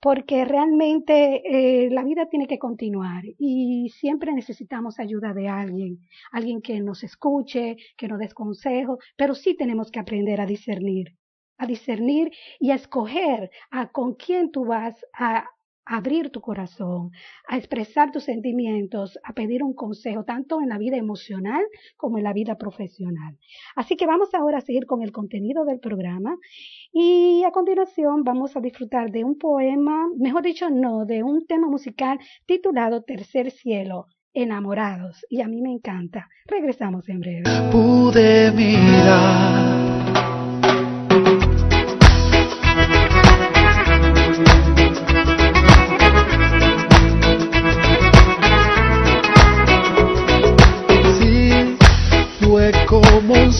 porque 0.00 0.44
realmente 0.44 1.42
eh, 1.44 1.90
la 1.90 2.02
vida 2.02 2.26
tiene 2.28 2.46
que 2.46 2.58
continuar 2.58 3.22
y 3.38 3.90
siempre 3.90 4.32
necesitamos 4.32 4.98
ayuda 4.98 5.34
de 5.34 5.48
alguien, 5.48 5.98
alguien 6.32 6.62
que 6.62 6.80
nos 6.80 7.04
escuche, 7.04 7.76
que 7.96 8.08
nos 8.08 8.18
dé 8.18 8.28
consejos, 8.30 8.98
pero 9.16 9.34
sí 9.34 9.54
tenemos 9.54 9.90
que 9.90 10.00
aprender 10.00 10.40
a 10.40 10.46
discernir, 10.46 11.14
a 11.58 11.66
discernir 11.66 12.32
y 12.58 12.70
a 12.70 12.76
escoger 12.76 13.50
a 13.70 13.88
con 13.92 14.14
quién 14.14 14.50
tú 14.50 14.64
vas 14.64 15.04
a 15.12 15.44
abrir 15.90 16.30
tu 16.30 16.40
corazón, 16.40 17.10
a 17.48 17.58
expresar 17.58 18.12
tus 18.12 18.22
sentimientos, 18.22 19.18
a 19.24 19.32
pedir 19.32 19.64
un 19.64 19.74
consejo, 19.74 20.24
tanto 20.24 20.60
en 20.60 20.68
la 20.68 20.78
vida 20.78 20.96
emocional 20.96 21.62
como 21.96 22.16
en 22.16 22.24
la 22.24 22.32
vida 22.32 22.56
profesional. 22.56 23.36
Así 23.74 23.96
que 23.96 24.06
vamos 24.06 24.32
ahora 24.32 24.58
a 24.58 24.60
seguir 24.60 24.86
con 24.86 25.02
el 25.02 25.10
contenido 25.10 25.64
del 25.64 25.80
programa 25.80 26.38
y 26.92 27.42
a 27.44 27.50
continuación 27.50 28.22
vamos 28.22 28.56
a 28.56 28.60
disfrutar 28.60 29.10
de 29.10 29.24
un 29.24 29.36
poema, 29.36 30.08
mejor 30.16 30.42
dicho, 30.42 30.70
no, 30.70 31.04
de 31.06 31.24
un 31.24 31.44
tema 31.46 31.68
musical 31.68 32.20
titulado 32.46 33.02
Tercer 33.02 33.50
Cielo. 33.50 34.06
Enamorados, 34.32 35.26
y 35.28 35.40
a 35.40 35.48
mí 35.48 35.60
me 35.60 35.72
encanta. 35.72 36.28
Regresamos 36.46 37.08
en 37.08 37.18
breve. 37.18 37.42
Pude 37.72 38.52
mirar 38.52 39.79
como 53.30 53.52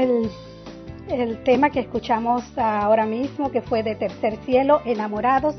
el, 0.00 0.30
el 1.08 1.42
tema 1.44 1.70
que 1.70 1.80
escuchamos 1.80 2.42
ahora 2.56 3.06
mismo, 3.06 3.50
que 3.50 3.62
fue 3.62 3.82
de 3.82 3.94
Tercer 3.94 4.36
Cielo, 4.44 4.80
Enamorados. 4.84 5.56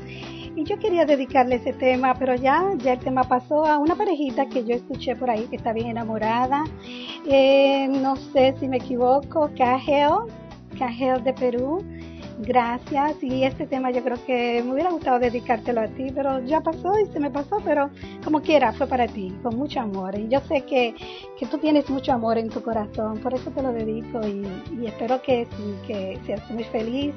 Y 0.54 0.64
yo 0.64 0.78
quería 0.78 1.06
dedicarle 1.06 1.56
ese 1.56 1.72
tema, 1.72 2.14
pero 2.18 2.34
ya, 2.34 2.74
ya 2.78 2.92
el 2.92 2.98
tema 2.98 3.24
pasó 3.24 3.64
a 3.64 3.78
una 3.78 3.94
parejita 3.94 4.48
que 4.48 4.64
yo 4.64 4.74
escuché 4.74 5.16
por 5.16 5.30
ahí 5.30 5.46
que 5.46 5.56
está 5.56 5.72
bien 5.72 5.88
enamorada. 5.88 6.64
Eh, 7.26 7.88
no 7.88 8.16
sé 8.16 8.54
si 8.60 8.68
me 8.68 8.76
equivoco, 8.76 9.50
Cajel, 9.56 10.12
Cajel 10.78 11.24
de 11.24 11.32
Perú. 11.32 11.82
Gracias. 12.44 13.22
Y 13.22 13.44
este 13.44 13.66
tema 13.66 13.90
yo 13.92 14.02
creo 14.02 14.16
que 14.26 14.62
me 14.64 14.72
hubiera 14.72 14.90
gustado 14.90 15.20
dedicártelo 15.20 15.80
a 15.80 15.86
ti, 15.86 16.10
pero 16.12 16.44
ya 16.44 16.60
pasó 16.60 16.98
y 16.98 17.06
se 17.12 17.20
me 17.20 17.30
pasó, 17.30 17.58
pero 17.64 17.90
como 18.24 18.42
quiera, 18.42 18.72
fue 18.72 18.88
para 18.88 19.06
ti, 19.06 19.32
con 19.42 19.56
mucho 19.56 19.80
amor. 19.80 20.18
Y 20.18 20.28
yo 20.28 20.40
sé 20.40 20.62
que, 20.62 20.94
que 21.38 21.46
tú 21.46 21.58
tienes 21.58 21.88
mucho 21.88 22.12
amor 22.12 22.38
en 22.38 22.48
tu 22.48 22.60
corazón, 22.60 23.18
por 23.18 23.32
eso 23.34 23.50
te 23.50 23.62
lo 23.62 23.72
dedico 23.72 24.26
y, 24.26 24.44
y 24.80 24.86
espero 24.86 25.22
que, 25.22 25.46
que 25.86 26.18
seas 26.26 26.50
muy 26.50 26.64
feliz. 26.64 27.14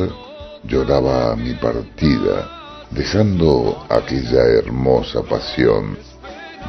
lloraba 0.64 1.36
mi 1.36 1.54
partida, 1.54 2.88
dejando 2.90 3.86
aquella 3.88 4.46
hermosa 4.46 5.22
pasión 5.22 5.96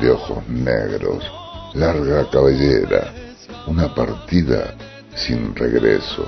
de 0.03 0.11
ojos 0.11 0.47
negros 0.49 1.40
larga 1.75 2.29
cabellera, 2.31 3.13
una 3.67 3.95
partida 3.95 4.75
sin 5.15 5.55
regreso. 5.55 6.27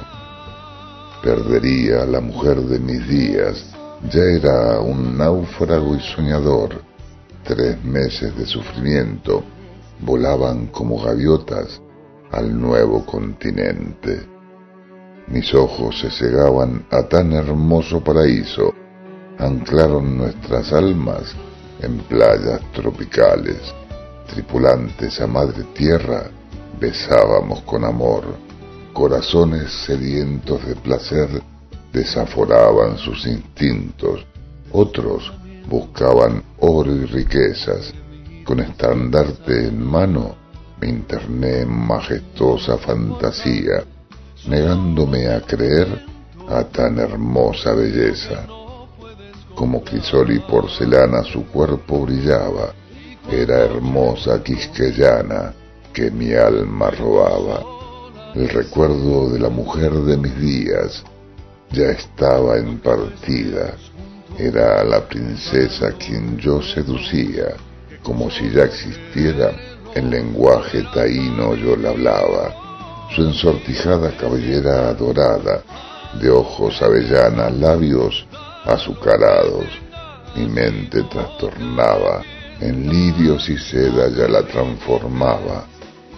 Perdería 1.23 2.03
a 2.03 2.07
la 2.07 2.21
mujer 2.21 2.61
de 2.61 2.79
mis 2.79 3.07
días, 3.09 3.65
ya 4.11 4.23
era 4.23 4.81
un 4.81 5.17
náufrago 5.17 5.97
y 5.97 6.01
soñador. 6.01 6.83
Tres 7.45 7.83
meses 7.85 8.37
de 8.37 8.47
sufrimiento 8.47 9.43
volaban 10.01 10.67
como 10.69 11.01
gaviotas 11.03 11.81
al 12.31 12.61
nuevo 12.61 13.05
continente. 13.05 14.23
Mis 15.27 15.53
ojos 15.55 16.01
se 16.01 16.11
cegaban 16.11 16.87
a 16.91 17.03
tan 17.09 17.33
hermoso 17.33 18.03
paraíso, 18.03 18.75
anclaron 19.39 20.19
nuestras 20.19 20.73
almas 20.73 21.35
en 21.81 21.99
playas 21.99 22.61
tropicales 22.73 23.75
tripulantes 24.27 25.21
a 25.21 25.27
madre 25.27 25.65
tierra, 25.75 26.31
besábamos 26.79 27.63
con 27.63 27.85
amor, 27.85 28.25
corazones 28.93 29.71
sedientos 29.87 30.65
de 30.67 30.75
placer 30.77 31.43
desaforaban 31.93 32.97
sus 32.99 33.27
instintos, 33.27 34.27
otros 34.73 35.33
buscaban 35.69 36.43
oro 36.59 36.95
y 36.95 37.05
riquezas, 37.05 37.93
con 38.45 38.61
estandarte 38.61 39.69
en 39.69 39.83
mano 39.85 40.37
me 40.81 40.89
interné 40.89 41.61
en 41.61 41.87
majestuosa 41.87 42.77
fantasía, 42.79 43.85
negándome 44.47 45.29
a 45.29 45.41
creer 45.43 46.05
a 46.49 46.65
tan 46.65 46.99
hermosa 46.99 47.73
belleza. 47.73 48.47
Como 49.55 49.85
crisol 49.85 50.33
y 50.33 50.41
porcelana 50.41 51.23
su 51.23 51.47
cuerpo 51.47 52.01
brillaba, 52.01 52.75
era 53.31 53.65
hermosa 53.65 54.43
quisqueyana 54.43 55.55
que 55.93 56.11
mi 56.11 56.33
alma 56.35 56.91
robaba. 56.91 57.63
El 58.35 58.49
recuerdo 58.49 59.31
de 59.31 59.39
la 59.39 59.49
mujer 59.49 59.93
de 59.93 60.17
mis 60.17 60.37
días 60.41 61.05
ya 61.71 61.91
estaba 61.91 62.57
en 62.57 62.79
partida. 62.79 63.75
Era 64.39 64.83
la 64.85 65.07
princesa 65.07 65.93
quien 65.93 66.39
yo 66.39 66.63
seducía, 66.63 67.55
como 68.03 68.31
si 68.31 68.51
ya 68.51 68.65
existiera 68.65 69.53
en 69.95 70.11
lenguaje 70.11 70.83
taíno 70.95 71.55
yo 71.55 71.77
la 71.77 71.91
hablaba. 71.91 72.55
Su 73.15 73.23
ensortijada 73.23 74.17
cabellera 74.17 74.95
dorada, 74.95 75.63
de 76.21 76.31
ojos 76.31 76.81
avellana, 76.81 77.51
labios 77.51 78.27
azucarados, 78.65 79.67
mi 80.35 80.47
mente 80.47 81.03
trastornaba 81.05 82.23
en 82.63 82.89
lirios 82.89 83.49
y 83.49 83.59
seda 83.59 84.09
ya 84.09 84.29
la 84.29 84.43
transformaba, 84.45 85.67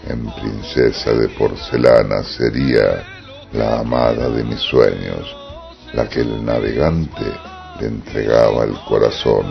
en 0.06 0.26
princesa 0.32 1.14
de 1.14 1.28
porcelana 1.30 2.22
sería 2.22 3.02
la 3.54 3.80
amada 3.80 4.28
de 4.28 4.44
mis 4.44 4.60
sueños, 4.60 5.34
la 5.94 6.06
que 6.06 6.20
el 6.20 6.44
navegante 6.44 7.24
le 7.80 7.86
entregaba 7.86 8.64
el 8.64 8.74
corazón. 8.86 9.46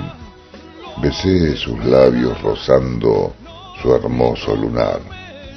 Besé 1.02 1.58
sus 1.58 1.84
labios 1.84 2.40
rozando 2.44 3.34
su 3.82 3.96
hermoso 3.96 4.56
lunar, 4.56 5.00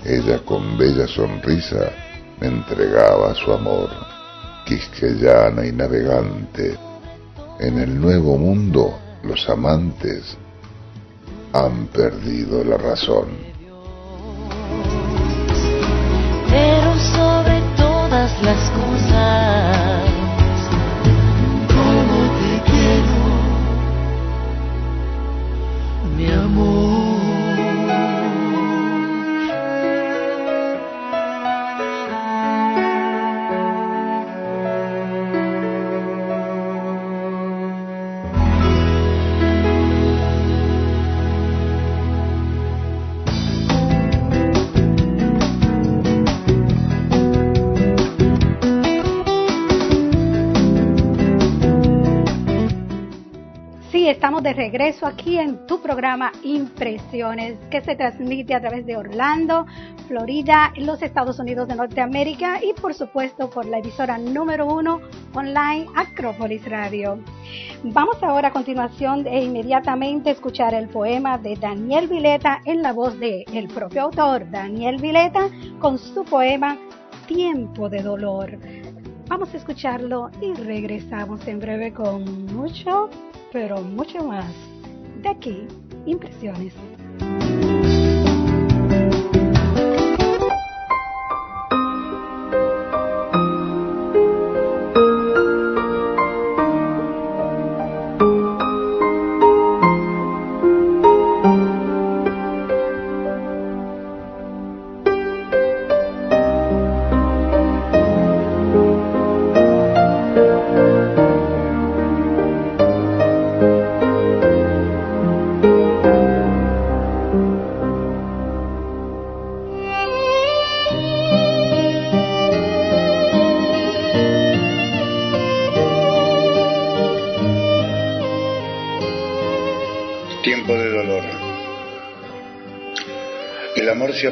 ella 0.06 0.38
con 0.38 0.78
bella 0.78 1.06
sonrisa 1.06 1.92
me 2.40 2.46
entregaba 2.46 3.34
su 3.34 3.52
amor, 3.52 3.90
quisqueyana 4.64 5.66
y 5.66 5.72
navegante. 5.72 6.78
En 7.60 7.78
el 7.78 8.00
nuevo 8.00 8.38
mundo 8.38 8.98
los 9.22 9.48
amantes 9.50 10.38
han 11.56 11.86
perdido 11.86 12.62
la 12.64 12.76
razón. 12.76 13.46
Estamos 54.08 54.42
de 54.42 54.52
regreso 54.52 55.04
aquí 55.06 55.38
en 55.38 55.66
tu 55.66 55.80
programa 55.80 56.30
Impresiones, 56.44 57.58
que 57.70 57.80
se 57.80 57.96
transmite 57.96 58.54
a 58.54 58.60
través 58.60 58.86
de 58.86 58.96
Orlando, 58.96 59.66
Florida, 60.06 60.72
los 60.76 61.02
Estados 61.02 61.38
Unidos 61.40 61.66
de 61.66 61.74
Norteamérica 61.74 62.62
y 62.62 62.72
por 62.72 62.94
supuesto 62.94 63.50
por 63.50 63.66
la 63.66 63.78
emisora 63.78 64.16
número 64.18 64.66
uno 64.66 65.00
online 65.34 65.86
Acrópolis 65.96 66.64
Radio. 66.68 67.18
Vamos 67.82 68.22
ahora 68.22 68.48
a 68.48 68.52
continuación 68.52 69.26
e 69.26 69.42
inmediatamente 69.42 70.30
escuchar 70.30 70.74
el 70.74 70.88
poema 70.88 71.36
de 71.38 71.56
Daniel 71.56 72.06
Vileta 72.06 72.60
en 72.64 72.82
la 72.82 72.92
voz 72.92 73.18
de 73.18 73.44
el 73.52 73.66
propio 73.66 74.02
autor, 74.02 74.48
Daniel 74.50 74.98
Vileta, 75.00 75.48
con 75.80 75.98
su 75.98 76.24
poema 76.24 76.78
Tiempo 77.26 77.88
de 77.88 78.02
Dolor. 78.02 78.56
Vamos 79.28 79.52
a 79.52 79.56
escucharlo 79.56 80.30
y 80.40 80.54
regresamos 80.54 81.46
en 81.48 81.58
breve 81.58 81.92
con 81.92 82.46
mucho, 82.46 83.10
pero 83.56 83.80
mucho 83.80 84.22
más. 84.22 84.52
De 85.22 85.30
aquí, 85.30 85.66
impresiones. 86.04 86.74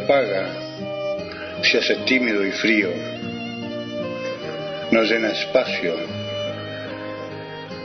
Apaga, 0.05 0.47
se 1.63 1.79
hace 1.79 1.97
tímido 2.05 2.45
y 2.45 2.51
frío, 2.53 2.91
no 4.91 5.03
llena 5.03 5.31
espacio, 5.31 5.95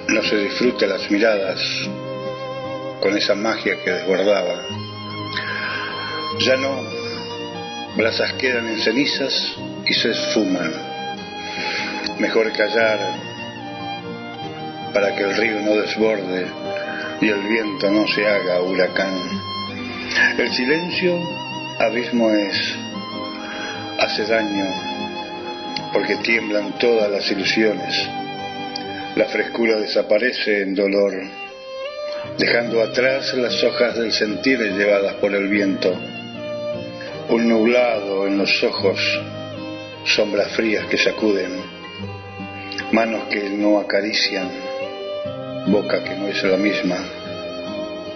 no 0.10 0.22
se 0.24 0.38
disfruta 0.38 0.86
las 0.86 1.10
miradas 1.10 1.62
con 3.00 3.16
esa 3.16 3.36
magia 3.36 3.76
que 3.84 3.91
desbordaba. 3.91 4.66
Ya 6.40 6.58
no, 6.58 6.84
brasas 7.96 8.34
quedan 8.34 8.68
en 8.68 8.80
cenizas 8.80 9.56
y 9.86 9.94
se 9.94 10.12
esfuman. 10.12 10.74
Mejor 12.20 12.52
callar 12.52 13.00
para 14.94 15.16
que 15.16 15.24
el 15.24 15.38
río 15.38 15.62
no 15.62 15.76
desborde 15.76 16.48
y 17.22 17.30
el 17.30 17.41
viento 17.44 17.90
no 17.90 18.06
se 18.08 18.28
haga 18.28 18.62
huracán. 18.62 19.16
El 20.38 20.52
silencio 20.54 21.39
abismo 21.80 22.30
es, 22.32 22.76
hace 24.00 24.26
daño, 24.26 24.66
porque 25.94 26.18
tiemblan 26.18 26.78
todas 26.78 27.10
las 27.10 27.32
ilusiones. 27.32 27.96
La 29.16 29.26
frescura 29.26 29.78
desaparece 29.78 30.62
en 30.62 30.76
dolor, 30.76 31.14
dejando 32.38 32.82
atrás 32.82 33.34
las 33.36 33.64
hojas 33.64 33.98
del 33.98 34.12
sentir 34.12 34.60
llevadas 34.60 35.16
por 35.16 35.34
el 35.34 35.48
viento. 35.48 35.98
Un 37.30 37.48
nublado 37.48 38.28
en 38.28 38.38
los 38.38 38.62
ojos, 38.64 39.00
sombras 40.04 40.52
frías 40.52 40.86
que 40.88 40.98
sacuden, 40.98 41.62
manos 42.92 43.24
que 43.30 43.50
no 43.50 43.80
acarician, 43.80 44.50
boca 45.68 46.04
que 46.04 46.16
no 46.16 46.28
es 46.28 46.44
la 46.44 46.58
misma, 46.58 46.98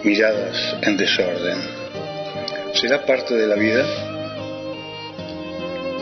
miradas 0.02 0.76
en 0.82 0.96
desorden. 0.98 1.73
¿Será 2.74 3.06
parte 3.06 3.34
de 3.34 3.46
la 3.46 3.54
vida? 3.54 3.84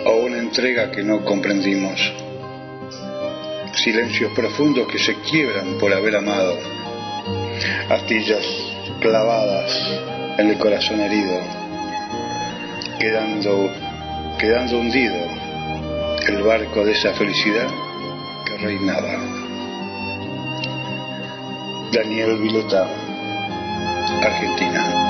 ¿O 0.06 0.24
una 0.24 0.38
entrega 0.38 0.90
que 0.90 1.02
no 1.02 1.22
comprendimos? 1.22 2.00
Silencios 3.74 4.32
profundos 4.32 4.88
que 4.88 4.98
se 4.98 5.14
quiebran 5.16 5.76
por 5.78 5.92
haber 5.92 6.16
amado. 6.16 6.58
Astillas 7.90 8.46
clavadas 9.00 9.70
en 10.38 10.48
el 10.48 10.58
corazón 10.58 11.00
herido. 11.00 11.40
Quedando, 12.98 13.70
quedando 14.38 14.78
hundido 14.78 15.16
el 16.26 16.42
barco 16.42 16.86
de 16.86 16.92
esa 16.92 17.12
felicidad 17.12 17.68
que 18.46 18.56
reinaba. 18.56 19.12
Daniel 21.92 22.38
Vileta, 22.38 22.88
Argentina. 24.22 25.01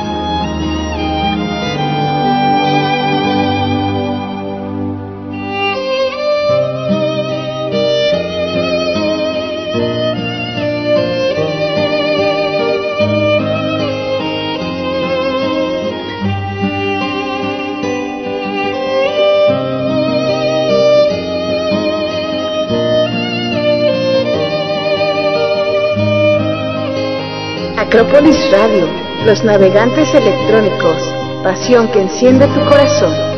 Acrópolis 28.13 28.51
Radio, 28.53 28.87
los 29.25 29.43
navegantes 29.43 30.13
electrónicos, 30.13 30.99
pasión 31.43 31.89
que 31.91 32.03
enciende 32.03 32.47
tu 32.49 32.61
corazón. 32.67 33.32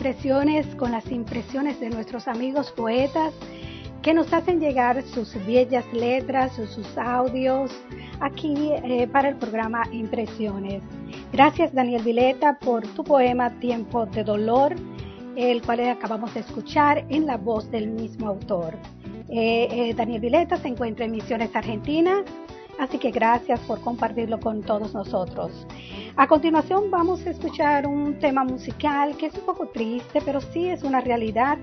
Impresiones 0.00 0.66
con 0.76 0.92
las 0.92 1.12
impresiones 1.12 1.78
de 1.78 1.90
nuestros 1.90 2.26
amigos 2.26 2.72
poetas 2.72 3.34
que 4.00 4.14
nos 4.14 4.32
hacen 4.32 4.58
llegar 4.58 5.02
sus 5.02 5.34
bellas 5.44 5.84
letras 5.92 6.58
o 6.58 6.66
sus 6.66 6.96
audios 6.96 7.70
aquí 8.20 8.70
eh, 8.82 9.06
para 9.12 9.28
el 9.28 9.36
programa 9.36 9.82
Impresiones. 9.92 10.82
Gracias 11.34 11.74
Daniel 11.74 12.02
Vileta 12.02 12.58
por 12.58 12.86
tu 12.86 13.04
poema 13.04 13.50
Tiempo 13.60 14.06
de 14.06 14.24
Dolor, 14.24 14.74
el 15.36 15.60
cual 15.60 15.86
acabamos 15.90 16.32
de 16.32 16.40
escuchar 16.40 17.04
en 17.10 17.26
la 17.26 17.36
voz 17.36 17.70
del 17.70 17.88
mismo 17.88 18.26
autor. 18.26 18.76
Eh, 19.28 19.68
eh, 19.70 19.94
Daniel 19.94 20.22
Vileta 20.22 20.56
se 20.56 20.68
encuentra 20.68 21.04
en 21.04 21.10
Misiones 21.10 21.54
Argentina, 21.54 22.24
así 22.78 22.96
que 22.96 23.10
gracias 23.10 23.60
por 23.60 23.82
compartirlo 23.82 24.40
con 24.40 24.62
todos 24.62 24.94
nosotros. 24.94 25.66
A 26.20 26.28
continuación 26.28 26.90
vamos 26.90 27.26
a 27.26 27.30
escuchar 27.30 27.86
un 27.86 28.18
tema 28.18 28.44
musical 28.44 29.16
que 29.16 29.24
es 29.24 29.34
un 29.36 29.46
poco 29.46 29.68
triste, 29.68 30.20
pero 30.22 30.42
sí 30.42 30.68
es 30.68 30.82
una 30.82 31.00
realidad. 31.00 31.56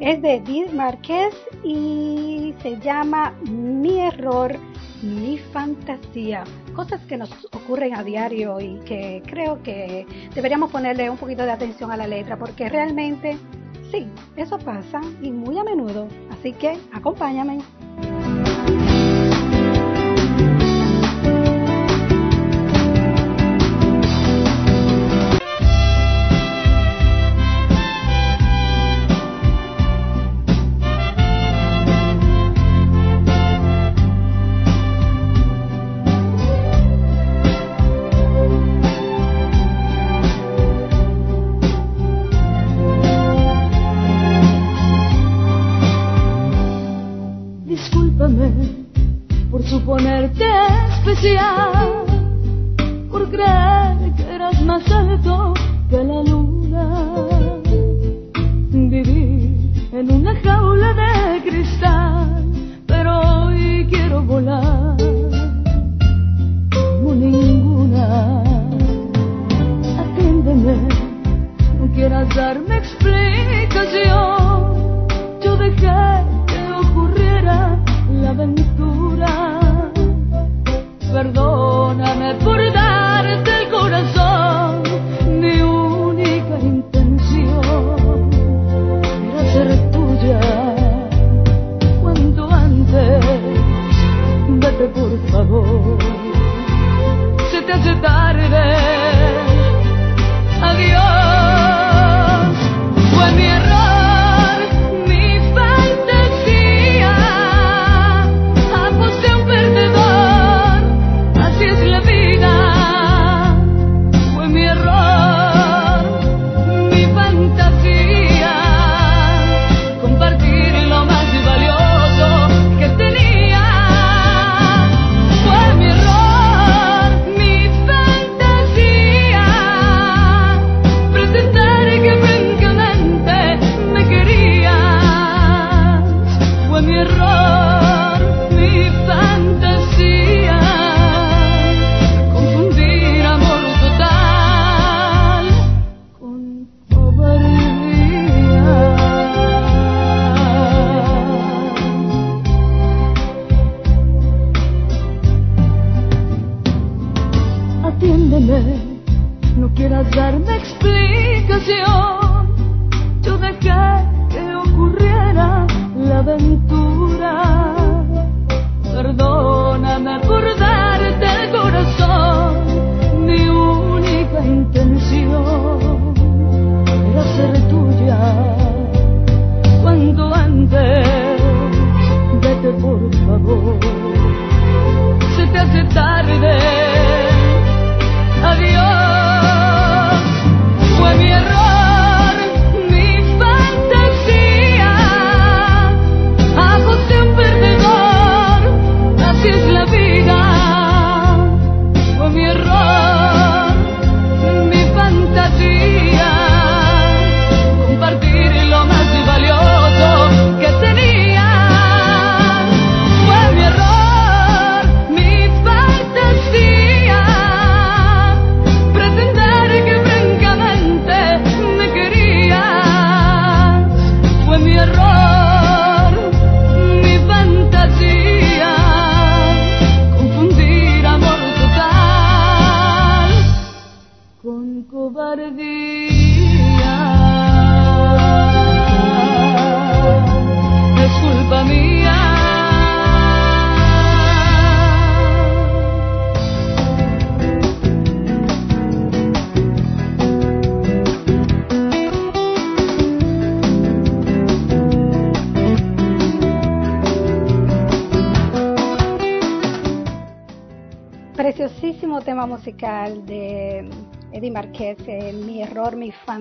Es 0.00 0.20
de 0.20 0.34
Edith 0.34 0.72
Márquez 0.72 1.32
y 1.62 2.52
se 2.60 2.80
llama 2.80 3.32
Mi 3.48 4.00
error, 4.00 4.56
mi 5.00 5.38
fantasía. 5.38 6.42
Cosas 6.74 7.00
que 7.06 7.16
nos 7.16 7.30
ocurren 7.52 7.94
a 7.94 8.02
diario 8.02 8.58
y 8.58 8.80
que 8.80 9.22
creo 9.26 9.62
que 9.62 10.04
deberíamos 10.34 10.72
ponerle 10.72 11.08
un 11.08 11.16
poquito 11.16 11.44
de 11.44 11.52
atención 11.52 11.92
a 11.92 11.96
la 11.96 12.08
letra 12.08 12.36
porque 12.36 12.68
realmente 12.68 13.38
sí, 13.92 14.08
eso 14.34 14.58
pasa 14.58 15.00
y 15.22 15.30
muy 15.30 15.56
a 15.56 15.62
menudo. 15.62 16.08
Así 16.32 16.52
que 16.52 16.76
acompáñame. 16.92 17.58
Por 53.10 53.28
creer 53.28 54.14
que 54.16 54.22
eras 54.34 54.58
más 54.62 54.90
alto 54.90 55.52
que 55.90 56.02
la 56.02 56.22
luna. 56.22 57.12
Viví 58.70 59.70
en 59.92 60.10
una 60.10 60.34
jaula 60.36 60.94
de 60.94 61.42
cristal, 61.42 62.42
pero 62.86 63.20
hoy 63.20 63.86
quiero 63.90 64.22
volar 64.22 64.96
como 66.72 67.14
ninguna. 67.14 68.42
Atiéndeme, 70.00 70.88
no 71.78 71.92
quieras 71.92 72.34
darme 72.34 72.78
explicación. 72.78 74.16
Yo 75.42 75.54
dejé 75.56 76.24
que 76.46 76.72
ocurriera 76.72 77.78
la 78.10 78.30
aventura. 78.30 78.79
Perdóname 81.22 82.34
por 82.36 82.58
darte 82.72 83.50
el 83.62 83.68
corazón. 83.68 84.82
Mi 85.38 85.60
única 85.60 86.58
intención 86.58 88.30
era 89.28 89.52
ser 89.52 89.90
tuya. 89.90 90.40
Cuanto 92.00 92.50
antes, 92.50 93.22
vete 94.48 94.88
por 94.88 95.18
favor. 95.30 95.98
Se 97.50 97.60
te 97.60 97.72
hace 97.74 97.94
tarde. 97.96 98.99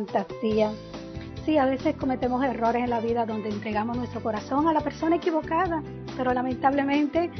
Fantasía. 0.10 0.72
Sí, 1.46 1.58
a 1.58 1.66
veces 1.66 1.96
cometemos 1.96 2.44
errores 2.44 2.84
en 2.84 2.90
la 2.90 3.00
vida 3.00 3.26
donde 3.26 3.50
entregamos 3.50 3.98
nuestro 3.98 4.22
corazón 4.22 4.68
a 4.68 4.74
la 4.74 4.82
persona 4.82 5.16
equivocada, 5.16 5.82
pero 6.18 6.34
lamentablemente 6.34 7.32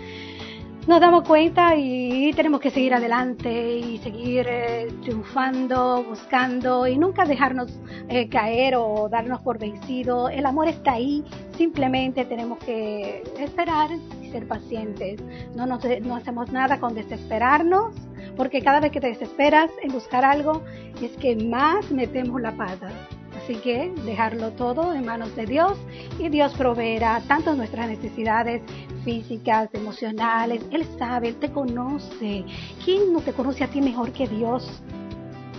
nos 0.88 1.02
damos 1.02 1.28
cuenta 1.28 1.76
y 1.76 2.32
tenemos 2.34 2.62
que 2.62 2.72
seguir 2.72 2.94
adelante 2.94 3.78
y 3.78 4.00
seguir 4.00 4.48
eh, 4.50 4.88
triunfando, 5.04 6.04
buscando 6.04 6.88
y 6.88 6.98
nunca 6.98 7.26
dejarnos 7.26 7.80
eh, 8.08 8.28
caer 8.30 8.76
o 8.76 9.10
darnos 9.10 9.42
por 9.42 9.60
vencido. 9.60 10.30
El 10.30 10.46
amor 10.46 10.68
está 10.68 10.94
ahí, 10.94 11.24
simplemente 11.58 12.26
tenemos 12.26 12.58
que 12.60 13.22
esperar 13.38 13.90
y 14.24 14.32
ser 14.32 14.48
pacientes. 14.48 15.22
No, 15.56 15.68
nos, 15.68 15.84
no 16.02 16.16
hacemos 16.16 16.52
nada 16.52 16.80
con 16.80 16.96
desesperarnos, 16.96 17.94
porque 18.40 18.62
cada 18.62 18.80
vez 18.80 18.94
que 18.94 19.02
te 19.02 19.08
desesperas 19.08 19.70
en 19.84 19.92
buscar 19.92 20.24
algo 20.24 20.64
es 21.02 21.12
que 21.18 21.36
más 21.36 21.92
metemos 21.92 22.40
la 22.40 22.54
pata. 22.54 22.90
Así 23.36 23.56
que 23.56 23.92
dejarlo 24.06 24.52
todo 24.52 24.94
en 24.94 25.06
manos 25.06 25.36
de 25.36 25.46
Dios 25.46 25.78
y 26.20 26.30
Dios 26.30 26.54
proveerá 26.54 27.22
tanto 27.28 27.54
nuestras 27.54 27.90
necesidades 27.90 28.62
físicas, 29.04 29.68
emocionales. 29.74 30.64
Él 30.72 30.86
sabe, 30.98 31.28
Él 31.28 31.36
te 31.36 31.52
conoce. 31.52 32.46
¿Quién 32.86 33.12
no 33.12 33.20
te 33.20 33.34
conoce 33.34 33.66
a 33.66 33.68
ti 33.68 33.82
mejor 33.82 34.14
que 34.14 34.26
Dios? 34.26 34.72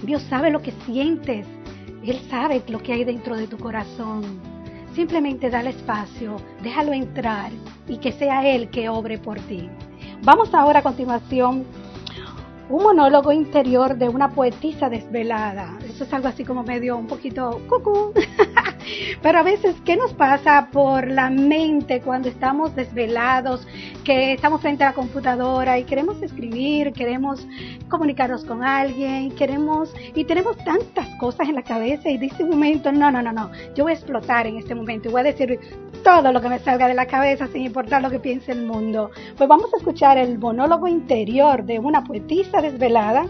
Dios 0.03 0.23
sabe 0.31 0.51
lo 0.51 0.63
que 0.63 0.73
sientes. 0.87 1.47
Él 2.03 2.19
sabe 2.31 2.63
lo 2.67 2.83
que 2.83 2.95
hay 2.95 3.05
dentro 3.05 3.37
de 3.37 3.47
tu 3.47 3.59
corazón. 3.59 4.23
Simplemente 4.95 5.51
dale 5.51 5.71
espacio, 5.71 6.37
déjalo 6.63 6.95
entrar 6.95 7.53
y 7.87 7.99
que 7.99 8.13
sea 8.13 8.49
Él 8.49 8.71
que 8.71 8.89
obre 8.89 9.19
por 9.19 9.39
ti. 9.39 9.69
Vamos 10.23 10.55
ahora 10.55 10.79
a 10.79 10.83
continuación 10.83 11.67
un 12.71 12.85
monólogo 12.85 13.33
interior 13.33 13.97
de 13.97 14.09
una 14.09 14.31
poetisa 14.31 14.89
desvelada. 14.89 15.77
Eso 15.89 16.05
es 16.05 16.13
algo 16.13 16.29
así 16.29 16.45
como 16.45 16.63
medio 16.63 16.97
un 16.97 17.07
poquito 17.07 17.61
cucú. 17.69 18.13
Pero 19.23 19.39
a 19.39 19.43
veces, 19.43 19.77
¿qué 19.85 19.97
nos 19.97 20.13
pasa 20.15 20.69
por 20.73 21.09
la 21.09 21.31
mente 21.31 22.01
cuando 22.01 22.29
estamos 22.29 22.75
desvelados, 22.75 23.67
que 24.05 24.33
estamos 24.33 24.61
frente 24.61 24.85
a 24.85 24.89
la 24.89 24.95
computadora 24.95 25.79
y 25.79 25.85
queremos 25.85 26.23
escribir, 26.23 26.93
queremos 26.93 27.47
comunicarnos 27.89 28.45
con 28.45 28.65
alguien, 28.65 29.31
queremos 29.33 29.93
y 30.15 30.25
tenemos 30.25 30.57
tantas 30.59 31.09
cosas 31.19 31.49
en 31.49 31.55
la 31.55 31.63
cabeza 31.63 32.09
y 32.09 32.19
dice 32.19 32.45
un 32.45 32.51
momento, 32.51 32.93
no, 32.93 33.11
no, 33.11 33.23
no, 33.23 33.33
no, 33.33 33.51
yo 33.75 33.85
voy 33.85 33.93
a 33.93 33.97
explotar 33.97 34.47
en 34.47 34.57
este 34.57 34.75
momento 34.75 35.09
y 35.09 35.13
voy 35.13 35.21
a 35.21 35.25
decir 35.25 35.59
todo 36.03 36.33
lo 36.33 36.41
que 36.41 36.49
me 36.49 36.59
salga 36.59 36.89
de 36.89 36.95
la 36.95 37.07
cabeza 37.07 37.47
sin 37.49 37.63
importar 37.63 38.03
lo 38.03 38.11
que 38.11 38.19
piense 38.19 38.53
el 38.53 38.65
mundo. 38.65 39.11
Pues 39.37 39.49
vamos 39.49 39.73
a 39.75 39.77
escuchar 39.77 40.19
el 40.19 40.39
monólogo 40.39 40.89
interior 40.89 41.65
de 41.65 41.79
una 41.79 42.03
poetisa 42.05 42.61
desvelada 42.63 43.27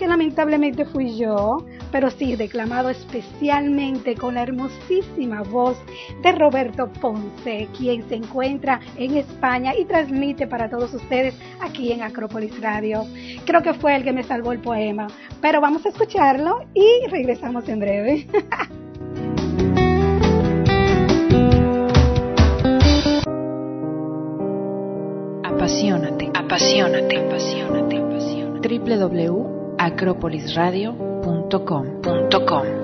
que 0.00 0.08
lamentablemente 0.08 0.86
fui 0.86 1.14
yo, 1.18 1.58
pero 1.92 2.10
sí 2.10 2.34
declamado 2.34 2.88
especialmente 2.88 4.14
con 4.14 4.34
la 4.34 4.42
hermosísima 4.42 5.42
voz 5.42 5.76
de 6.22 6.32
Roberto 6.32 6.90
Ponce, 7.02 7.68
quien 7.76 8.08
se 8.08 8.14
encuentra 8.14 8.80
en 8.96 9.18
España 9.18 9.74
y 9.78 9.84
transmite 9.84 10.46
para 10.46 10.70
todos 10.70 10.94
ustedes 10.94 11.34
aquí 11.60 11.92
en 11.92 12.00
Acrópolis 12.00 12.58
Radio. 12.62 13.04
Creo 13.44 13.60
que 13.60 13.74
fue 13.74 13.94
el 13.94 14.02
que 14.02 14.14
me 14.14 14.22
salvó 14.22 14.52
el 14.52 14.60
poema, 14.60 15.06
pero 15.42 15.60
vamos 15.60 15.84
a 15.84 15.90
escucharlo 15.90 16.64
y 16.72 17.06
regresamos 17.10 17.68
en 17.68 17.80
breve. 17.80 18.26
Apasionate, 25.44 26.30
apasionate, 26.34 27.18
apasionate, 27.18 27.98
apasionate. 27.98 29.59
www.acropolisradio.com.com.com 29.80 32.80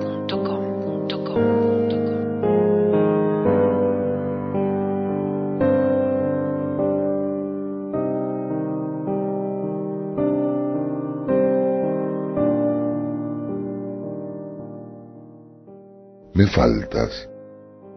Me 16.33 16.45
faltas, 16.45 17.29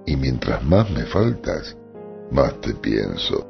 y 0.06 0.16
mientras 0.16 0.64
más 0.64 0.90
me 0.90 1.04
faltas, 1.04 1.76
más 2.30 2.58
te 2.62 2.74
pienso. 2.74 3.46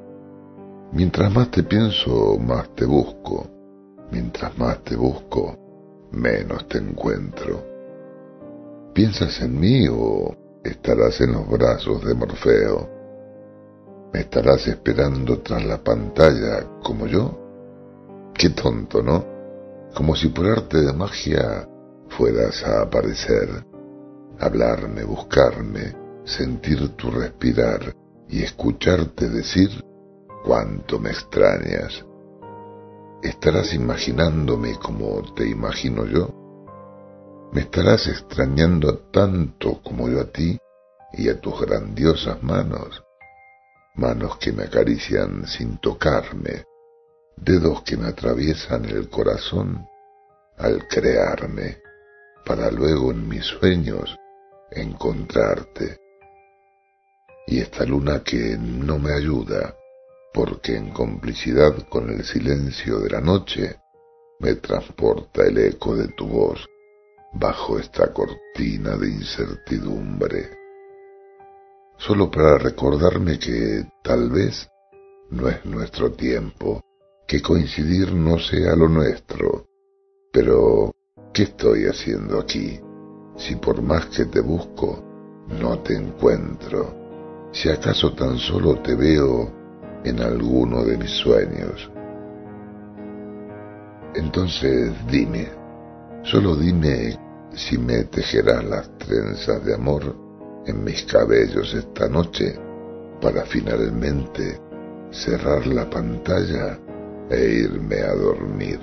Mientras 0.93 1.33
más 1.33 1.49
te 1.53 1.63
pienso, 1.63 2.37
más 2.39 2.75
te 2.75 2.87
busco. 2.87 3.60
Mientras 4.11 4.59
más 4.59 4.83
te 4.83 4.97
busco, 4.97 5.57
menos 6.11 6.67
te 6.69 6.79
encuentro. 6.79 7.65
¿Piensas 8.93 9.41
en 9.41 9.59
mí 9.59 9.87
o 9.89 10.37
estarás 10.65 11.21
en 11.21 11.33
los 11.33 11.49
brazos 11.49 12.05
de 12.05 12.15
Morfeo? 12.15 12.89
¿Me 14.13 14.21
estarás 14.21 14.67
esperando 14.67 15.39
tras 15.41 15.65
la 15.65 15.79
pantalla 15.79 16.81
como 16.83 17.07
yo? 17.07 18.33
Qué 18.35 18.51
tonto, 18.51 19.03
¿no? 19.03 19.25
Como 19.95 20.17
si 20.17 20.29
por 20.29 20.47
arte 20.47 20.79
de 20.79 20.93
magia 20.93 21.69
fueras 22.09 22.65
a 22.65 22.83
aparecer, 22.83 23.65
hablarme, 24.41 25.05
buscarme, 25.05 25.95
sentir 26.25 26.97
tu 26.97 27.11
respirar 27.13 27.95
y 28.29 28.43
escucharte 28.43 29.29
decir 29.29 29.71
cuánto 30.45 30.99
me 30.99 31.11
extrañas. 31.11 32.05
¿Estarás 33.23 33.75
imaginándome 33.75 34.79
como 34.79 35.23
te 35.35 35.47
imagino 35.47 36.07
yo? 36.07 36.31
¿Me 37.53 37.61
estarás 37.61 38.07
extrañando 38.07 38.97
tanto 39.13 39.83
como 39.83 40.09
yo 40.09 40.23
a 40.23 40.25
ti 40.25 40.59
y 41.13 41.29
a 41.29 41.39
tus 41.39 41.61
grandiosas 41.61 42.43
manos? 42.43 43.05
Manos 43.95 44.39
que 44.39 44.53
me 44.53 44.65
acarician 44.65 45.47
sin 45.47 45.77
tocarme, 45.79 46.65
dedos 47.37 47.83
que 47.83 47.99
me 47.99 48.09
atraviesan 48.09 48.87
el 48.87 49.11
corazón 49.11 49.87
al 50.57 50.89
crearme, 50.89 51.79
para 52.47 52.71
luego 52.71 53.11
en 53.11 53.29
mis 53.29 53.45
sueños 53.45 54.17
encontrarte. 54.71 55.99
Y 57.47 57.61
esta 57.61 57.85
luna 57.85 58.23
que 58.25 58.57
no 58.57 58.99
me 58.99 59.13
ayuda, 59.13 59.75
porque 60.33 60.77
en 60.77 60.91
complicidad 60.91 61.89
con 61.89 62.11
el 62.11 62.25
silencio 62.25 63.01
de 63.01 63.11
la 63.11 63.21
noche 63.21 63.77
me 64.39 64.55
transporta 64.55 65.45
el 65.45 65.59
eco 65.59 65.97
de 65.97 66.09
tu 66.09 66.27
voz 66.27 66.67
bajo 67.33 67.79
esta 67.79 68.13
cortina 68.13 68.97
de 68.97 69.09
incertidumbre, 69.09 70.51
solo 71.97 72.31
para 72.31 72.59
recordarme 72.59 73.39
que 73.39 73.87
tal 74.03 74.31
vez 74.31 74.69
no 75.31 75.49
es 75.49 75.65
nuestro 75.65 76.13
tiempo, 76.13 76.81
que 77.27 77.41
coincidir 77.41 78.13
no 78.13 78.39
sea 78.39 78.75
lo 78.75 78.89
nuestro, 78.89 79.67
pero 80.33 80.93
¿qué 81.33 81.45
estoy 81.45 81.85
haciendo 81.85 82.41
aquí? 82.41 82.81
Si 83.37 83.57
por 83.57 83.81
más 83.83 84.07
que 84.07 84.25
te 84.25 84.41
busco, 84.41 85.05
no 85.61 85.79
te 85.81 85.95
encuentro, 85.95 87.49
si 87.53 87.69
acaso 87.69 88.13
tan 88.15 88.39
solo 88.39 88.81
te 88.81 88.95
veo 88.95 89.60
en 90.05 90.21
alguno 90.21 90.85
de 90.85 90.97
mis 90.97 91.11
sueños. 91.11 91.91
Entonces 94.15 94.93
dime, 95.11 95.49
solo 96.23 96.57
dime 96.57 97.19
si 97.53 97.79
me 97.79 98.05
tejerás 98.05 98.65
las 98.65 98.99
trenzas 98.99 99.65
de 99.65 99.75
amor 99.75 100.17
en 100.67 100.85
mis 100.85 101.05
cabellos 101.05 101.75
esta 101.75 102.09
noche 102.09 102.59
para 103.21 103.45
finalmente 103.45 104.61
cerrar 105.11 105.67
la 105.67 105.89
pantalla 105.89 106.79
e 107.31 107.45
irme 107.65 108.01
a 108.01 108.15
dormir. 108.15 108.81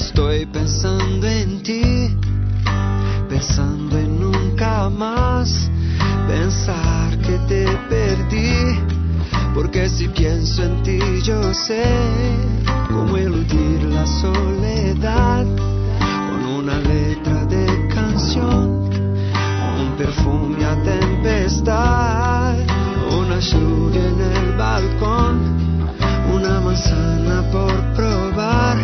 Estoy 0.00 0.46
pensando 0.46 1.26
en 1.26 1.62
ti, 1.62 2.16
pensando 3.28 3.98
en 3.98 4.18
nunca 4.18 4.88
más 4.88 5.70
pensar 6.26 7.18
que 7.18 7.38
te 7.46 7.66
perdí. 7.90 8.80
Porque 9.54 9.90
si 9.90 10.08
pienso 10.08 10.64
en 10.64 10.82
ti 10.82 10.98
yo 11.22 11.52
sé 11.52 11.84
cómo 12.88 13.14
eludir 13.18 13.82
la 13.84 14.06
soledad 14.06 15.44
con 16.30 16.46
una 16.46 16.78
letra 16.78 17.44
de 17.44 17.66
canción, 17.94 18.88
un 19.82 19.96
perfume 19.98 20.64
a 20.64 20.82
tempestad, 20.82 22.54
una 23.18 23.38
lluvia 23.38 24.08
en 24.08 24.20
el 24.20 24.56
balcón, 24.56 25.36
una 26.34 26.58
manzana 26.60 27.42
por 27.52 27.74
probar 27.94 28.78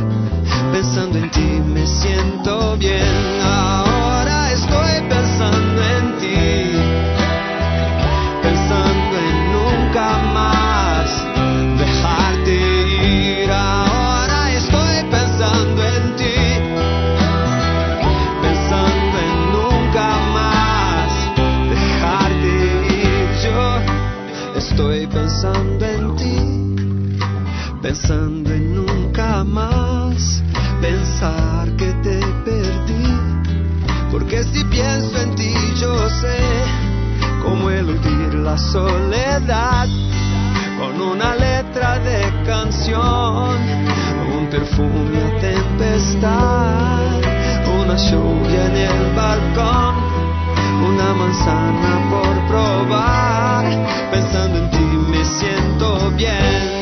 pensando 0.86 1.18
en 1.18 1.30
ti 1.30 1.60
me 1.74 1.84
siento 1.84 2.76
bien. 2.76 3.40
Ahora 3.42 4.52
estoy 4.52 4.94
pensando 5.08 5.82
en 5.82 6.18
ti, 6.20 6.38
pensando 8.40 9.14
en 9.28 9.36
nunca 9.52 10.18
más 10.32 11.08
dejarte 11.78 12.52
ir. 12.52 13.50
Ahora 13.50 14.52
estoy 14.52 14.96
pensando 15.10 15.80
en 15.96 16.16
ti, 16.20 16.38
pensando 18.42 19.16
en 19.28 19.36
nunca 19.56 20.08
más 20.38 21.10
dejarte 21.68 22.52
ir. 23.02 23.26
Yo 23.44 24.58
estoy 24.60 25.06
pensando 25.08 25.84
en 25.84 26.16
ti, 26.16 27.16
pensando 27.82 28.45
la 38.46 38.56
soledad 38.56 39.88
con 40.78 41.00
una 41.00 41.34
letra 41.34 41.98
de 41.98 42.20
canción, 42.46 43.58
un 44.38 44.46
perfume 44.48 45.18
a 45.20 45.40
tempestad, 45.40 47.10
una 47.80 47.96
lluvia 47.96 48.66
en 48.66 48.76
el 48.76 49.14
balcón, 49.16 49.94
una 50.90 51.12
manzana 51.14 51.92
por 52.08 52.34
probar. 52.46 53.64
Pensando 54.12 54.58
en 54.58 54.70
ti 54.70 54.86
me 55.10 55.24
siento 55.24 56.12
bien. 56.12 56.75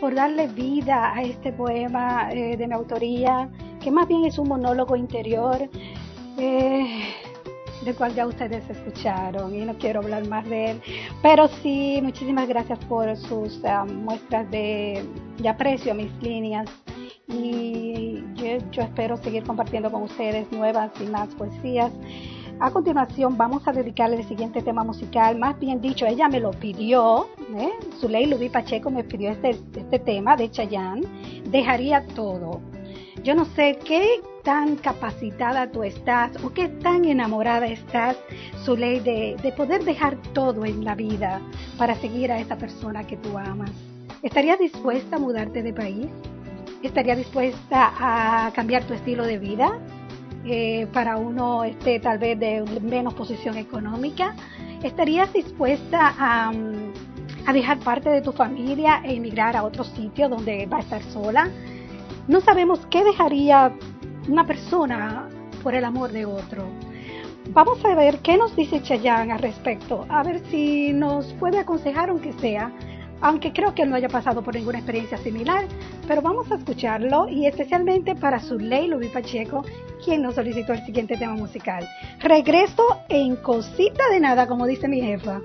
Por 0.00 0.14
darle 0.14 0.48
vida 0.48 1.14
a 1.14 1.22
este 1.22 1.52
poema 1.52 2.30
eh, 2.32 2.56
de 2.56 2.66
mi 2.66 2.74
autoría, 2.74 3.48
que 3.80 3.90
más 3.90 4.08
bien 4.08 4.24
es 4.24 4.38
un 4.38 4.48
monólogo 4.48 4.96
interior, 4.96 5.68
eh, 6.38 7.04
del 7.84 7.94
cual 7.94 8.14
ya 8.14 8.26
ustedes 8.26 8.68
escucharon 8.70 9.54
y 9.54 9.64
no 9.64 9.74
quiero 9.74 10.00
hablar 10.00 10.26
más 10.28 10.48
de 10.48 10.72
él. 10.72 10.82
Pero 11.22 11.48
sí, 11.62 12.00
muchísimas 12.02 12.48
gracias 12.48 12.78
por 12.86 13.16
sus 13.16 13.60
um, 13.64 14.04
muestras 14.04 14.50
de, 14.50 15.04
aprecio 15.48 15.92
a 15.92 15.94
mis 15.94 16.12
líneas 16.22 16.68
y 17.28 18.22
yo 18.36 18.82
espero 18.82 19.16
seguir 19.16 19.42
compartiendo 19.44 19.90
con 19.90 20.02
ustedes 20.02 20.50
nuevas 20.52 20.90
y 21.00 21.04
más 21.04 21.34
poesías. 21.34 21.92
A 22.62 22.70
continuación 22.70 23.36
vamos 23.36 23.66
a 23.66 23.72
dedicarle 23.72 24.18
el 24.18 24.28
siguiente 24.28 24.62
tema 24.62 24.84
musical, 24.84 25.36
más 25.36 25.58
bien 25.58 25.80
dicho, 25.80 26.06
ella 26.06 26.28
me 26.28 26.38
lo 26.38 26.52
pidió, 26.52 27.26
¿eh? 27.56 27.72
Zuley 27.98 28.26
Lubi 28.26 28.50
Pacheco 28.50 28.88
me 28.88 29.02
pidió 29.02 29.32
este, 29.32 29.50
este 29.50 29.98
tema 29.98 30.36
de 30.36 30.48
Chayanne, 30.48 31.02
dejaría 31.50 32.06
todo. 32.14 32.60
Yo 33.24 33.34
no 33.34 33.46
sé 33.46 33.80
qué 33.84 34.20
tan 34.44 34.76
capacitada 34.76 35.72
tú 35.72 35.82
estás 35.82 36.30
o 36.44 36.50
qué 36.50 36.68
tan 36.68 37.04
enamorada 37.04 37.66
estás, 37.66 38.16
Zuley, 38.64 39.00
de, 39.00 39.36
de 39.42 39.50
poder 39.50 39.82
dejar 39.82 40.16
todo 40.32 40.64
en 40.64 40.84
la 40.84 40.94
vida 40.94 41.40
para 41.76 41.96
seguir 41.96 42.30
a 42.30 42.38
esa 42.38 42.56
persona 42.56 43.04
que 43.04 43.16
tú 43.16 43.38
amas. 43.38 43.72
¿Estarías 44.22 44.60
dispuesta 44.60 45.16
a 45.16 45.18
mudarte 45.18 45.64
de 45.64 45.72
país? 45.72 46.06
¿Estarías 46.84 47.18
dispuesta 47.18 47.92
a 47.98 48.52
cambiar 48.52 48.84
tu 48.84 48.94
estilo 48.94 49.26
de 49.26 49.38
vida? 49.38 49.80
Eh, 50.44 50.86
para 50.92 51.16
uno 51.16 51.64
este, 51.64 52.00
tal 52.00 52.18
vez 52.18 52.38
de 52.38 52.64
menos 52.80 53.14
posición 53.14 53.56
económica? 53.56 54.34
¿Estarías 54.82 55.32
dispuesta 55.32 56.14
a, 56.18 56.52
mm, 56.52 56.92
a 57.46 57.52
dejar 57.52 57.78
parte 57.78 58.10
de 58.10 58.20
tu 58.20 58.32
familia 58.32 59.00
e 59.04 59.14
emigrar 59.14 59.56
a 59.56 59.64
otro 59.64 59.84
sitio 59.84 60.28
donde 60.28 60.66
va 60.66 60.78
a 60.78 60.80
estar 60.80 61.02
sola? 61.04 61.48
No 62.28 62.40
sabemos 62.40 62.80
qué 62.90 63.04
dejaría 63.04 63.72
una 64.28 64.46
persona 64.46 65.28
por 65.62 65.74
el 65.74 65.84
amor 65.84 66.12
de 66.12 66.26
otro. 66.26 66.64
Vamos 67.50 67.84
a 67.84 67.94
ver 67.94 68.18
qué 68.18 68.36
nos 68.36 68.54
dice 68.54 68.82
Chayanne 68.82 69.32
al 69.32 69.40
respecto, 69.40 70.06
a 70.08 70.22
ver 70.22 70.40
si 70.50 70.92
nos 70.92 71.26
puede 71.34 71.58
aconsejar 71.58 72.10
aunque 72.10 72.32
sea 72.34 72.72
aunque 73.22 73.52
creo 73.52 73.74
que 73.74 73.86
no 73.86 73.96
haya 73.96 74.08
pasado 74.08 74.42
por 74.42 74.54
ninguna 74.54 74.78
experiencia 74.78 75.16
similar, 75.18 75.64
pero 76.06 76.20
vamos 76.20 76.50
a 76.52 76.56
escucharlo 76.56 77.28
y 77.28 77.46
especialmente 77.46 78.14
para 78.14 78.40
su 78.40 78.58
ley 78.58 78.88
Lubi 78.88 79.08
Pacheco, 79.08 79.64
quien 80.04 80.22
nos 80.22 80.34
solicitó 80.34 80.72
el 80.72 80.84
siguiente 80.84 81.16
tema 81.16 81.34
musical. 81.34 81.88
Regreso 82.18 82.84
en 83.08 83.36
cosita 83.36 84.08
de 84.10 84.20
nada, 84.20 84.46
como 84.46 84.66
dice 84.66 84.88
mi 84.88 85.00
jefa. 85.00 85.40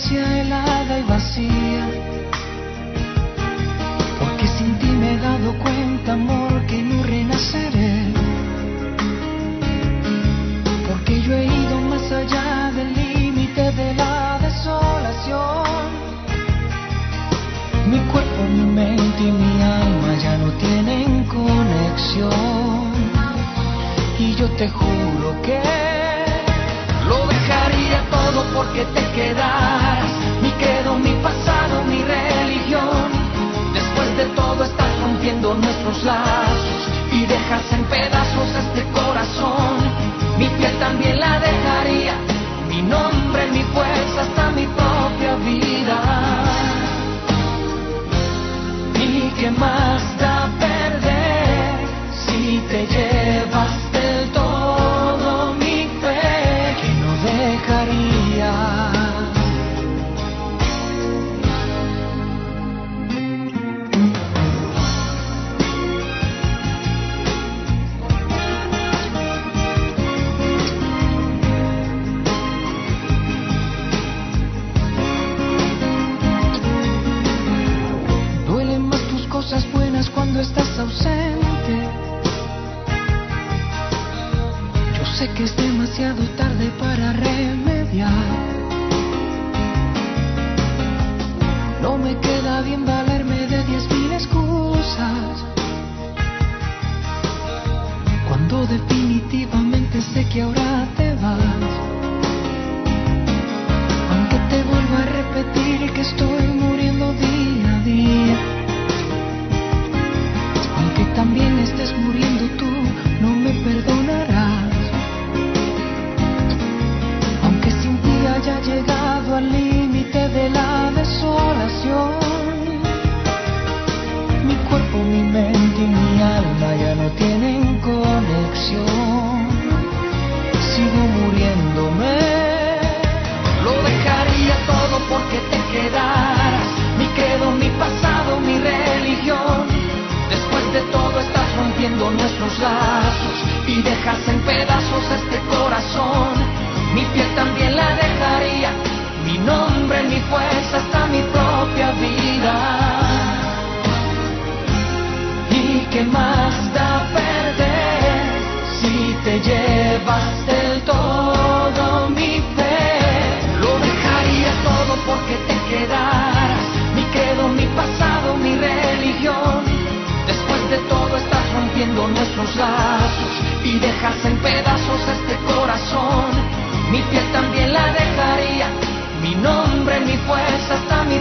Conciencia 0.00 0.40
helada 0.40 0.98
y 0.98 1.02
vacía. 1.02 1.59